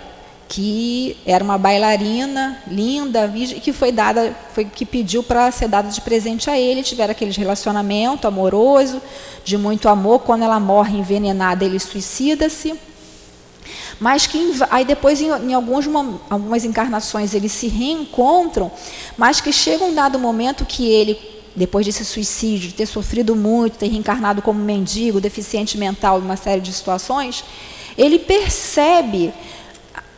que 0.49 1.16
era 1.26 1.43
uma 1.43 1.59
bailarina 1.59 2.62
linda, 2.66 3.31
que 3.62 3.72
foi 3.72 3.93
dada, 3.93 4.35
foi 4.55 4.64
que 4.64 4.87
pediu 4.87 5.22
para 5.22 5.51
ser 5.51 5.68
dada 5.68 5.89
de 5.89 6.01
presente 6.01 6.49
a 6.49 6.59
ele, 6.59 6.83
tiveram 6.83 7.12
aquele 7.12 7.33
relacionamento 7.33 8.26
amoroso, 8.26 9.03
de 9.45 9.57
muito 9.57 9.89
amor, 9.89 10.20
quando 10.20 10.43
ela 10.43 10.61
morre 10.61 10.99
envenenada, 10.99 11.64
ele 11.64 11.79
suicida-se. 11.79 12.74
Mas 14.01 14.26
que 14.26 14.39
aí 14.70 14.85
depois 14.85 15.20
em, 15.20 15.29
em 15.29 15.55
alguns, 15.55 15.87
algumas 16.31 16.64
encarnações 16.64 17.35
eles 17.35 17.53
se 17.53 17.68
reencontram, 17.68 18.70
mas 19.16 19.41
que 19.41 19.53
chega 19.53 19.85
um 19.85 19.93
dado 19.93 20.18
momento 20.18 20.64
que 20.64 20.89
ele 20.89 21.38
depois 21.59 21.84
desse 21.84 22.04
suicídio, 22.04 22.68
de 22.68 22.74
ter 22.74 22.86
sofrido 22.86 23.36
muito, 23.36 23.78
ter 23.78 23.88
reencarnado 23.88 24.40
como 24.40 24.61
mendigo, 24.61 25.20
deficiente 25.20 25.76
mental, 25.76 26.18
uma 26.18 26.36
série 26.36 26.61
de 26.61 26.72
situações, 26.72 27.44
ele 27.96 28.18
percebe 28.18 29.32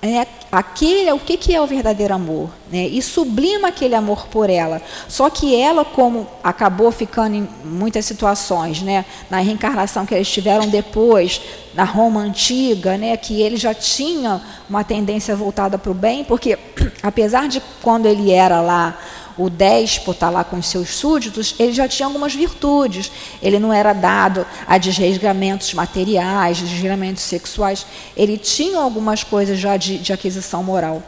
é, 0.03 0.27
aquele, 0.51 1.13
o 1.13 1.19
que, 1.19 1.37
que 1.37 1.55
é 1.55 1.61
o 1.61 1.67
verdadeiro 1.67 2.15
amor, 2.15 2.49
né? 2.73 2.87
e 2.87 3.03
sublima 3.03 3.69
aquele 3.69 3.95
amor 3.95 4.27
por 4.29 4.49
ela. 4.49 4.81
Só 5.09 5.29
que 5.29 5.55
ela, 5.55 5.85
como 5.85 6.27
acabou 6.43 6.91
ficando 6.91 7.37
em 7.37 7.49
muitas 7.65 8.07
situações, 8.07 8.81
né? 8.81 9.05
na 9.29 9.41
reencarnação 9.41 10.07
que 10.07 10.15
eles 10.15 10.29
tiveram 10.31 10.69
depois, 10.69 11.41
na 11.75 11.85
Roma 11.85 12.21
antiga, 12.21 12.97
né? 12.97 13.17
que 13.17 13.43
ele 13.43 13.57
já 13.57 13.75
tinha 13.75 14.41
uma 14.69 14.83
tendência 14.83 15.37
voltada 15.37 15.77
para 15.77 15.91
o 15.91 15.95
bem, 15.95 16.25
porque 16.25 16.59
apesar 17.03 17.47
de 17.49 17.63
quando 17.83 18.07
ele 18.07 18.31
era 18.31 18.61
lá 18.63 18.99
o 19.41 19.49
déspota 19.49 20.29
lá 20.29 20.45
com 20.45 20.59
os 20.59 20.67
seus 20.67 20.91
súditos, 20.91 21.55
ele 21.59 21.73
já 21.73 21.89
tinha 21.89 22.07
algumas 22.07 22.35
virtudes. 22.35 23.11
Ele 23.43 23.59
não 23.59 23.73
era 23.73 23.95
dado 23.95 24.47
a 24.67 24.77
desregamentos 24.77 25.73
materiais, 25.73 26.59
desregamentos 26.59 27.23
sexuais. 27.23 27.87
Ele 28.15 28.37
tinha 28.37 28.79
algumas 28.79 29.25
coisas 29.25 29.59
já 29.59 29.79
de, 29.79 29.97
de 29.97 30.13
aquisição 30.13 30.63
moral. 30.63 31.03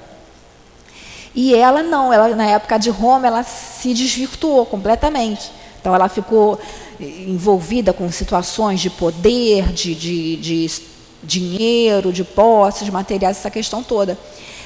E 1.35 1.55
ela 1.55 1.83
não, 1.83 2.11
ela 2.11 2.35
na 2.35 2.47
época 2.47 2.79
de 2.79 2.89
Roma, 2.89 3.27
ela 3.27 3.43
se 3.43 3.93
desvirtuou 3.93 4.65
completamente. 4.65 5.51
Então 5.79 5.95
ela 5.95 6.09
ficou 6.09 6.59
envolvida 6.99 7.93
com 7.93 8.11
situações 8.11 8.81
de 8.81 8.89
poder, 8.89 9.73
de, 9.73 9.95
de, 9.95 10.37
de 10.37 10.83
dinheiro, 11.23 12.13
de 12.13 12.25
posses 12.25 12.89
materiais, 12.89 13.37
essa 13.37 13.51
questão 13.51 13.83
toda. 13.83 14.19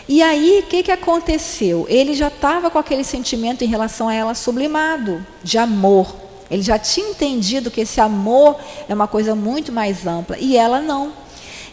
E 0.09 0.23
aí, 0.23 0.61
o 0.61 0.69
que, 0.69 0.85
que 0.85 0.93
aconteceu? 0.93 1.85
Ele 1.89 2.15
já 2.15 2.29
estava 2.29 2.71
com 2.71 2.79
aquele 2.79 3.03
sentimento 3.03 3.65
em 3.65 3.67
relação 3.67 4.09
a 4.09 4.15
ela 4.15 4.35
sublimado, 4.35 5.25
de 5.43 5.59
amor. 5.59 6.15
Ele 6.49 6.63
já 6.63 6.79
tinha 6.79 7.11
entendido 7.11 7.73
que 7.73 7.81
esse 7.81 8.01
amor 8.01 8.57
é 8.89 8.95
uma 8.95 9.09
coisa 9.09 9.35
muito 9.35 9.73
mais 9.73 10.07
ampla, 10.07 10.39
e 10.39 10.57
ela 10.57 10.81
não. 10.81 11.13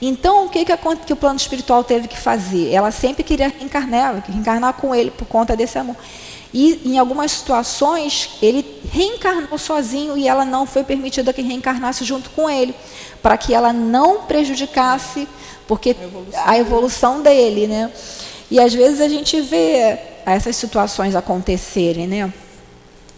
Então, 0.02 0.46
o 0.46 0.50
que, 0.50 0.66
que, 0.66 0.76
que 1.06 1.14
o 1.14 1.16
plano 1.16 1.38
espiritual 1.38 1.84
teve 1.84 2.08
que 2.08 2.18
fazer? 2.18 2.72
Ela 2.72 2.90
sempre 2.90 3.24
queria 3.24 3.48
reencarnar, 3.48 4.24
reencarnar 4.28 4.74
com 4.74 4.96
ele 4.96 5.12
por 5.12 5.28
conta 5.28 5.56
desse 5.56 5.78
amor. 5.78 5.96
E 6.54 6.82
em 6.86 6.98
algumas 7.00 7.32
situações, 7.32 8.32
ele 8.42 8.66
reencarnou 8.92 9.58
sozinho 9.58 10.18
e 10.18 10.28
ela 10.28 10.44
não 10.44 10.66
foi 10.66 10.84
permitida 10.84 11.34
que 11.34 11.42
reencarnasse 11.42 12.04
junto 12.04 12.30
com 12.32 12.50
ele, 12.50 12.76
para 13.22 13.38
que 13.38 13.54
ela 13.54 13.72
não 13.72 14.24
prejudicasse 14.24 15.28
porque 15.68 15.96
a 16.00 16.04
evolução, 16.04 16.42
a 16.46 16.58
evolução 16.58 17.22
dele, 17.22 17.68
né? 17.68 17.92
E 18.50 18.60
às 18.60 18.74
vezes 18.74 19.02
a 19.02 19.08
gente 19.08 19.42
vê 19.42 19.98
essas 20.26 20.56
situações 20.56 21.16
acontecerem, 21.16 22.08
né? 22.08 22.34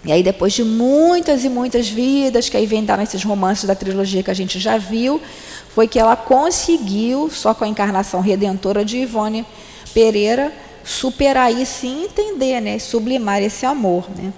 E 0.03 0.11
aí 0.11 0.21
depois 0.21 0.53
de 0.53 0.63
muitas 0.63 1.43
e 1.43 1.49
muitas 1.49 1.89
vidas, 1.89 2.47
que 2.47 2.55
aí 2.55 2.65
vem 2.65 2.85
dar 2.85 2.97
nesses 2.97 3.23
romances 3.23 3.65
da 3.65 3.73
trilogia 3.73 4.21
que 4.21 4.29
a 4.29 4.35
gente 4.35 4.59
já 4.59 4.77
viu, 4.77 5.19
foi 5.69 5.87
que 5.87 5.99
ela 5.99 6.15
conseguiu, 6.15 7.29
só 7.29 7.53
com 7.53 7.63
a 7.63 7.67
encarnação 7.67 8.21
redentora 8.21 8.85
de 8.85 8.97
Ivone 8.97 9.45
Pereira, 9.93 10.53
superar 10.83 11.51
isso 11.51 11.85
e 11.85 12.05
entender, 12.05 12.61
né? 12.61 12.77
Sublimar 12.77 13.41
esse 13.41 13.65
amor, 13.65 14.05
né? 14.15 14.31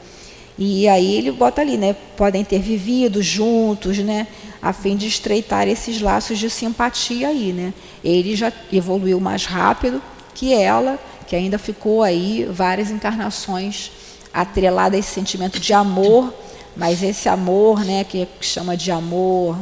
E 0.58 0.88
aí 0.88 1.16
ele 1.16 1.32
bota 1.32 1.62
ali, 1.62 1.78
né? 1.78 1.96
Podem 2.16 2.44
ter 2.44 2.60
vivido 2.60 3.22
juntos, 3.22 4.00
né? 4.00 4.26
A 4.62 4.74
fim 4.74 4.96
de 4.96 5.08
estreitar 5.08 5.68
esses 5.68 6.02
laços 6.02 6.40
de 6.40 6.50
simpatia 6.50 7.30
aí, 7.30 7.54
né? 7.54 7.74
Ele 8.04 8.36
já 8.36 8.52
evoluiu 8.72 9.20
mais 9.20 9.46
rápido 9.46 10.02
que 10.34 10.54
ela, 10.54 11.00
que 11.28 11.36
ainda 11.36 11.58
ficou 11.58 12.04
aí 12.04 12.48
várias 12.50 12.90
encarnações 12.90 13.92
atrelada 14.34 14.96
a 14.96 15.00
esse 15.00 15.10
sentimento 15.10 15.60
de 15.60 15.74
amor, 15.74 16.34
mas 16.76 17.02
esse 17.02 17.28
amor, 17.28 17.84
né, 17.84 18.04
que 18.04 18.28
chama 18.40 18.78
de 18.78 18.92
amor, 18.92 19.58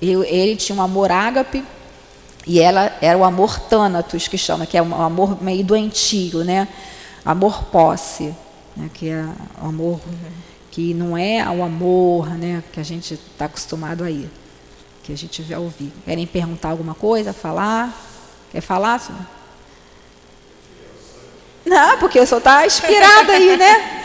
ele, 0.00 0.56
tinha 0.56 0.76
um 0.76 0.82
amor 0.82 1.12
ágape 1.12 1.64
e 2.44 2.60
ela 2.60 2.92
era 3.00 3.16
o 3.16 3.22
amor 3.22 3.60
tânatos, 3.60 4.26
que 4.26 4.36
chama, 4.36 4.66
que 4.66 4.76
é 4.76 4.82
um 4.82 5.00
amor 5.00 5.40
meio 5.40 5.62
doentio, 5.62 6.42
né? 6.42 6.66
Amor 7.24 7.64
posse, 7.66 8.34
né, 8.76 8.90
que 8.92 9.08
é 9.08 9.24
amor 9.60 10.00
que 10.72 10.94
não 10.94 11.16
é 11.16 11.46
o 11.48 11.62
amor, 11.62 12.30
né, 12.30 12.64
que 12.72 12.80
a 12.80 12.82
gente 12.82 13.12
está 13.14 13.44
acostumado 13.44 14.02
aí, 14.02 14.28
que 15.04 15.12
a 15.12 15.16
gente 15.16 15.42
vai 15.42 15.58
ouvir. 15.58 15.92
Querem 16.04 16.26
perguntar 16.26 16.70
alguma 16.70 16.94
coisa, 16.94 17.32
falar? 17.34 17.92
Quer 18.50 18.62
falar, 18.62 18.98
senhor? 18.98 19.20
Não, 21.64 21.98
porque 21.98 22.18
eu 22.18 22.26
só 22.26 22.38
está 22.38 22.66
inspirada 22.66 23.32
aí, 23.34 23.56
né? 23.56 24.02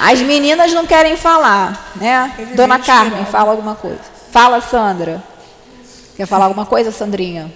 As 0.00 0.20
meninas 0.20 0.72
não 0.72 0.86
querem 0.86 1.16
falar, 1.16 1.92
né? 1.96 2.34
Dona 2.54 2.78
Carmen, 2.78 3.26
fala 3.26 3.50
alguma 3.50 3.74
coisa. 3.74 4.00
Fala, 4.30 4.60
Sandra. 4.60 5.22
Quer 6.16 6.26
falar 6.26 6.44
alguma 6.44 6.66
coisa, 6.66 6.92
Sandrinha? 6.92 7.52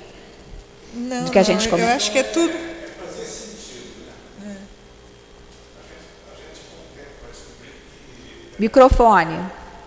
Não, 0.93 1.29
que 1.29 1.39
a 1.39 1.43
gente 1.43 1.69
não, 1.69 1.79
eu 1.79 1.89
acho 1.89 2.11
que 2.11 2.19
é 2.19 2.23
tudo. 2.25 2.53
Microfone, 8.59 9.39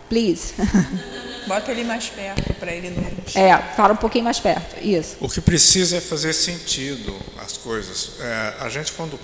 please. 0.09 0.53
Bota 1.47 1.72
ele 1.72 1.86
mais 1.86 2.09
perto 2.09 2.53
para 2.55 2.74
ele 2.74 2.89
não. 2.89 3.41
É, 3.41 3.57
fala 3.76 3.93
um 3.93 3.97
pouquinho 3.97 4.26
mais 4.26 4.39
perto. 4.39 4.84
Isso. 4.84 5.15
O 5.22 5.30
que 5.30 5.39
precisa 5.39 5.97
é 5.97 6.01
fazer 6.01 6.34
sentido 6.34 7.18
as 7.41 7.55
coisas. 7.55 8.20
É, 8.20 8.53
a 8.59 8.70
gente 8.70 8.91
quando 8.91 9.18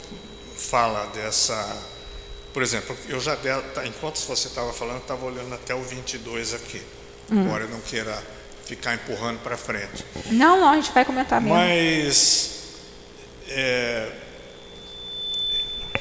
fala 0.55 1.05
dessa, 1.07 1.77
por 2.53 2.63
exemplo, 2.63 2.95
eu 3.09 3.19
já 3.19 3.35
tá, 3.35 3.85
enquanto 3.85 4.19
você 4.19 4.47
estava 4.47 4.71
falando, 4.71 5.01
estava 5.01 5.25
olhando 5.25 5.53
até 5.53 5.75
o 5.75 5.81
22 5.81 6.53
aqui. 6.53 6.81
Hum. 7.29 7.41
Embora 7.41 7.65
eu 7.65 7.69
não 7.69 7.81
queira 7.81 8.17
ficar 8.65 8.93
empurrando 8.93 9.39
para 9.39 9.57
frente. 9.57 10.05
Não, 10.31 10.59
não, 10.59 10.69
a 10.69 10.75
gente 10.75 10.91
vai 10.93 11.03
comentar 11.03 11.41
mesmo. 11.41 11.57
Mas 11.57 12.51
é, 13.49 14.09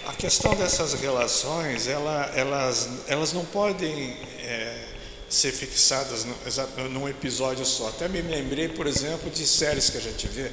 a 0.07 0.13
questão 0.15 0.55
dessas 0.55 0.95
relações, 0.95 1.87
ela, 1.87 2.31
elas, 2.35 2.89
elas 3.07 3.33
não 3.33 3.45
podem 3.45 4.17
é, 4.41 4.85
ser 5.29 5.53
fixadas 5.53 6.25
no, 6.25 6.89
num 6.89 7.09
episódio 7.09 7.65
só. 7.65 7.89
Até 7.89 8.09
me 8.09 8.23
lembrei, 8.23 8.69
por 8.69 8.87
exemplo, 8.87 9.31
de 9.31 9.47
séries 9.47 9.91
que 9.91 9.99
a 9.99 10.01
gente 10.01 10.27
vê, 10.29 10.51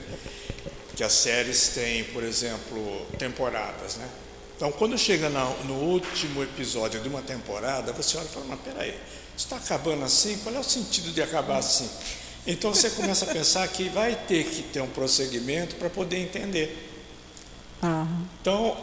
que 0.96 1.04
as 1.04 1.14
séries 1.14 1.70
têm, 1.70 2.04
por 2.06 2.24
exemplo, 2.24 3.06
temporadas, 3.18 3.96
né? 3.96 4.10
Então, 4.56 4.74
quando 4.74 4.98
chega 4.98 5.30
no 5.30 5.74
último 5.74 6.44
episódio 6.44 7.00
de 7.00 7.08
uma 7.08 7.22
temporada, 7.22 7.94
você 7.94 8.18
olha 8.18 8.26
e 8.26 8.30
fala, 8.30 8.46
mas 8.50 8.60
peraí, 8.60 8.90
isso 8.90 9.46
está 9.46 9.56
acabando 9.56 10.04
assim? 10.04 10.38
Qual 10.40 10.54
é 10.54 10.60
o 10.60 10.64
sentido 10.64 11.14
de 11.14 11.22
acabar 11.22 11.60
assim? 11.60 11.90
Então, 12.46 12.74
você 12.74 12.90
começa 12.90 13.24
a 13.24 13.34
pensar 13.34 13.66
que 13.70 13.88
vai 13.88 14.16
ter 14.16 14.44
que 14.44 14.64
ter 14.64 14.82
um 14.82 14.90
prosseguimento 14.90 15.76
para 15.78 15.90
poder 15.90 16.18
entender. 16.18 16.90
Então, 18.42 18.76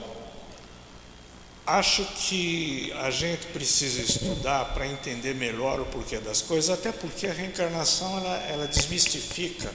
Acho 1.66 2.04
que 2.04 2.92
a 2.92 3.10
gente 3.10 3.46
precisa 3.48 4.00
estudar 4.00 4.66
para 4.66 4.86
entender 4.86 5.34
melhor 5.34 5.80
o 5.80 5.86
porquê 5.86 6.18
das 6.18 6.40
coisas, 6.40 6.70
até 6.70 6.92
porque 6.92 7.26
a 7.26 7.32
reencarnação 7.32 8.18
ela, 8.18 8.36
ela 8.44 8.66
desmistifica 8.68 9.72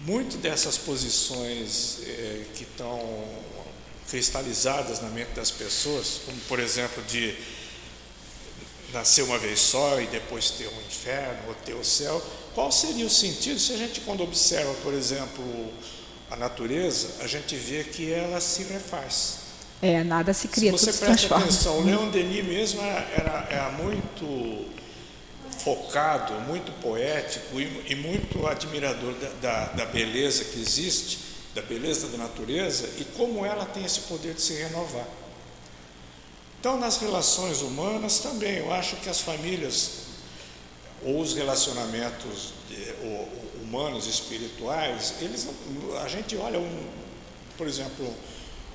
muito 0.00 0.36
dessas 0.36 0.78
posições 0.78 1.98
eh, 2.06 2.44
que 2.54 2.62
estão 2.62 3.24
cristalizadas 4.08 5.00
na 5.00 5.08
mente 5.08 5.30
das 5.30 5.50
pessoas, 5.50 6.20
como 6.24 6.38
por 6.42 6.60
exemplo 6.60 7.02
de 7.04 7.34
nascer 8.92 9.22
uma 9.22 9.38
vez 9.38 9.58
só 9.58 10.00
e 10.00 10.06
depois 10.06 10.50
ter 10.50 10.68
um 10.68 10.80
inferno 10.82 11.48
ou 11.48 11.54
ter 11.56 11.74
o 11.74 11.84
céu, 11.84 12.22
qual 12.54 12.70
seria 12.70 13.06
o 13.06 13.10
sentido 13.10 13.58
se 13.58 13.72
a 13.72 13.76
gente, 13.76 14.00
quando 14.02 14.22
observa, 14.22 14.72
por 14.82 14.94
exemplo, 14.94 15.72
a 16.30 16.36
natureza, 16.36 17.16
a 17.20 17.26
gente 17.26 17.56
vê 17.56 17.82
que 17.82 18.12
ela 18.12 18.40
se 18.40 18.62
refaz. 18.62 19.41
É, 19.82 20.04
nada 20.04 20.32
se 20.32 20.46
cria, 20.46 20.70
se 20.70 20.78
você 20.78 20.92
tudo 20.92 21.06
presta 21.06 21.36
atenção, 21.36 21.78
o 21.78 21.84
Leon 21.84 22.08
Denis 22.10 22.44
mesmo 22.44 22.80
era, 22.80 23.00
era, 23.16 23.48
era 23.50 23.70
muito 23.72 24.70
focado, 25.58 26.32
muito 26.42 26.70
poético 26.80 27.60
e, 27.60 27.86
e 27.88 27.96
muito 27.96 28.46
admirador 28.46 29.12
da, 29.14 29.28
da, 29.40 29.64
da 29.72 29.86
beleza 29.86 30.44
que 30.44 30.60
existe, 30.60 31.18
da 31.52 31.62
beleza 31.62 32.06
da 32.06 32.18
natureza 32.18 32.88
e 32.96 33.04
como 33.16 33.44
ela 33.44 33.64
tem 33.64 33.84
esse 33.84 34.02
poder 34.02 34.34
de 34.34 34.42
se 34.42 34.54
renovar. 34.54 35.06
Então, 36.60 36.78
nas 36.78 36.98
relações 36.98 37.60
humanas 37.60 38.20
também, 38.20 38.58
eu 38.58 38.72
acho 38.72 38.94
que 38.96 39.08
as 39.08 39.20
famílias 39.20 40.02
ou 41.04 41.20
os 41.20 41.34
relacionamentos 41.34 42.54
humanos 43.60 44.06
espirituais, 44.06 45.14
eles 45.20 45.48
a 46.04 46.08
gente 46.08 46.36
olha 46.36 46.60
um, 46.60 46.88
por 47.58 47.66
exemplo, 47.66 48.14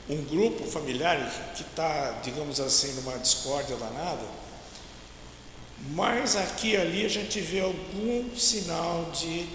um 0.10 0.24
grupo 0.24 0.66
familiar 0.66 1.18
que 1.56 1.64
está, 1.64 2.20
digamos 2.24 2.60
assim, 2.60 2.94
numa 2.94 3.18
discórdia 3.18 3.76
danada, 3.76 4.26
mas 5.92 6.36
aqui 6.36 6.72
e 6.72 6.78
ali 6.78 7.06
a 7.06 7.10
gente 7.10 7.40
vê 7.40 7.60
algum 7.60 8.36
sinal 8.36 9.12
de, 9.14 9.48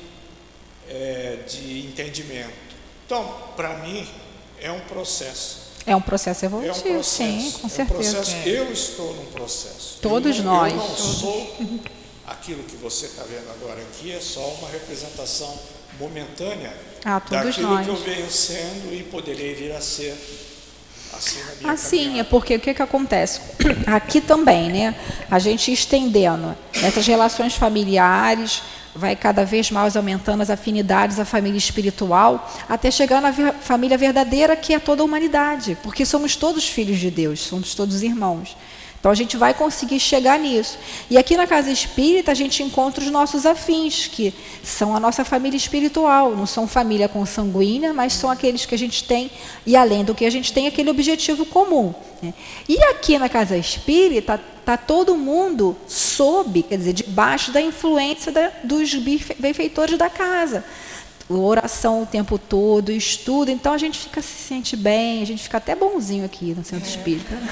é, 0.88 1.36
de 1.48 1.86
entendimento. 1.86 2.52
Então, 3.06 3.24
para 3.56 3.78
mim, 3.78 4.06
é 4.60 4.70
um 4.70 4.80
processo. 4.80 5.62
É 5.84 5.96
um 5.96 6.00
processo 6.00 6.44
evolutivo, 6.44 6.86
é 6.86 6.90
um 6.90 6.94
processo, 6.94 7.50
sim, 7.50 7.52
com 7.52 7.62
é 7.62 7.66
um 7.66 7.68
certeza. 7.68 8.16
Processo, 8.16 8.48
eu 8.48 8.72
estou 8.72 9.14
num 9.14 9.26
processo. 9.26 9.98
Todos 10.00 10.38
eu, 10.38 10.44
nós. 10.44 10.72
Eu 10.72 10.78
não 10.78 10.96
sou 10.96 11.56
aquilo 12.26 12.62
que 12.64 12.76
você 12.76 13.06
está 13.06 13.24
vendo 13.24 13.50
agora 13.50 13.80
aqui, 13.80 14.12
é 14.12 14.20
só 14.20 14.40
uma 14.60 14.68
representação 14.68 15.58
momentânea 16.02 16.72
ah, 17.04 17.20
daquilo 17.30 17.68
nós. 17.68 17.86
que 17.86 17.92
eu 17.92 17.96
venho 17.96 18.30
sendo 18.30 18.92
e 18.92 19.02
poderei 19.04 19.54
vir 19.54 19.72
a 19.72 19.80
ser. 19.80 20.16
Assim, 21.12 21.40
na 21.60 21.72
assim 21.72 22.20
é 22.20 22.24
porque 22.24 22.56
o 22.56 22.60
que, 22.60 22.74
que 22.74 22.82
acontece? 22.82 23.40
Aqui 23.86 24.20
também, 24.20 24.70
né? 24.70 24.94
A 25.30 25.38
gente 25.38 25.70
estendendo 25.70 26.56
essas 26.82 27.06
relações 27.06 27.54
familiares, 27.54 28.62
vai 28.94 29.14
cada 29.14 29.44
vez 29.44 29.70
mais 29.70 29.96
aumentando 29.96 30.42
as 30.42 30.50
afinidades, 30.50 31.20
a 31.20 31.24
família 31.24 31.58
espiritual, 31.58 32.50
até 32.68 32.90
chegar 32.90 33.20
na 33.20 33.32
família 33.52 33.96
verdadeira, 33.96 34.56
que 34.56 34.74
é 34.74 34.78
toda 34.78 35.02
a 35.02 35.04
humanidade, 35.04 35.76
porque 35.82 36.04
somos 36.04 36.34
todos 36.34 36.66
filhos 36.66 36.98
de 36.98 37.10
Deus, 37.10 37.40
somos 37.40 37.74
todos 37.74 38.02
irmãos. 38.02 38.56
Então 39.02 39.10
a 39.10 39.16
gente 39.16 39.36
vai 39.36 39.52
conseguir 39.52 39.98
chegar 39.98 40.38
nisso. 40.38 40.78
E 41.10 41.18
aqui 41.18 41.36
na 41.36 41.44
casa 41.44 41.72
espírita 41.72 42.30
a 42.30 42.34
gente 42.34 42.62
encontra 42.62 43.02
os 43.02 43.10
nossos 43.10 43.44
afins, 43.44 44.06
que 44.06 44.32
são 44.62 44.94
a 44.94 45.00
nossa 45.00 45.24
família 45.24 45.56
espiritual. 45.56 46.36
Não 46.36 46.46
são 46.46 46.68
família 46.68 47.08
consanguínea, 47.08 47.92
mas 47.92 48.12
são 48.12 48.30
aqueles 48.30 48.64
que 48.64 48.76
a 48.76 48.78
gente 48.78 49.02
tem, 49.02 49.28
e 49.66 49.74
além 49.74 50.04
do 50.04 50.14
que 50.14 50.24
a 50.24 50.30
gente 50.30 50.52
tem, 50.52 50.68
aquele 50.68 50.88
objetivo 50.88 51.44
comum. 51.44 51.92
Né? 52.22 52.32
E 52.68 52.80
aqui 52.84 53.18
na 53.18 53.28
casa 53.28 53.56
espírita 53.56 54.40
está 54.60 54.76
todo 54.76 55.16
mundo 55.16 55.76
sob, 55.88 56.62
quer 56.62 56.78
dizer, 56.78 56.92
debaixo 56.92 57.50
da 57.50 57.60
influência 57.60 58.30
da, 58.30 58.52
dos 58.62 58.94
benfeitores 58.94 59.98
da 59.98 60.08
casa 60.08 60.62
oração 61.28 62.02
o 62.02 62.06
tempo 62.06 62.38
todo, 62.38 62.92
estudo, 62.92 63.50
então 63.50 63.72
a 63.72 63.78
gente 63.78 63.98
fica 63.98 64.20
se 64.20 64.48
sente 64.48 64.76
bem, 64.76 65.22
a 65.22 65.26
gente 65.26 65.42
fica 65.42 65.58
até 65.58 65.74
bonzinho 65.74 66.24
aqui 66.24 66.54
no 66.54 66.64
centro 66.64 66.86
é. 66.86 66.90
espírita. 66.90 67.36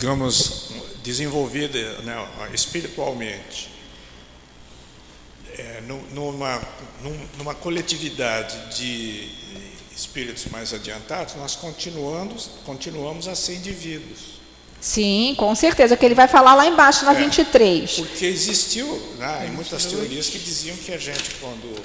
digamos, 0.00 0.70
desenvolvida 1.04 2.00
né, 2.00 2.28
espiritualmente, 2.54 3.70
é, 5.58 5.82
numa, 6.14 6.62
numa 7.36 7.54
coletividade 7.54 8.78
de 8.78 9.30
espíritos 9.94 10.46
mais 10.46 10.72
adiantados, 10.72 11.34
nós 11.34 11.54
continuamos, 11.54 12.50
continuamos 12.64 13.28
a 13.28 13.34
ser 13.34 13.56
indivíduos. 13.56 14.39
Sim, 14.80 15.34
com 15.36 15.54
certeza, 15.54 15.96
que 15.96 16.04
ele 16.04 16.14
vai 16.14 16.26
falar 16.26 16.54
lá 16.54 16.66
embaixo 16.66 17.04
na 17.04 17.12
é, 17.12 17.16
23. 17.16 17.90
Porque 17.96 18.24
existiu 18.24 18.86
né, 19.18 19.46
em 19.46 19.50
muitas 19.50 19.84
teorias 19.84 20.28
que 20.28 20.38
diziam 20.38 20.76
que 20.76 20.92
a 20.92 20.98
gente, 20.98 21.32
quando 21.40 21.80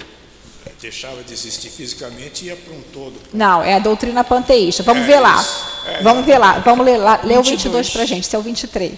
deixava 0.80 1.22
de 1.22 1.32
existir 1.32 1.70
fisicamente, 1.70 2.46
ia 2.46 2.56
para 2.56 2.72
um 2.72 2.82
todo. 2.92 3.14
Não, 3.32 3.62
é 3.62 3.74
a 3.74 3.78
doutrina 3.78 4.22
panteísta. 4.24 4.82
Vamos 4.82 5.04
é 5.04 5.06
ver 5.06 5.20
lá. 5.20 5.44
É, 5.86 6.02
Vamos 6.02 6.24
ver 6.24 6.38
lá. 6.38 6.58
Vamos 6.60 6.84
ler 6.84 6.96
lá. 6.96 7.20
Lê 7.22 7.36
o 7.36 7.42
22 7.42 7.90
para 7.90 8.02
a 8.02 8.06
gente, 8.06 8.24
esse 8.24 8.34
é 8.34 8.38
o 8.38 8.42
23. 8.42 8.92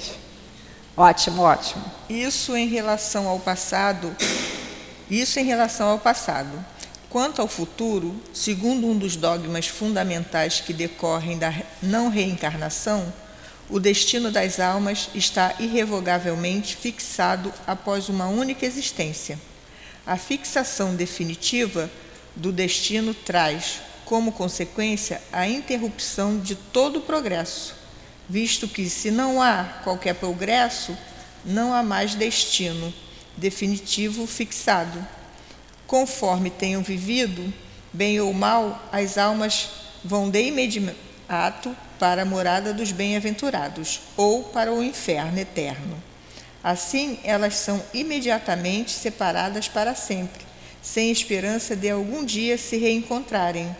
Ótimo, 0.97 1.43
ótimo. 1.43 1.85
Isso 2.09 2.57
em 2.57 2.67
relação 2.67 3.29
ao 3.29 3.39
passado, 3.39 4.15
isso 5.11 5.39
em 5.39 5.45
relação 5.45 5.89
ao 5.89 5.99
passado. 5.99 6.65
Quanto 7.09 7.41
ao 7.41 7.49
futuro, 7.49 8.15
segundo 8.35 8.87
um 8.87 8.97
dos 8.97 9.17
dogmas 9.17 9.67
fundamentais 9.67 10.61
que 10.61 10.73
decorrem 10.73 11.39
da 11.39 11.55
não 11.81 12.09
reencarnação, 12.09 13.13
o 13.71 13.79
destino 13.79 14.31
das 14.31 14.59
almas 14.59 15.11
está 15.15 15.55
irrevogavelmente 15.59 16.75
fixado 16.75 17.53
após 17.67 18.09
uma 18.09 18.27
única 18.27 18.65
existência. 18.65 19.39
A 20.07 20.17
fixação 20.17 20.97
definitiva 20.97 21.91
do 22.35 22.51
destino 22.51 23.13
traz, 23.13 23.81
como 24.07 24.33
consequência, 24.33 25.21
a 25.31 25.47
interrupção 25.47 26.39
de 26.39 26.55
todo 26.55 27.01
o 27.01 27.03
progresso, 27.03 27.75
visto 28.27 28.67
que, 28.67 28.89
se 28.89 29.11
não 29.11 29.43
há 29.43 29.65
qualquer 29.85 30.15
progresso, 30.15 30.97
não 31.45 31.75
há 31.75 31.83
mais 31.83 32.15
destino 32.15 32.93
definitivo 33.37 34.27
fixado. 34.27 35.07
Conforme 35.87 36.49
tenham 36.49 36.83
vivido, 36.83 37.53
bem 37.93 38.19
ou 38.19 38.33
mal, 38.33 38.89
as 38.91 39.19
almas 39.19 39.69
vão 40.03 40.31
de 40.31 40.43
imediato 40.43 41.77
para 41.99 42.23
a 42.23 42.25
morada 42.25 42.73
dos 42.73 42.93
bem-aventurados 42.93 44.01
ou 44.17 44.45
para 44.45 44.73
o 44.73 44.83
inferno 44.83 45.39
eterno. 45.39 46.03
Assim, 46.63 47.19
elas 47.25 47.57
são 47.57 47.83
imediatamente 47.95 48.91
separadas 48.91 49.69
para 49.69 49.95
sempre, 49.95 50.45
sem 50.83 51.11
esperança 51.11 51.77
de 51.77 51.91
algum 51.91 52.25
dia 52.25 52.59
se 52.59 52.77
reencontrarem, 52.77 53.75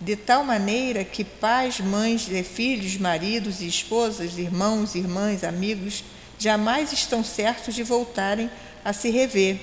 de 0.00 0.16
tal 0.16 0.42
maneira 0.42 1.04
que 1.04 1.24
pais, 1.24 1.78
mães 1.78 2.28
e 2.28 2.42
filhos, 2.42 2.96
maridos 2.96 3.60
e 3.60 3.68
esposas, 3.68 4.38
irmãos, 4.38 4.94
irmãs, 4.94 5.44
amigos, 5.44 6.02
jamais 6.38 6.92
estão 6.92 7.22
certos 7.22 7.74
de 7.74 7.84
voltarem 7.84 8.50
a 8.84 8.92
se 8.92 9.10
rever. 9.10 9.58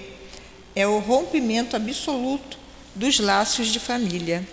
É 0.76 0.88
o 0.88 0.99
rompimento 0.99 1.76
absoluto 1.76 2.57
dos 2.95 3.20
laços 3.20 3.68
de 3.68 3.80
família. 3.80 4.47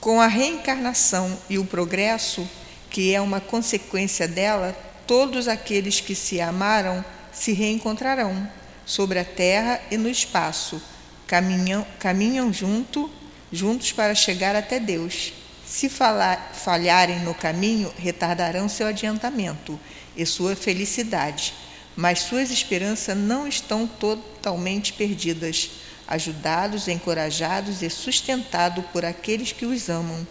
Com 0.00 0.20
a 0.20 0.26
reencarnação 0.26 1.36
e 1.50 1.58
o 1.58 1.64
progresso, 1.64 2.48
que 2.88 3.14
é 3.14 3.20
uma 3.20 3.40
consequência 3.40 4.28
dela, 4.28 4.72
todos 5.06 5.48
aqueles 5.48 6.00
que 6.00 6.14
se 6.14 6.40
amaram 6.40 7.04
se 7.32 7.52
reencontrarão 7.52 8.48
sobre 8.86 9.18
a 9.18 9.24
terra 9.24 9.80
e 9.90 9.96
no 9.96 10.08
espaço, 10.08 10.80
caminham, 11.26 11.86
caminham 11.98 12.52
junto, 12.52 13.10
juntos 13.52 13.92
para 13.92 14.14
chegar 14.14 14.54
até 14.54 14.78
Deus. 14.78 15.32
Se 15.66 15.88
falar, 15.88 16.52
falharem 16.54 17.20
no 17.20 17.34
caminho, 17.34 17.92
retardarão 17.98 18.68
seu 18.68 18.86
adiantamento 18.86 19.78
e 20.16 20.24
sua 20.24 20.56
felicidade, 20.56 21.52
mas 21.94 22.20
suas 22.20 22.50
esperanças 22.50 23.16
não 23.16 23.46
estão 23.46 23.86
totalmente 23.86 24.92
perdidas 24.92 25.70
ajudados, 26.08 26.88
encorajados 26.88 27.82
e 27.82 27.90
sustentados 27.90 28.84
por 28.86 29.04
aqueles 29.04 29.52
que 29.52 29.66
os 29.66 29.88
amam. 29.90 30.26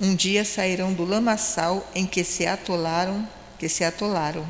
Um 0.00 0.14
dia 0.14 0.44
sairão 0.44 0.92
do 0.92 1.04
lamaçal 1.04 1.88
em 1.94 2.04
que 2.04 2.24
se 2.24 2.46
atolaram, 2.46 3.26
que 3.58 3.68
se 3.68 3.84
atolaram. 3.84 4.46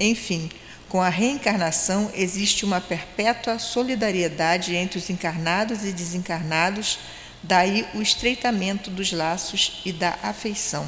Enfim, 0.00 0.50
com 0.88 1.00
a 1.00 1.08
reencarnação 1.08 2.10
existe 2.14 2.64
uma 2.64 2.80
perpétua 2.80 3.58
solidariedade 3.58 4.74
entre 4.74 4.98
os 4.98 5.10
encarnados 5.10 5.84
e 5.84 5.92
desencarnados, 5.92 6.98
daí 7.42 7.86
o 7.94 8.00
estreitamento 8.00 8.90
dos 8.90 9.12
laços 9.12 9.82
e 9.84 9.92
da 9.92 10.16
afeição. 10.22 10.86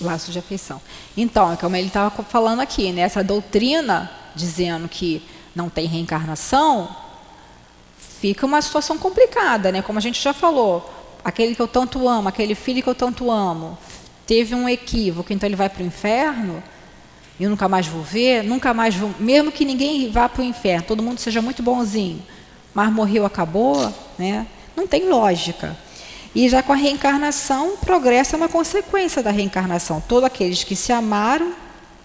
Laços 0.00 0.32
de 0.32 0.40
afeição. 0.40 0.80
Então, 1.16 1.52
é 1.52 1.56
como 1.56 1.76
ele 1.76 1.86
estava 1.86 2.10
falando 2.24 2.60
aqui, 2.60 2.92
né? 2.92 3.02
essa 3.02 3.22
doutrina 3.22 4.10
dizendo 4.34 4.88
que 4.88 5.22
não 5.54 5.70
tem 5.70 5.86
reencarnação, 5.86 6.94
fica 8.20 8.46
uma 8.46 8.60
situação 8.62 8.98
complicada, 8.98 9.70
né? 9.72 9.82
Como 9.82 9.98
a 9.98 10.02
gente 10.02 10.20
já 10.22 10.32
falou, 10.32 10.88
aquele 11.24 11.54
que 11.54 11.62
eu 11.62 11.68
tanto 11.68 12.08
amo, 12.08 12.28
aquele 12.28 12.54
filho 12.54 12.82
que 12.82 12.88
eu 12.88 12.94
tanto 12.94 13.30
amo, 13.30 13.78
teve 14.26 14.54
um 14.54 14.68
equívoco, 14.68 15.32
então 15.32 15.48
ele 15.48 15.56
vai 15.56 15.68
para 15.68 15.82
o 15.82 15.86
inferno 15.86 16.62
eu 17.40 17.48
nunca 17.48 17.68
mais 17.68 17.86
vou 17.86 18.02
ver, 18.02 18.42
nunca 18.42 18.74
mais 18.74 18.96
vou, 18.96 19.14
mesmo 19.18 19.52
que 19.52 19.64
ninguém 19.64 20.10
vá 20.10 20.28
para 20.28 20.42
o 20.42 20.44
inferno, 20.44 20.84
todo 20.86 21.02
mundo 21.02 21.20
seja 21.20 21.40
muito 21.40 21.62
bonzinho, 21.62 22.20
mas 22.74 22.92
morreu, 22.92 23.24
acabou, 23.24 23.92
né? 24.18 24.46
Não 24.74 24.86
tem 24.86 25.08
lógica. 25.08 25.76
E 26.34 26.48
já 26.48 26.62
com 26.62 26.72
a 26.72 26.76
reencarnação, 26.76 27.74
o 27.74 27.78
progresso 27.78 28.34
é 28.34 28.36
uma 28.36 28.48
consequência 28.48 29.22
da 29.22 29.30
reencarnação. 29.30 30.00
Todos 30.00 30.24
aqueles 30.24 30.62
que 30.64 30.76
se 30.76 30.92
amaram 30.92 31.52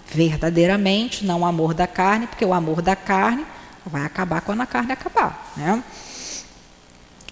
verdadeiramente, 0.07 1.25
não 1.25 1.41
o 1.41 1.45
amor 1.45 1.73
da 1.73 1.87
carne, 1.87 2.27
porque 2.27 2.45
o 2.45 2.53
amor 2.53 2.81
da 2.81 2.95
carne 2.95 3.45
vai 3.85 4.05
acabar 4.05 4.41
quando 4.41 4.61
a 4.61 4.65
carne 4.65 4.91
acabar. 4.91 5.51
Né? 5.57 5.83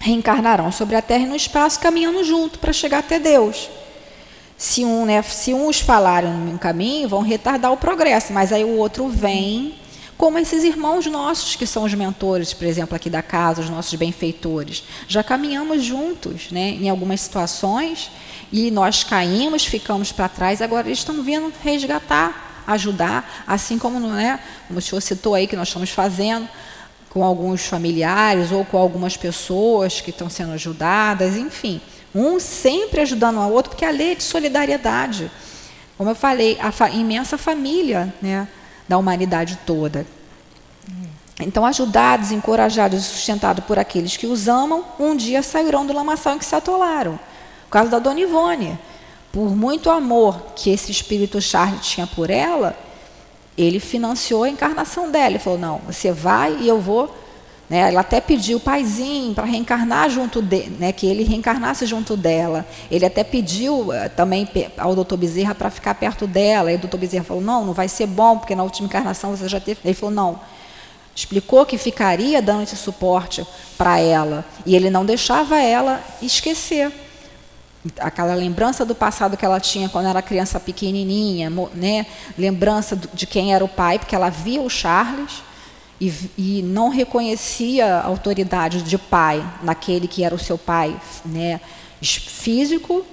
Reencarnarão 0.02 0.72
sobre 0.72 0.96
a 0.96 1.00
terra 1.00 1.22
e 1.22 1.28
no 1.28 1.36
espaço, 1.36 1.78
caminhando 1.78 2.24
junto 2.24 2.58
para 2.58 2.72
chegar 2.72 2.98
até 2.98 3.20
Deus. 3.20 3.70
Se, 4.58 4.84
um, 4.84 5.06
né, 5.06 5.22
se 5.22 5.54
uns 5.54 5.78
falarem 5.78 6.28
um 6.28 6.58
caminho, 6.58 7.08
vão 7.08 7.22
retardar 7.22 7.72
o 7.72 7.76
progresso, 7.76 8.32
mas 8.32 8.52
aí 8.52 8.64
o 8.64 8.76
outro 8.76 9.08
vem, 9.08 9.76
como 10.18 10.40
esses 10.40 10.64
irmãos 10.64 11.06
nossos 11.06 11.54
que 11.54 11.68
são 11.68 11.84
os 11.84 11.94
mentores, 11.94 12.52
por 12.52 12.66
exemplo, 12.66 12.96
aqui 12.96 13.08
da 13.08 13.22
casa, 13.22 13.60
os 13.60 13.70
nossos 13.70 13.94
benfeitores. 13.94 14.82
Já 15.06 15.22
caminhamos 15.22 15.84
juntos 15.84 16.50
né, 16.50 16.70
em 16.70 16.90
algumas 16.90 17.20
situações 17.20 18.10
e 18.50 18.72
nós 18.72 19.04
caímos, 19.04 19.64
ficamos 19.64 20.10
para 20.10 20.28
trás, 20.28 20.60
agora 20.60 20.88
eles 20.88 20.98
estão 20.98 21.22
vindo 21.22 21.52
resgatar, 21.62 22.64
ajudar, 22.66 23.44
assim 23.46 23.78
como, 23.78 24.00
né, 24.00 24.40
como 24.66 24.80
o 24.80 24.82
senhor 24.82 25.00
citou 25.00 25.36
aí 25.36 25.46
que 25.46 25.54
nós 25.54 25.68
estamos 25.68 25.90
fazendo 25.90 26.48
com 27.12 27.22
alguns 27.22 27.66
familiares 27.66 28.50
ou 28.52 28.64
com 28.64 28.78
algumas 28.78 29.18
pessoas 29.18 30.00
que 30.00 30.08
estão 30.08 30.30
sendo 30.30 30.52
ajudadas, 30.52 31.36
enfim. 31.36 31.78
Um 32.14 32.40
sempre 32.40 33.02
ajudando 33.02 33.36
o 33.38 33.52
outro, 33.52 33.70
porque 33.70 33.84
a 33.84 33.90
lei 33.90 34.12
é 34.12 34.14
de 34.14 34.22
solidariedade. 34.22 35.30
Como 35.98 36.08
eu 36.08 36.14
falei, 36.14 36.58
a 36.58 36.72
fa 36.72 36.88
imensa 36.88 37.36
família 37.36 38.12
né, 38.22 38.48
da 38.88 38.96
humanidade 38.96 39.58
toda. 39.66 40.06
Então, 41.38 41.66
ajudados, 41.66 42.30
encorajados 42.30 43.00
e 43.00 43.04
sustentados 43.04 43.64
por 43.64 43.78
aqueles 43.78 44.16
que 44.16 44.26
os 44.26 44.48
amam, 44.48 44.82
um 44.98 45.14
dia 45.14 45.42
sairão 45.42 45.84
do 45.84 45.92
lamaçal 45.92 46.34
em 46.34 46.38
que 46.38 46.44
se 46.46 46.54
atolaram. 46.54 47.18
O 47.66 47.70
caso 47.70 47.90
da 47.90 47.98
Dona 47.98 48.20
Ivone. 48.20 48.78
Por 49.30 49.54
muito 49.54 49.90
amor 49.90 50.52
que 50.56 50.70
esse 50.70 50.90
espírito 50.90 51.40
Charles 51.40 51.86
tinha 51.86 52.06
por 52.06 52.30
ela, 52.30 52.76
ele 53.64 53.80
financiou 53.80 54.44
a 54.44 54.48
encarnação 54.48 55.10
dela. 55.10 55.30
Ele 55.30 55.38
falou: 55.38 55.58
Não, 55.58 55.80
você 55.86 56.12
vai 56.12 56.56
e 56.60 56.68
eu 56.68 56.80
vou 56.80 57.12
né? 57.72 57.88
Ela 57.88 58.02
até 58.02 58.20
pediu 58.20 58.58
o 58.58 58.60
paizinho 58.60 59.32
para 59.32 59.46
reencarnar 59.46 60.10
junto 60.10 60.42
dele, 60.42 60.76
né? 60.78 60.92
que 60.92 61.06
ele 61.06 61.24
reencarnasse 61.24 61.86
junto 61.86 62.18
dela. 62.18 62.66
Ele 62.90 63.06
até 63.06 63.24
pediu 63.24 63.88
uh, 63.88 64.10
também 64.14 64.46
ao 64.76 64.94
doutor 64.94 65.16
Bezerra 65.16 65.54
para 65.54 65.70
ficar 65.70 65.94
perto 65.94 66.26
dela. 66.26 66.70
E 66.70 66.74
o 66.74 66.78
doutor 66.78 66.98
Bezerra 66.98 67.24
falou: 67.24 67.42
não, 67.42 67.64
não 67.64 67.72
vai 67.72 67.88
ser 67.88 68.06
bom, 68.06 68.36
porque 68.36 68.54
na 68.54 68.62
última 68.62 68.86
encarnação 68.86 69.34
você 69.34 69.48
já 69.48 69.58
teve. 69.58 69.80
Ele 69.82 69.94
falou: 69.94 70.14
não. 70.14 70.40
Explicou 71.14 71.64
que 71.64 71.78
ficaria 71.78 72.42
dando 72.42 72.64
esse 72.64 72.76
suporte 72.76 73.46
para 73.78 73.98
ela. 73.98 74.44
E 74.66 74.76
ele 74.76 74.90
não 74.90 75.04
deixava 75.06 75.58
ela 75.58 75.98
esquecer 76.20 76.92
aquela 77.98 78.34
lembrança 78.34 78.84
do 78.84 78.94
passado 78.94 79.36
que 79.36 79.44
ela 79.44 79.58
tinha 79.58 79.88
quando 79.88 80.06
era 80.06 80.22
criança 80.22 80.60
pequenininha, 80.60 81.50
né? 81.74 82.06
lembrança 82.38 82.96
de 82.96 83.26
quem 83.26 83.54
era 83.54 83.64
o 83.64 83.68
pai, 83.68 83.98
porque 83.98 84.14
ela 84.14 84.30
via 84.30 84.60
o 84.60 84.70
Charles, 84.70 85.42
e, 86.00 86.12
e 86.36 86.62
não 86.62 86.88
reconhecia 86.88 87.86
a 87.86 88.06
autoridade 88.06 88.82
de 88.82 88.98
pai 88.98 89.44
naquele 89.62 90.08
que 90.08 90.24
era 90.24 90.34
o 90.34 90.38
seu 90.38 90.58
pai 90.58 90.96
né, 91.24 91.60
físico, 92.00 93.04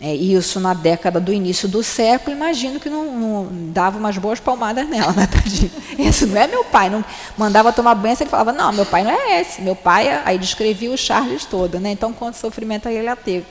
é, 0.00 0.14
isso 0.14 0.60
na 0.60 0.74
década 0.74 1.20
do 1.20 1.32
início 1.32 1.68
do 1.68 1.82
século, 1.82 2.34
imagino 2.34 2.78
que 2.78 2.88
não, 2.88 3.18
não 3.18 3.48
dava 3.72 3.98
umas 3.98 4.16
boas 4.16 4.38
palmadas 4.38 4.88
nela, 4.88 5.10
né, 5.12 5.26
tadinho? 5.26 5.70
Esse 5.98 6.24
não 6.24 6.40
é 6.40 6.46
meu 6.46 6.64
pai. 6.64 6.88
Não, 6.88 7.04
mandava 7.36 7.72
tomar 7.72 7.96
banho, 7.96 8.16
ele 8.18 8.30
falava, 8.30 8.52
não, 8.52 8.72
meu 8.72 8.86
pai 8.86 9.02
não 9.02 9.10
é 9.10 9.40
esse. 9.40 9.60
Meu 9.60 9.74
pai, 9.74 10.08
aí 10.24 10.38
descrevia 10.38 10.90
o 10.90 10.96
Charles 10.96 11.44
todo, 11.44 11.80
né? 11.80 11.90
Então, 11.90 12.12
quanto 12.12 12.36
sofrimento 12.36 12.88
ele 12.88 13.14
teve. 13.16 13.44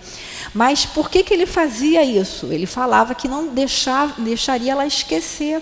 Mas 0.54 0.86
por 0.86 1.10
que, 1.10 1.24
que 1.24 1.34
ele 1.34 1.46
fazia 1.46 2.04
isso? 2.04 2.48
Ele 2.52 2.66
falava 2.66 3.14
que 3.14 3.28
não 3.28 3.48
deixava, 3.48 4.22
deixaria 4.22 4.72
ela 4.72 4.86
esquecer, 4.86 5.62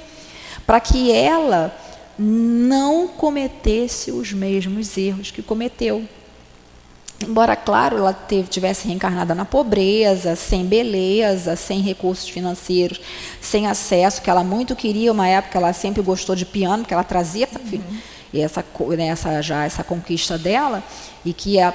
para 0.66 0.80
que 0.80 1.12
ela 1.12 1.76
não 2.18 3.08
cometesse 3.08 4.12
os 4.12 4.32
mesmos 4.32 4.98
erros 4.98 5.32
que 5.32 5.42
cometeu. 5.42 6.08
Embora, 7.22 7.56
claro, 7.56 7.98
ela 7.98 8.14
teve, 8.14 8.50
tivesse 8.50 8.88
reencarnada 8.88 9.34
na 9.34 9.46
pobreza, 9.46 10.36
sem 10.36 10.66
beleza, 10.66 11.56
sem 11.56 11.82
recursos 11.82 12.28
financeiros, 12.28 13.00
sem 13.40 13.68
acesso, 13.68 14.22
que 14.22 14.30
ela 14.30 14.44
muito 14.44 14.76
queria, 14.76 15.12
uma 15.12 15.28
época 15.28 15.58
ela 15.58 15.72
sempre 15.72 16.02
gostou 16.02 16.36
de 16.36 16.46
piano, 16.46 16.84
que 16.84 16.94
ela 16.94 17.04
trazia 17.04 17.48
uhum. 17.54 17.82
essa, 18.34 18.66
né, 18.98 19.08
essa, 19.08 19.42
já 19.42 19.66
essa 19.66 19.84
conquista 19.84 20.38
dela, 20.38 20.84
e 21.24 21.32
que 21.32 21.60
a, 21.60 21.74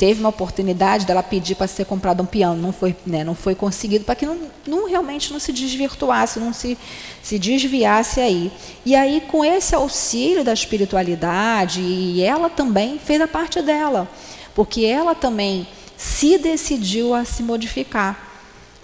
teve 0.00 0.20
uma 0.20 0.30
oportunidade 0.30 1.04
dela 1.04 1.22
pedir 1.22 1.54
para 1.54 1.66
ser 1.66 1.84
comprado 1.84 2.22
um 2.22 2.26
piano, 2.26 2.58
não 2.58 2.72
foi, 2.72 2.96
né, 3.04 3.22
não 3.22 3.34
foi 3.34 3.54
conseguido, 3.54 4.02
para 4.02 4.14
que 4.14 4.24
não, 4.24 4.38
não, 4.66 4.88
realmente 4.88 5.30
não 5.30 5.38
se 5.38 5.52
desvirtuasse, 5.52 6.40
não 6.40 6.54
se, 6.54 6.78
se 7.22 7.38
desviasse 7.38 8.18
aí. 8.18 8.50
E 8.86 8.96
aí, 8.96 9.20
com 9.28 9.44
esse 9.44 9.74
auxílio 9.74 10.42
da 10.42 10.54
espiritualidade, 10.54 11.82
e 11.82 12.22
ela 12.22 12.48
também 12.48 12.98
fez 12.98 13.20
a 13.20 13.28
parte 13.28 13.60
dela, 13.60 14.08
porque 14.54 14.86
ela 14.86 15.14
também 15.14 15.68
se 15.98 16.38
decidiu 16.38 17.12
a 17.12 17.26
se 17.26 17.42
modificar. 17.42 18.26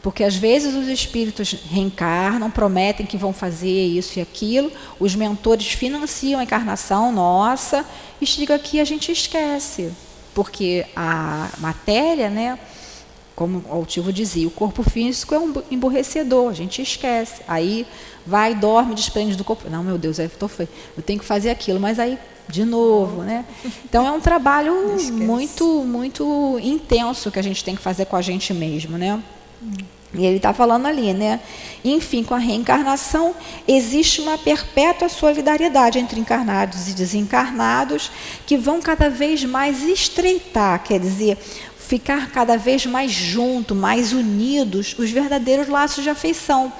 Porque 0.02 0.22
às 0.22 0.36
vezes 0.36 0.74
os 0.74 0.86
espíritos 0.86 1.50
reencarnam, 1.70 2.50
prometem 2.50 3.06
que 3.06 3.16
vão 3.16 3.32
fazer 3.32 3.86
isso 3.86 4.18
e 4.18 4.22
aquilo, 4.22 4.70
os 5.00 5.14
mentores 5.14 5.68
financiam 5.68 6.38
a 6.40 6.44
encarnação 6.44 7.10
nossa, 7.10 7.86
e 8.20 8.26
chega 8.26 8.54
aqui 8.54 8.78
a 8.80 8.84
gente 8.84 9.10
esquece 9.10 9.90
porque 10.37 10.84
a 10.95 11.49
matéria, 11.57 12.28
né, 12.28 12.59
como 13.34 13.64
o 13.66 13.72
Altivo 13.72 14.12
dizia, 14.12 14.47
o 14.47 14.51
corpo 14.51 14.82
físico 14.82 15.34
é 15.34 15.39
um 15.39 15.51
emborrecedor, 15.70 16.51
a 16.51 16.53
gente 16.53 16.82
esquece. 16.82 17.41
Aí 17.49 17.87
vai, 18.26 18.55
dorme, 18.55 18.95
desprende 18.95 19.34
do 19.34 19.43
corpo. 19.43 19.70
Não, 19.70 19.82
meu 19.82 19.97
Deus, 19.97 20.18
eu, 20.18 20.28
tô 20.28 20.47
feio. 20.47 20.68
eu 20.95 21.03
tenho 21.03 21.18
que 21.18 21.24
fazer 21.24 21.49
aquilo, 21.49 21.80
mas 21.80 21.99
aí 21.99 22.18
de 22.49 22.66
novo, 22.66 23.22
né? 23.22 23.47
Então 23.87 24.07
é 24.07 24.11
um 24.11 24.20
trabalho 24.20 24.74
muito, 25.11 25.64
muito 25.84 26.59
intenso 26.62 27.30
que 27.30 27.39
a 27.39 27.43
gente 27.43 27.64
tem 27.64 27.74
que 27.74 27.80
fazer 27.80 28.05
com 28.05 28.14
a 28.14 28.20
gente 28.20 28.53
mesmo, 28.53 28.99
né? 28.99 29.18
E 30.16 30.26
ele 30.26 30.36
está 30.36 30.52
falando 30.52 30.86
ali, 30.86 31.12
né? 31.12 31.40
Enfim, 31.84 32.22
com 32.22 32.34
a 32.34 32.38
reencarnação, 32.38 33.34
existe 33.66 34.20
uma 34.20 34.38
perpétua 34.38 35.08
solidariedade 35.08 35.98
entre 35.98 36.18
encarnados 36.18 36.88
e 36.88 36.92
desencarnados 36.92 38.10
que 38.46 38.56
vão 38.56 38.80
cada 38.80 39.08
vez 39.10 39.44
mais 39.44 39.82
estreitar, 39.82 40.82
quer 40.82 40.98
dizer, 40.98 41.38
ficar 41.78 42.30
cada 42.30 42.56
vez 42.56 42.84
mais 42.86 43.12
junto, 43.12 43.74
mais 43.74 44.12
unidos, 44.12 44.96
os 44.98 45.10
verdadeiros 45.10 45.68
laços 45.68 46.02
de 46.02 46.10
afeição. 46.10 46.72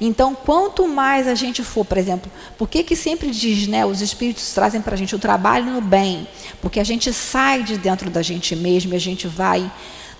Então, 0.00 0.34
quanto 0.34 0.86
mais 0.86 1.26
a 1.26 1.34
gente 1.34 1.62
for, 1.64 1.84
por 1.84 1.98
exemplo, 1.98 2.30
por 2.56 2.68
que, 2.68 2.84
que 2.84 2.94
sempre 2.94 3.30
diz, 3.30 3.66
né, 3.66 3.84
os 3.84 4.00
espíritos 4.00 4.52
trazem 4.52 4.80
para 4.80 4.94
a 4.94 4.98
gente 4.98 5.14
o 5.14 5.18
trabalho 5.18 5.72
no 5.72 5.80
bem? 5.80 6.26
Porque 6.60 6.78
a 6.78 6.84
gente 6.84 7.12
sai 7.12 7.64
de 7.64 7.76
dentro 7.76 8.08
da 8.08 8.22
gente 8.22 8.54
mesmo 8.54 8.92
e 8.92 8.96
a 8.96 9.00
gente 9.00 9.26
vai 9.26 9.70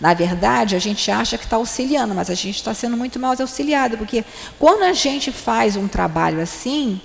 na 0.00 0.14
verdade, 0.14 0.76
a 0.76 0.78
gente 0.78 1.10
acha 1.10 1.36
que 1.36 1.44
está 1.44 1.56
auxiliando, 1.56 2.14
mas 2.14 2.30
a 2.30 2.34
gente 2.34 2.56
está 2.56 2.72
sendo 2.72 2.96
muito 2.96 3.18
mal 3.18 3.34
auxiliado, 3.38 3.98
porque 3.98 4.24
quando 4.58 4.84
a 4.84 4.92
gente 4.92 5.32
faz 5.32 5.76
um 5.76 5.88
trabalho 5.88 6.40
assim, 6.40 7.00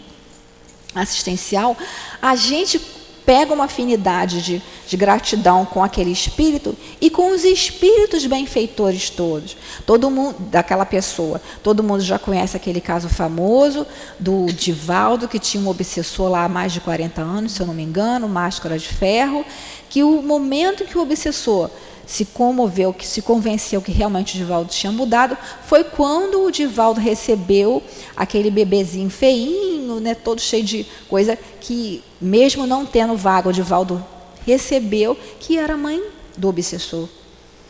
assistencial, 0.93 1.75
a 2.21 2.35
gente 2.35 2.79
pega 3.25 3.53
uma 3.53 3.65
afinidade 3.65 4.41
de, 4.41 4.61
de, 4.87 4.97
gratidão 4.97 5.65
com 5.65 5.83
aquele 5.83 6.11
espírito 6.11 6.75
e 6.99 7.09
com 7.09 7.31
os 7.31 7.43
espíritos 7.43 8.25
benfeitores 8.25 9.09
todos. 9.09 9.55
Todo 9.85 10.11
mundo, 10.11 10.35
daquela 10.51 10.85
pessoa. 10.85 11.41
Todo 11.61 11.81
mundo 11.81 12.01
já 12.01 12.19
conhece 12.19 12.57
aquele 12.57 12.81
caso 12.81 13.07
famoso 13.07 13.87
do 14.19 14.47
Divaldo, 14.47 15.27
que 15.27 15.39
tinha 15.39 15.63
um 15.63 15.69
obsessor 15.69 16.29
lá 16.29 16.43
há 16.43 16.49
mais 16.49 16.73
de 16.73 16.81
40 16.81 17.21
anos, 17.21 17.53
se 17.53 17.61
eu 17.61 17.67
não 17.67 17.73
me 17.73 17.83
engano, 17.83 18.27
máscara 18.27 18.77
de 18.77 18.87
ferro, 18.87 19.45
que 19.89 20.03
o 20.03 20.21
momento 20.21 20.83
que 20.85 20.97
o 20.97 21.01
obsessor 21.01 21.69
se 22.05 22.25
comoveu, 22.25 22.93
que 22.93 23.07
se 23.07 23.21
convenceu 23.21 23.81
que 23.81 23.91
realmente 23.91 24.35
o 24.35 24.37
Divaldo 24.37 24.69
tinha 24.69 24.91
mudado, 24.91 25.37
foi 25.65 25.83
quando 25.83 26.43
o 26.43 26.51
Divaldo 26.51 26.99
recebeu 26.99 27.81
aquele 28.15 28.51
bebezinho 28.51 29.09
feinho, 29.09 29.99
né, 29.99 30.13
todo 30.13 30.41
cheio 30.41 30.63
de 30.63 30.85
coisa, 31.09 31.37
que 31.61 32.03
mesmo 32.19 32.67
não 32.67 32.85
tendo 32.85 33.15
vaga, 33.15 33.49
o 33.49 33.53
Divaldo 33.53 34.03
recebeu, 34.45 35.17
que 35.39 35.57
era 35.57 35.77
mãe 35.77 36.01
do 36.37 36.49
obsessor. 36.49 37.07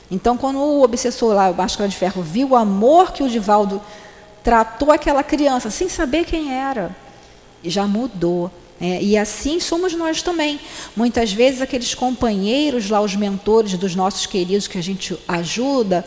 Então, 0.10 0.38
quando 0.38 0.60
o 0.60 0.84
obsessor 0.84 1.34
lá, 1.34 1.50
o 1.50 1.56
Máscara 1.56 1.90
de 1.90 1.96
Ferro, 1.96 2.22
viu 2.22 2.50
o 2.50 2.56
amor 2.56 3.12
que 3.12 3.24
o 3.24 3.30
Divaldo 3.30 3.82
tratou 4.44 4.92
aquela 4.92 5.24
criança, 5.24 5.70
sem 5.70 5.88
saber 5.88 6.26
quem 6.26 6.54
era, 6.54 6.96
já 7.64 7.88
mudou. 7.88 8.52
É, 8.82 9.02
e 9.02 9.18
assim 9.18 9.60
somos 9.60 9.94
nós 9.94 10.22
também. 10.22 10.60
Muitas 10.96 11.32
vezes 11.32 11.62
aqueles 11.62 11.94
companheiros 11.94 12.90
lá, 12.90 13.02
os 13.02 13.16
mentores 13.16 13.78
dos 13.78 13.96
nossos 13.96 14.26
queridos 14.26 14.68
que 14.68 14.78
a 14.78 14.84
gente 14.84 15.18
ajuda, 15.28 16.06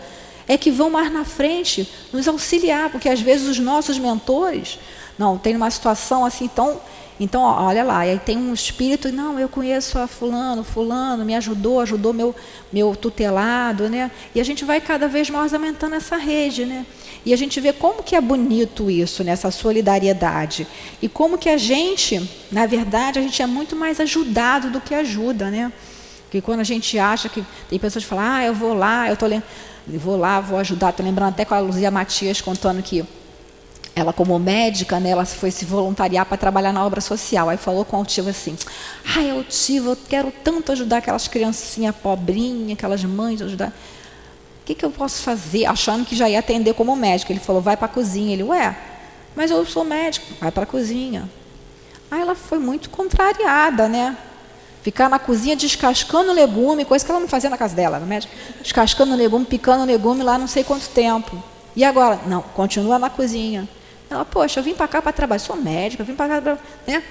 é 0.48 0.56
que 0.56 0.70
vão 0.70 0.90
mais 0.90 1.12
na 1.12 1.24
frente 1.24 1.88
nos 2.12 2.28
auxiliar, 2.28 2.90
porque 2.90 3.08
às 3.08 3.20
vezes 3.20 3.48
os 3.48 3.58
nossos 3.58 3.98
mentores, 3.98 4.78
não, 5.18 5.38
tem 5.38 5.56
uma 5.56 5.70
situação 5.70 6.24
assim 6.24 6.48
tão 6.48 6.80
Então, 7.18 7.42
olha 7.42 7.82
lá, 7.82 8.00
aí 8.00 8.18
tem 8.18 8.36
um 8.36 8.52
espírito, 8.52 9.10
não, 9.10 9.40
eu 9.40 9.48
conheço 9.48 9.98
a 9.98 10.06
fulano, 10.06 10.62
fulano, 10.62 11.24
me 11.24 11.34
ajudou, 11.34 11.80
ajudou 11.80 12.12
meu, 12.12 12.34
meu 12.70 12.94
tutelado, 12.94 13.88
né? 13.88 14.10
E 14.34 14.40
a 14.40 14.44
gente 14.44 14.66
vai 14.66 14.82
cada 14.82 15.08
vez 15.08 15.30
mais 15.30 15.54
aumentando 15.54 15.94
essa 15.94 16.16
rede, 16.16 16.66
né? 16.66 16.84
E 17.24 17.32
a 17.32 17.36
gente 17.36 17.58
vê 17.58 17.72
como 17.72 18.02
que 18.02 18.14
é 18.14 18.20
bonito 18.20 18.90
isso, 18.90 19.24
né? 19.24 19.34
solidariedade. 19.34 20.66
E 21.00 21.08
como 21.08 21.38
que 21.38 21.48
a 21.48 21.56
gente, 21.56 22.28
na 22.52 22.66
verdade, 22.66 23.18
a 23.18 23.22
gente 23.22 23.40
é 23.40 23.46
muito 23.46 23.74
mais 23.74 23.98
ajudado 23.98 24.70
do 24.70 24.80
que 24.80 24.94
ajuda, 24.94 25.50
né? 25.50 25.72
Porque 26.24 26.40
quando 26.40 26.60
a 26.60 26.64
gente 26.64 26.98
acha 26.98 27.28
que 27.28 27.42
tem 27.68 27.78
pessoas 27.78 28.04
que 28.04 28.10
falam, 28.10 28.24
ah, 28.24 28.44
eu 28.44 28.54
vou 28.54 28.74
lá, 28.74 29.08
eu 29.08 29.16
tô 29.16 29.26
lendo, 29.26 29.42
vou 29.86 30.16
lá, 30.16 30.38
vou 30.38 30.58
ajudar. 30.58 30.90
Estou 30.90 31.06
lembrando 31.06 31.30
até 31.30 31.44
com 31.44 31.54
a 31.54 31.60
Luzia 31.60 31.90
Matias 31.90 32.40
contando 32.40 32.82
que 32.82 33.04
ela 33.96 34.12
como 34.12 34.38
médica, 34.38 35.00
né, 35.00 35.08
ela 35.08 35.24
foi 35.24 35.50
se 35.50 35.64
voluntariar 35.64 36.26
para 36.26 36.36
trabalhar 36.36 36.70
na 36.70 36.84
obra 36.84 37.00
social. 37.00 37.48
Aí 37.48 37.56
falou 37.56 37.82
com 37.82 37.96
o 37.96 38.00
Altivo 38.00 38.28
assim: 38.28 38.54
"Ai, 39.16 39.30
Altivo, 39.30 39.92
eu 39.92 39.96
quero 39.96 40.30
tanto 40.44 40.70
ajudar 40.70 40.98
aquelas 40.98 41.26
criancinhas 41.26 41.96
pobrinhas, 41.96 42.72
aquelas 42.76 43.02
mães, 43.02 43.40
ajudar. 43.40 43.68
O 43.68 44.66
que, 44.66 44.74
que 44.74 44.84
eu 44.84 44.90
posso 44.90 45.22
fazer?" 45.22 45.64
Achando 45.64 46.04
que 46.04 46.14
já 46.14 46.28
ia 46.28 46.40
atender 46.40 46.74
como 46.74 46.94
médico. 46.94 47.32
Ele 47.32 47.40
falou: 47.40 47.62
"Vai 47.62 47.74
para 47.74 47.86
a 47.86 47.88
cozinha." 47.88 48.34
Ele: 48.34 48.42
"Ué, 48.42 48.76
mas 49.34 49.50
eu 49.50 49.64
sou 49.64 49.82
médico." 49.82 50.26
"Vai 50.38 50.52
para 50.52 50.64
a 50.64 50.66
cozinha." 50.66 51.26
Aí 52.10 52.20
ela 52.20 52.34
foi 52.34 52.58
muito 52.58 52.90
contrariada, 52.90 53.88
né? 53.88 54.14
Ficar 54.82 55.08
na 55.08 55.18
cozinha 55.18 55.56
descascando 55.56 56.34
legume, 56.34 56.84
coisa 56.84 57.02
que 57.02 57.10
ela 57.10 57.18
não 57.18 57.28
fazia 57.28 57.48
na 57.48 57.56
casa 57.56 57.74
dela, 57.74 57.98
no 57.98 58.06
médico. 58.06 58.32
Descascando 58.60 59.16
legume, 59.16 59.46
picando 59.46 59.84
legume 59.86 60.22
lá 60.22 60.36
não 60.36 60.46
sei 60.46 60.62
quanto 60.62 60.86
tempo. 60.90 61.42
E 61.74 61.82
agora? 61.82 62.20
Não, 62.26 62.42
continua 62.42 62.98
na 62.98 63.08
cozinha. 63.08 63.66
Ela, 64.08 64.24
poxa, 64.24 64.60
eu 64.60 64.64
vim 64.64 64.74
para 64.74 64.86
cá 64.86 65.02
para 65.02 65.12
trabalhar, 65.12 65.40
sou 65.40 65.56
médica, 65.56 66.02
eu 66.02 66.06
vim 66.06 66.14
para 66.14 66.36
cá 66.36 66.42
para. 66.42 66.58
Né? 66.86 67.02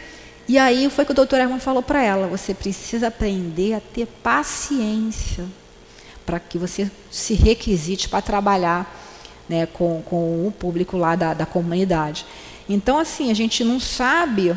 E 0.47 0.57
aí 0.57 0.89
foi 0.89 1.05
que 1.05 1.11
o 1.11 1.15
doutor 1.15 1.39
Herman 1.39 1.59
falou 1.59 1.83
para 1.83 2.01
ela: 2.01 2.27
você 2.27 2.53
precisa 2.53 3.07
aprender 3.07 3.73
a 3.73 3.79
ter 3.79 4.05
paciência 4.05 5.45
para 6.25 6.39
que 6.39 6.57
você 6.57 6.89
se 7.11 7.33
requisite 7.33 8.09
para 8.09 8.21
trabalhar 8.21 9.03
né, 9.47 9.65
com, 9.67 10.01
com 10.03 10.47
o 10.47 10.51
público 10.51 10.97
lá 10.97 11.15
da, 11.15 11.33
da 11.33 11.45
comunidade. 11.45 12.25
Então, 12.67 12.97
assim, 12.97 13.29
a 13.29 13.33
gente 13.33 13.63
não 13.63 13.79
sabe, 13.79 14.55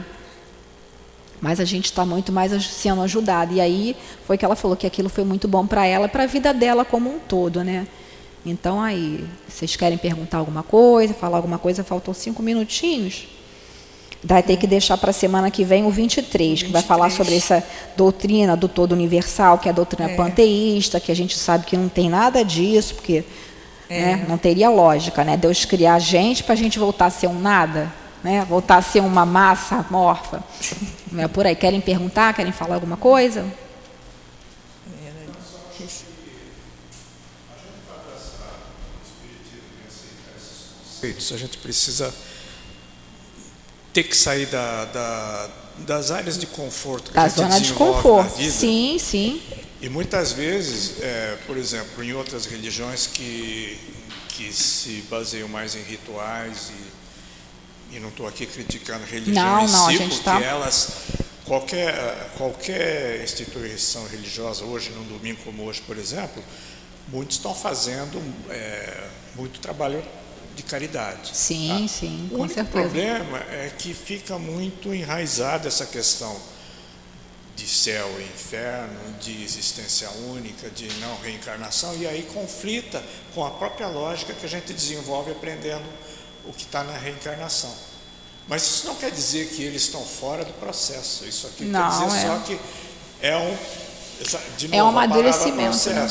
mas 1.41 1.61
a 1.61 1.64
gente 1.64 1.86
está 1.86 2.07
muito 2.07 2.32
mais 2.32 2.53
sendo 2.64 3.03
ajudado. 3.03 3.55
E 3.55 3.61
aí 3.61 3.97
foi 4.26 4.39
que 4.39 4.45
ela 4.45 4.57
falou 4.57 4.76
que 4.76 4.86
aquilo 4.86 5.09
foi 5.09 5.24
muito 5.24 5.47
bom 5.47 5.66
para 5.66 5.84
ela, 5.84 6.09
para 6.09 6.22
a 6.22 6.26
vida 6.26 6.55
dela 6.55 6.84
como 6.84 7.14
um 7.14 7.18
todo, 7.18 7.62
né? 7.62 7.86
Então 8.51 8.80
aí, 8.80 9.24
vocês 9.46 9.76
querem 9.76 9.99
perguntar 9.99 10.38
alguma 10.38 10.62
coisa, 10.62 11.12
falar 11.12 11.36
alguma 11.36 11.59
coisa, 11.59 11.84
faltam 11.84 12.14
cinco 12.14 12.42
minutinhos. 12.42 13.28
Vai 14.24 14.42
ter 14.42 14.57
que 14.57 14.66
deixar 14.66 14.96
para 14.96 15.11
a 15.11 15.12
semana 15.12 15.51
que 15.51 15.62
vem 15.62 15.86
o 15.86 15.90
23, 15.90 16.61
23, 16.61 16.62
que 16.64 16.72
vai 16.72 16.82
falar 16.82 17.11
sobre 17.11 17.36
essa 17.36 17.62
doutrina 17.96 18.57
do 18.57 18.66
todo 18.66 18.92
universal, 18.92 19.59
que 19.59 19.68
é 19.68 19.70
a 19.70 19.74
doutrina 19.74 20.11
é. 20.11 20.16
panteísta, 20.16 20.99
que 20.99 21.12
a 21.12 21.14
gente 21.14 21.38
sabe 21.38 21.66
que 21.66 21.76
não 21.76 21.88
tem 21.88 22.11
nada 22.11 22.44
disso, 22.44 22.96
porque 22.96 23.22
é. 23.88 24.01
né, 24.01 24.26
não 24.28 24.36
teria 24.36 24.70
lógica, 24.70 25.22
né? 25.22 25.36
Deus 25.36 25.64
criar 25.64 25.94
a 25.94 25.99
gente 26.01 26.42
para 26.42 26.55
a 26.55 26.57
gente 26.57 26.78
voltar 26.78 27.07
a 27.07 27.11
ser 27.11 27.28
um 27.28 27.38
nada, 27.38 27.92
né? 28.24 28.44
voltar 28.49 28.78
a 28.78 28.82
ser 28.82 29.01
uma 29.01 29.24
massa 29.24 29.86
morfa. 29.88 30.42
Não 31.12 31.22
é 31.24 31.28
por 31.28 31.46
aí. 31.46 31.55
Querem 31.55 31.80
perguntar? 31.80 32.34
Querem 32.34 32.51
falar 32.51 32.74
alguma 32.74 32.96
coisa? 32.96 33.46
A 41.07 41.36
gente 41.36 41.59
precisa 41.59 42.12
ter 43.92 44.05
que 44.05 44.16
sair 44.16 44.46
da, 44.46 44.84
da, 44.86 45.51
das 45.78 46.11
áreas 46.11 46.38
de 46.38 46.46
conforto 46.46 47.11
que 47.11 47.14
da 47.14 47.24
a 47.24 47.28
gente 47.28 47.36
zona 47.36 47.61
de 47.61 47.72
conforto. 47.72 48.36
Vida. 48.36 48.53
Sim, 48.53 48.99
sim. 48.99 49.42
E 49.80 49.88
muitas 49.88 50.32
vezes, 50.32 51.01
é, 51.01 51.38
por 51.46 51.57
exemplo, 51.57 52.03
em 52.03 52.12
outras 52.12 52.46
religiões 52.46 53.07
que, 53.07 53.78
que 54.28 54.53
se 54.53 55.05
baseiam 55.09 55.49
mais 55.49 55.74
em 55.74 55.82
rituais, 55.82 56.72
e, 57.92 57.96
e 57.96 58.01
não 58.01 58.09
estou 58.09 58.26
aqui 58.26 58.44
criticando 58.44 59.05
religião 59.07 59.44
não, 59.44 59.64
em 59.64 59.70
não, 59.70 59.90
si, 59.90 59.99
porque 59.99 60.24
tá... 60.24 60.40
elas, 60.40 60.92
qualquer, 61.44 62.32
qualquer 62.36 63.22
instituição 63.22 64.07
religiosa, 64.09 64.64
hoje, 64.64 64.90
num 64.90 65.05
domingo 65.05 65.40
como 65.44 65.62
hoje, 65.64 65.80
por 65.86 65.96
exemplo, 65.96 66.42
muitos 67.09 67.36
estão 67.36 67.55
fazendo 67.55 68.20
é, 68.51 69.09
muito 69.36 69.61
trabalho 69.61 70.03
de 70.59 70.64
caridade. 70.64 71.36
Sim, 71.36 71.82
tá? 71.82 71.88
sim, 71.88 72.28
com 72.30 72.38
o 72.38 72.42
único 72.42 72.64
problema 72.64 73.38
é 73.48 73.70
que 73.78 73.94
fica 73.94 74.36
muito 74.40 74.92
enraizada 74.92 75.68
essa 75.68 75.86
questão 75.86 76.36
de 77.54 77.64
céu 77.64 78.09
e 78.18 78.24
inferno, 78.24 78.98
de 79.20 79.44
existência 79.44 80.11
única, 80.30 80.68
de 80.68 80.92
não 81.00 81.16
reencarnação, 81.20 81.94
e 81.96 82.09
aí 82.09 82.28
conflita 82.34 83.00
com 83.34 83.46
a 83.46 83.50
própria 83.52 83.86
lógica 83.86 84.32
que 84.32 84.44
a 84.44 84.48
gente 84.48 84.72
desenvolve 84.72 85.30
aprendendo 85.30 85.86
o 86.44 86.52
que 86.52 86.64
está 86.64 86.82
na 86.82 86.96
reencarnação. 86.98 87.72
Mas 88.48 88.62
isso 88.62 88.86
não 88.88 88.96
quer 88.96 89.12
dizer 89.12 89.50
que 89.50 89.62
eles 89.62 89.82
estão 89.82 90.04
fora 90.04 90.44
do 90.44 90.52
processo. 90.54 91.24
Isso 91.24 91.46
aqui 91.46 91.66
não, 91.66 91.80
quer 91.80 92.06
dizer 92.06 92.18
é. 92.18 92.26
só 92.26 92.38
que 92.40 92.61
é 93.22 93.36
um 93.36 93.56
de 94.56 94.66
novo, 94.68 94.76
é 94.76 94.82
um 94.82 94.88
amadurecimento. 94.88 95.90
Né? 95.90 96.09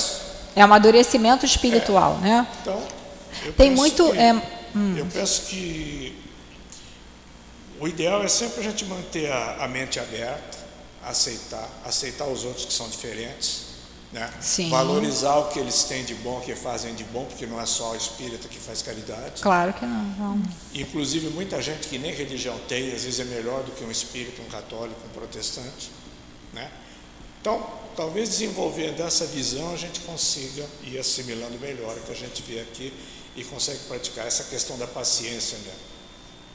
É 0.56 0.62
um 0.62 0.64
amadurecimento 0.64 1.46
espiritual, 1.46 2.18
é. 2.22 2.28
né? 2.28 2.48
Então, 2.62 2.82
eu 3.48 3.54
Tem 3.54 3.72
muito. 3.72 4.12
Que, 4.12 4.18
é, 4.18 4.34
hum. 4.76 4.98
Eu 4.98 5.06
penso 5.06 5.44
que 5.44 6.16
o 7.80 7.88
ideal 7.88 8.24
é 8.24 8.28
sempre 8.28 8.60
a 8.60 8.64
gente 8.64 8.84
manter 8.86 9.32
a, 9.32 9.64
a, 9.64 9.68
mente 9.68 10.00
aberta, 10.00 10.58
aceitar, 11.04 11.70
aceitar 11.86 12.26
os 12.26 12.44
outros 12.44 12.66
que 12.66 12.74
são 12.74 12.90
diferentes, 12.90 13.68
né? 14.12 14.30
valorizar 14.70 15.36
o 15.38 15.48
que 15.50 15.60
eles 15.60 15.84
têm 15.84 16.04
de 16.04 16.16
bom, 16.16 16.40
o 16.40 16.42
que 16.42 16.56
fazem 16.56 16.94
de 16.96 17.04
bom, 17.06 17.26
porque 17.26 17.46
não 17.46 17.62
é 17.62 17.66
só 17.66 17.92
o 17.92 17.96
espírita 17.96 18.48
que 18.48 18.60
faz 18.60 18.82
caridade. 18.82 19.42
Claro 19.42 19.74
que 19.74 19.86
não. 19.86 20.04
não. 20.18 20.44
Inclusive, 20.74 21.30
muita 21.30 21.62
gente 21.62 21.88
que 21.88 21.98
nem 21.98 22.14
religião 22.14 22.58
tem, 22.68 22.88
às 22.94 23.04
vezes 23.04 23.20
é 23.20 23.26
melhor 23.26 23.64
do 23.64 23.72
que 23.72 23.84
um 23.84 23.92
espírita, 23.92 24.42
um 24.42 24.50
católico, 24.50 25.00
um 25.06 25.10
protestante. 25.10 25.92
Né? 26.52 26.70
Então, 27.40 27.66
talvez 27.96 28.30
desenvolvendo 28.30 29.02
essa 29.02 29.26
visão, 29.26 29.74
a 29.74 29.78
gente 29.78 30.00
consiga 30.02 30.66
ir 30.84 30.98
assimilando 30.98 31.58
melhor 31.60 31.96
o 31.96 32.00
que 32.02 32.12
a 32.12 32.16
gente 32.16 32.42
vê 32.42 32.60
aqui 32.60 32.92
e 33.38 33.44
consegue 33.44 33.80
praticar 33.88 34.26
essa 34.26 34.44
questão 34.46 34.78
da 34.80 34.88
paciência. 34.88 35.58
Né? 35.60 35.72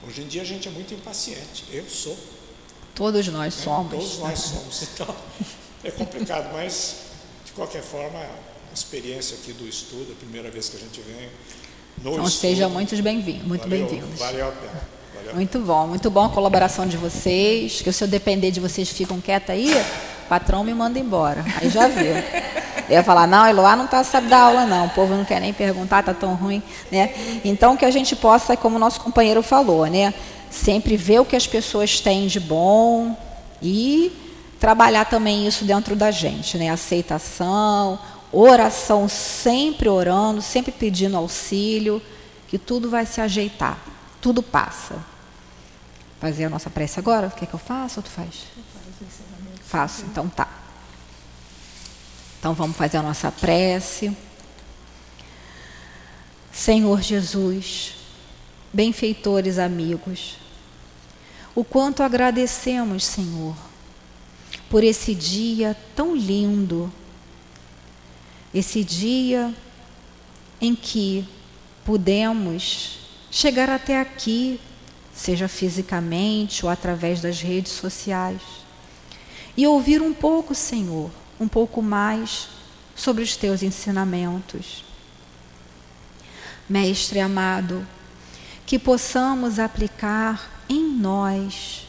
Hoje 0.06 0.22
em 0.22 0.26
dia 0.26 0.42
a 0.42 0.44
gente 0.44 0.66
é 0.66 0.70
muito 0.70 0.92
impaciente. 0.92 1.64
Eu 1.70 1.88
sou. 1.88 2.18
Todos 2.92 3.28
nós 3.28 3.56
né? 3.56 3.62
somos. 3.64 3.92
Todos 3.92 4.18
nós 4.18 4.38
somos. 4.40 4.82
Então 4.82 5.14
é 5.84 5.90
complicado, 5.92 6.52
mas 6.52 6.96
de 7.44 7.52
qualquer 7.52 7.82
forma, 7.82 8.18
a 8.18 8.74
experiência 8.74 9.36
aqui 9.40 9.52
do 9.52 9.66
estudo, 9.66 10.12
a 10.12 10.16
primeira 10.16 10.50
vez 10.50 10.68
que 10.68 10.76
a 10.76 10.80
gente 10.80 11.00
vem. 11.00 11.28
No 11.98 12.12
então 12.12 12.24
estudo, 12.24 12.40
sejam 12.40 12.68
muito 12.68 13.00
bem-vindos. 13.00 13.46
Muito 13.46 13.68
bem-vindos. 13.68 14.18
Valeu 14.18 14.48
a 14.48 14.52
pena. 14.52 14.88
Valeu 15.14 15.34
muito 15.36 15.58
bom, 15.60 15.86
muito 15.86 16.10
bom 16.10 16.24
a 16.24 16.30
colaboração 16.30 16.86
de 16.86 16.96
vocês. 16.96 17.80
Que 17.80 17.92
se 17.92 18.02
eu 18.02 18.08
depender 18.08 18.50
de 18.50 18.58
vocês 18.58 18.88
ficam 18.88 19.20
quietos 19.20 19.50
aí, 19.50 19.72
o 19.72 20.28
patrão 20.28 20.64
me 20.64 20.74
manda 20.74 20.98
embora. 20.98 21.44
Aí 21.60 21.70
já 21.70 21.86
viu. 21.86 22.14
Eu 22.92 22.98
ia 22.98 23.02
falar, 23.02 23.26
não, 23.26 23.46
Eloá 23.46 23.74
não 23.74 23.86
está 23.86 24.04
sabe 24.04 24.28
dar 24.28 24.40
aula, 24.40 24.66
não. 24.66 24.84
O 24.84 24.90
povo 24.90 25.14
não 25.14 25.24
quer 25.24 25.40
nem 25.40 25.50
perguntar, 25.50 26.00
está 26.00 26.12
tão 26.12 26.34
ruim. 26.34 26.62
Né? 26.90 27.40
Então, 27.42 27.74
que 27.74 27.86
a 27.86 27.90
gente 27.90 28.14
possa, 28.14 28.54
como 28.54 28.76
o 28.76 28.78
nosso 28.78 29.00
companheiro 29.00 29.42
falou, 29.42 29.86
né? 29.86 30.12
sempre 30.50 30.94
ver 30.94 31.18
o 31.18 31.24
que 31.24 31.34
as 31.34 31.46
pessoas 31.46 32.00
têm 32.00 32.26
de 32.26 32.38
bom 32.38 33.16
e 33.62 34.12
trabalhar 34.60 35.06
também 35.06 35.46
isso 35.46 35.64
dentro 35.64 35.96
da 35.96 36.10
gente. 36.10 36.58
Né? 36.58 36.68
Aceitação, 36.68 37.98
oração, 38.30 39.08
sempre 39.08 39.88
orando, 39.88 40.42
sempre 40.42 40.70
pedindo 40.70 41.16
auxílio, 41.16 42.02
que 42.46 42.58
tudo 42.58 42.90
vai 42.90 43.06
se 43.06 43.22
ajeitar, 43.22 43.78
tudo 44.20 44.42
passa. 44.42 44.96
Fazer 46.20 46.44
a 46.44 46.50
nossa 46.50 46.68
prece 46.68 47.00
agora? 47.00 47.30
Quer 47.30 47.46
que 47.46 47.54
eu 47.54 47.58
faça 47.58 48.00
ou 48.00 48.04
tu 48.04 48.10
faz? 48.10 48.44
Faço, 49.64 50.04
então 50.04 50.28
tá. 50.28 50.61
Então 52.42 52.54
vamos 52.54 52.76
fazer 52.76 52.96
a 52.96 53.02
nossa 53.04 53.30
prece. 53.30 54.16
Senhor 56.52 57.00
Jesus, 57.00 57.94
benfeitores 58.72 59.60
amigos, 59.60 60.38
o 61.54 61.62
quanto 61.62 62.02
agradecemos, 62.02 63.04
Senhor, 63.04 63.54
por 64.68 64.82
esse 64.82 65.14
dia 65.14 65.76
tão 65.94 66.16
lindo, 66.16 66.92
esse 68.52 68.82
dia 68.82 69.54
em 70.60 70.74
que 70.74 71.24
pudemos 71.84 72.98
chegar 73.30 73.70
até 73.70 74.00
aqui, 74.00 74.60
seja 75.14 75.46
fisicamente 75.46 76.66
ou 76.66 76.72
através 76.72 77.20
das 77.20 77.40
redes 77.40 77.70
sociais, 77.70 78.42
e 79.56 79.64
ouvir 79.64 80.02
um 80.02 80.12
pouco, 80.12 80.56
Senhor, 80.56 81.08
um 81.42 81.48
pouco 81.48 81.82
mais 81.82 82.48
sobre 82.94 83.22
os 83.22 83.36
teus 83.36 83.62
ensinamentos. 83.62 84.84
Mestre 86.68 87.18
amado, 87.18 87.86
que 88.64 88.78
possamos 88.78 89.58
aplicar 89.58 90.64
em 90.68 90.84
nós 90.84 91.86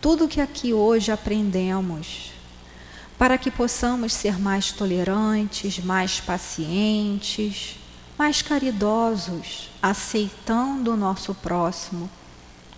tudo 0.00 0.28
que 0.28 0.40
aqui 0.40 0.74
hoje 0.74 1.10
aprendemos, 1.10 2.32
para 3.16 3.38
que 3.38 3.50
possamos 3.50 4.12
ser 4.12 4.38
mais 4.38 4.70
tolerantes, 4.70 5.78
mais 5.78 6.20
pacientes, 6.20 7.76
mais 8.18 8.42
caridosos, 8.42 9.70
aceitando 9.82 10.92
o 10.92 10.96
nosso 10.96 11.34
próximo, 11.34 12.10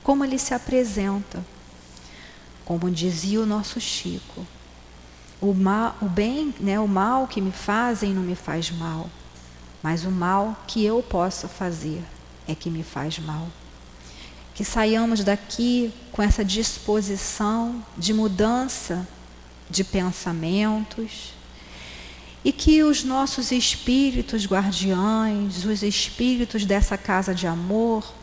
como 0.04 0.24
ele 0.24 0.38
se 0.38 0.54
apresenta. 0.54 1.44
Como 2.64 2.90
dizia 2.90 3.40
o 3.40 3.46
nosso 3.46 3.80
Chico, 3.80 4.46
o, 5.40 5.52
mal, 5.52 5.96
o 6.00 6.06
bem, 6.06 6.54
né, 6.60 6.78
o 6.80 6.88
mal 6.88 7.26
que 7.26 7.40
me 7.40 7.52
fazem 7.52 8.14
não 8.14 8.22
me 8.22 8.34
faz 8.34 8.70
mal, 8.70 9.10
mas 9.82 10.04
o 10.04 10.10
mal 10.10 10.56
que 10.66 10.84
eu 10.84 11.02
posso 11.02 11.46
fazer 11.48 12.02
é 12.48 12.54
que 12.54 12.70
me 12.70 12.82
faz 12.82 13.18
mal. 13.18 13.48
Que 14.54 14.64
saiamos 14.64 15.22
daqui 15.22 15.92
com 16.10 16.22
essa 16.22 16.44
disposição 16.44 17.84
de 17.96 18.14
mudança 18.14 19.06
de 19.68 19.84
pensamentos 19.84 21.34
e 22.44 22.52
que 22.52 22.82
os 22.82 23.04
nossos 23.04 23.50
espíritos 23.50 24.46
guardiães, 24.46 25.64
os 25.64 25.82
espíritos 25.82 26.64
dessa 26.64 26.96
casa 26.96 27.34
de 27.34 27.46
amor, 27.46 28.14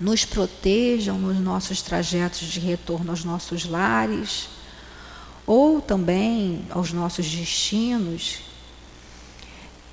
nos 0.00 0.24
protejam 0.24 1.18
nos 1.18 1.38
nossos 1.38 1.80
trajetos 1.80 2.48
de 2.48 2.60
retorno 2.60 3.10
aos 3.10 3.24
nossos 3.24 3.64
lares 3.64 4.48
ou 5.46 5.80
também 5.80 6.64
aos 6.70 6.92
nossos 6.92 7.30
destinos, 7.30 8.40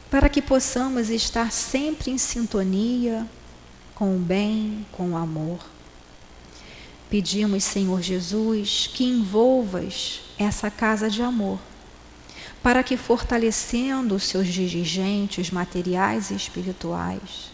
para 0.09 0.29
que 0.29 0.41
possamos 0.41 1.09
estar 1.09 1.51
sempre 1.51 2.11
em 2.11 2.17
sintonia 2.17 3.27
com 3.95 4.15
o 4.15 4.19
bem, 4.19 4.85
com 4.91 5.11
o 5.11 5.17
amor. 5.17 5.59
Pedimos, 7.09 7.63
Senhor 7.63 8.01
Jesus, 8.01 8.89
que 8.93 9.03
envolvas 9.03 10.21
essa 10.37 10.71
casa 10.71 11.09
de 11.09 11.21
amor, 11.21 11.59
para 12.63 12.83
que, 12.83 12.95
fortalecendo 12.95 14.15
os 14.15 14.23
seus 14.23 14.47
dirigentes 14.47 15.51
materiais 15.51 16.31
e 16.31 16.35
espirituais, 16.35 17.51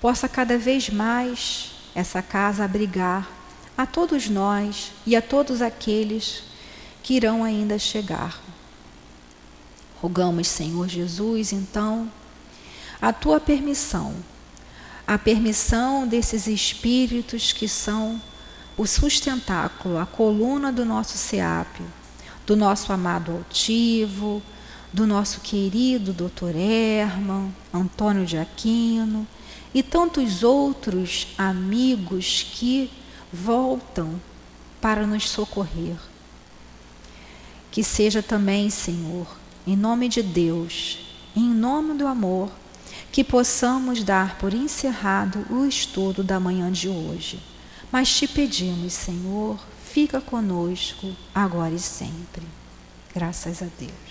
possa 0.00 0.28
cada 0.28 0.56
vez 0.56 0.88
mais 0.88 1.72
essa 1.94 2.22
casa 2.22 2.64
abrigar 2.64 3.30
a 3.76 3.86
todos 3.86 4.28
nós 4.28 4.92
e 5.06 5.14
a 5.14 5.22
todos 5.22 5.60
aqueles 5.60 6.42
que 7.06 7.14
irão 7.14 7.44
ainda 7.44 7.78
chegar. 7.78 8.42
Rogamos, 10.02 10.48
Senhor 10.48 10.88
Jesus, 10.88 11.52
então, 11.52 12.10
a 13.00 13.12
tua 13.12 13.38
permissão, 13.38 14.12
a 15.06 15.16
permissão 15.16 16.04
desses 16.04 16.48
espíritos 16.48 17.52
que 17.52 17.68
são 17.68 18.20
o 18.76 18.84
sustentáculo, 18.88 19.98
a 19.98 20.04
coluna 20.04 20.72
do 20.72 20.84
nosso 20.84 21.16
SEAP, 21.16 21.80
do 22.44 22.56
nosso 22.56 22.92
amado 22.92 23.30
altivo, 23.30 24.42
do 24.92 25.06
nosso 25.06 25.40
querido 25.42 26.12
Dr. 26.12 26.56
Herman, 26.56 27.54
Antônio 27.72 28.26
de 28.26 28.36
Aquino 28.36 29.24
e 29.72 29.80
tantos 29.80 30.42
outros 30.42 31.28
amigos 31.38 32.44
que 32.52 32.90
voltam 33.32 34.20
para 34.80 35.06
nos 35.06 35.28
socorrer. 35.28 35.94
Que 37.76 37.84
seja 37.84 38.22
também, 38.22 38.70
Senhor, 38.70 39.26
em 39.66 39.76
nome 39.76 40.08
de 40.08 40.22
Deus, 40.22 40.98
em 41.36 41.50
nome 41.50 41.92
do 41.92 42.06
amor, 42.06 42.50
que 43.12 43.22
possamos 43.22 44.02
dar 44.02 44.38
por 44.38 44.54
encerrado 44.54 45.44
o 45.50 45.66
estudo 45.66 46.24
da 46.24 46.40
manhã 46.40 46.72
de 46.72 46.88
hoje. 46.88 47.38
Mas 47.92 48.08
te 48.16 48.26
pedimos, 48.26 48.94
Senhor, 48.94 49.60
fica 49.92 50.22
conosco 50.22 51.14
agora 51.34 51.74
e 51.74 51.78
sempre. 51.78 52.46
Graças 53.14 53.60
a 53.60 53.66
Deus. 53.78 54.05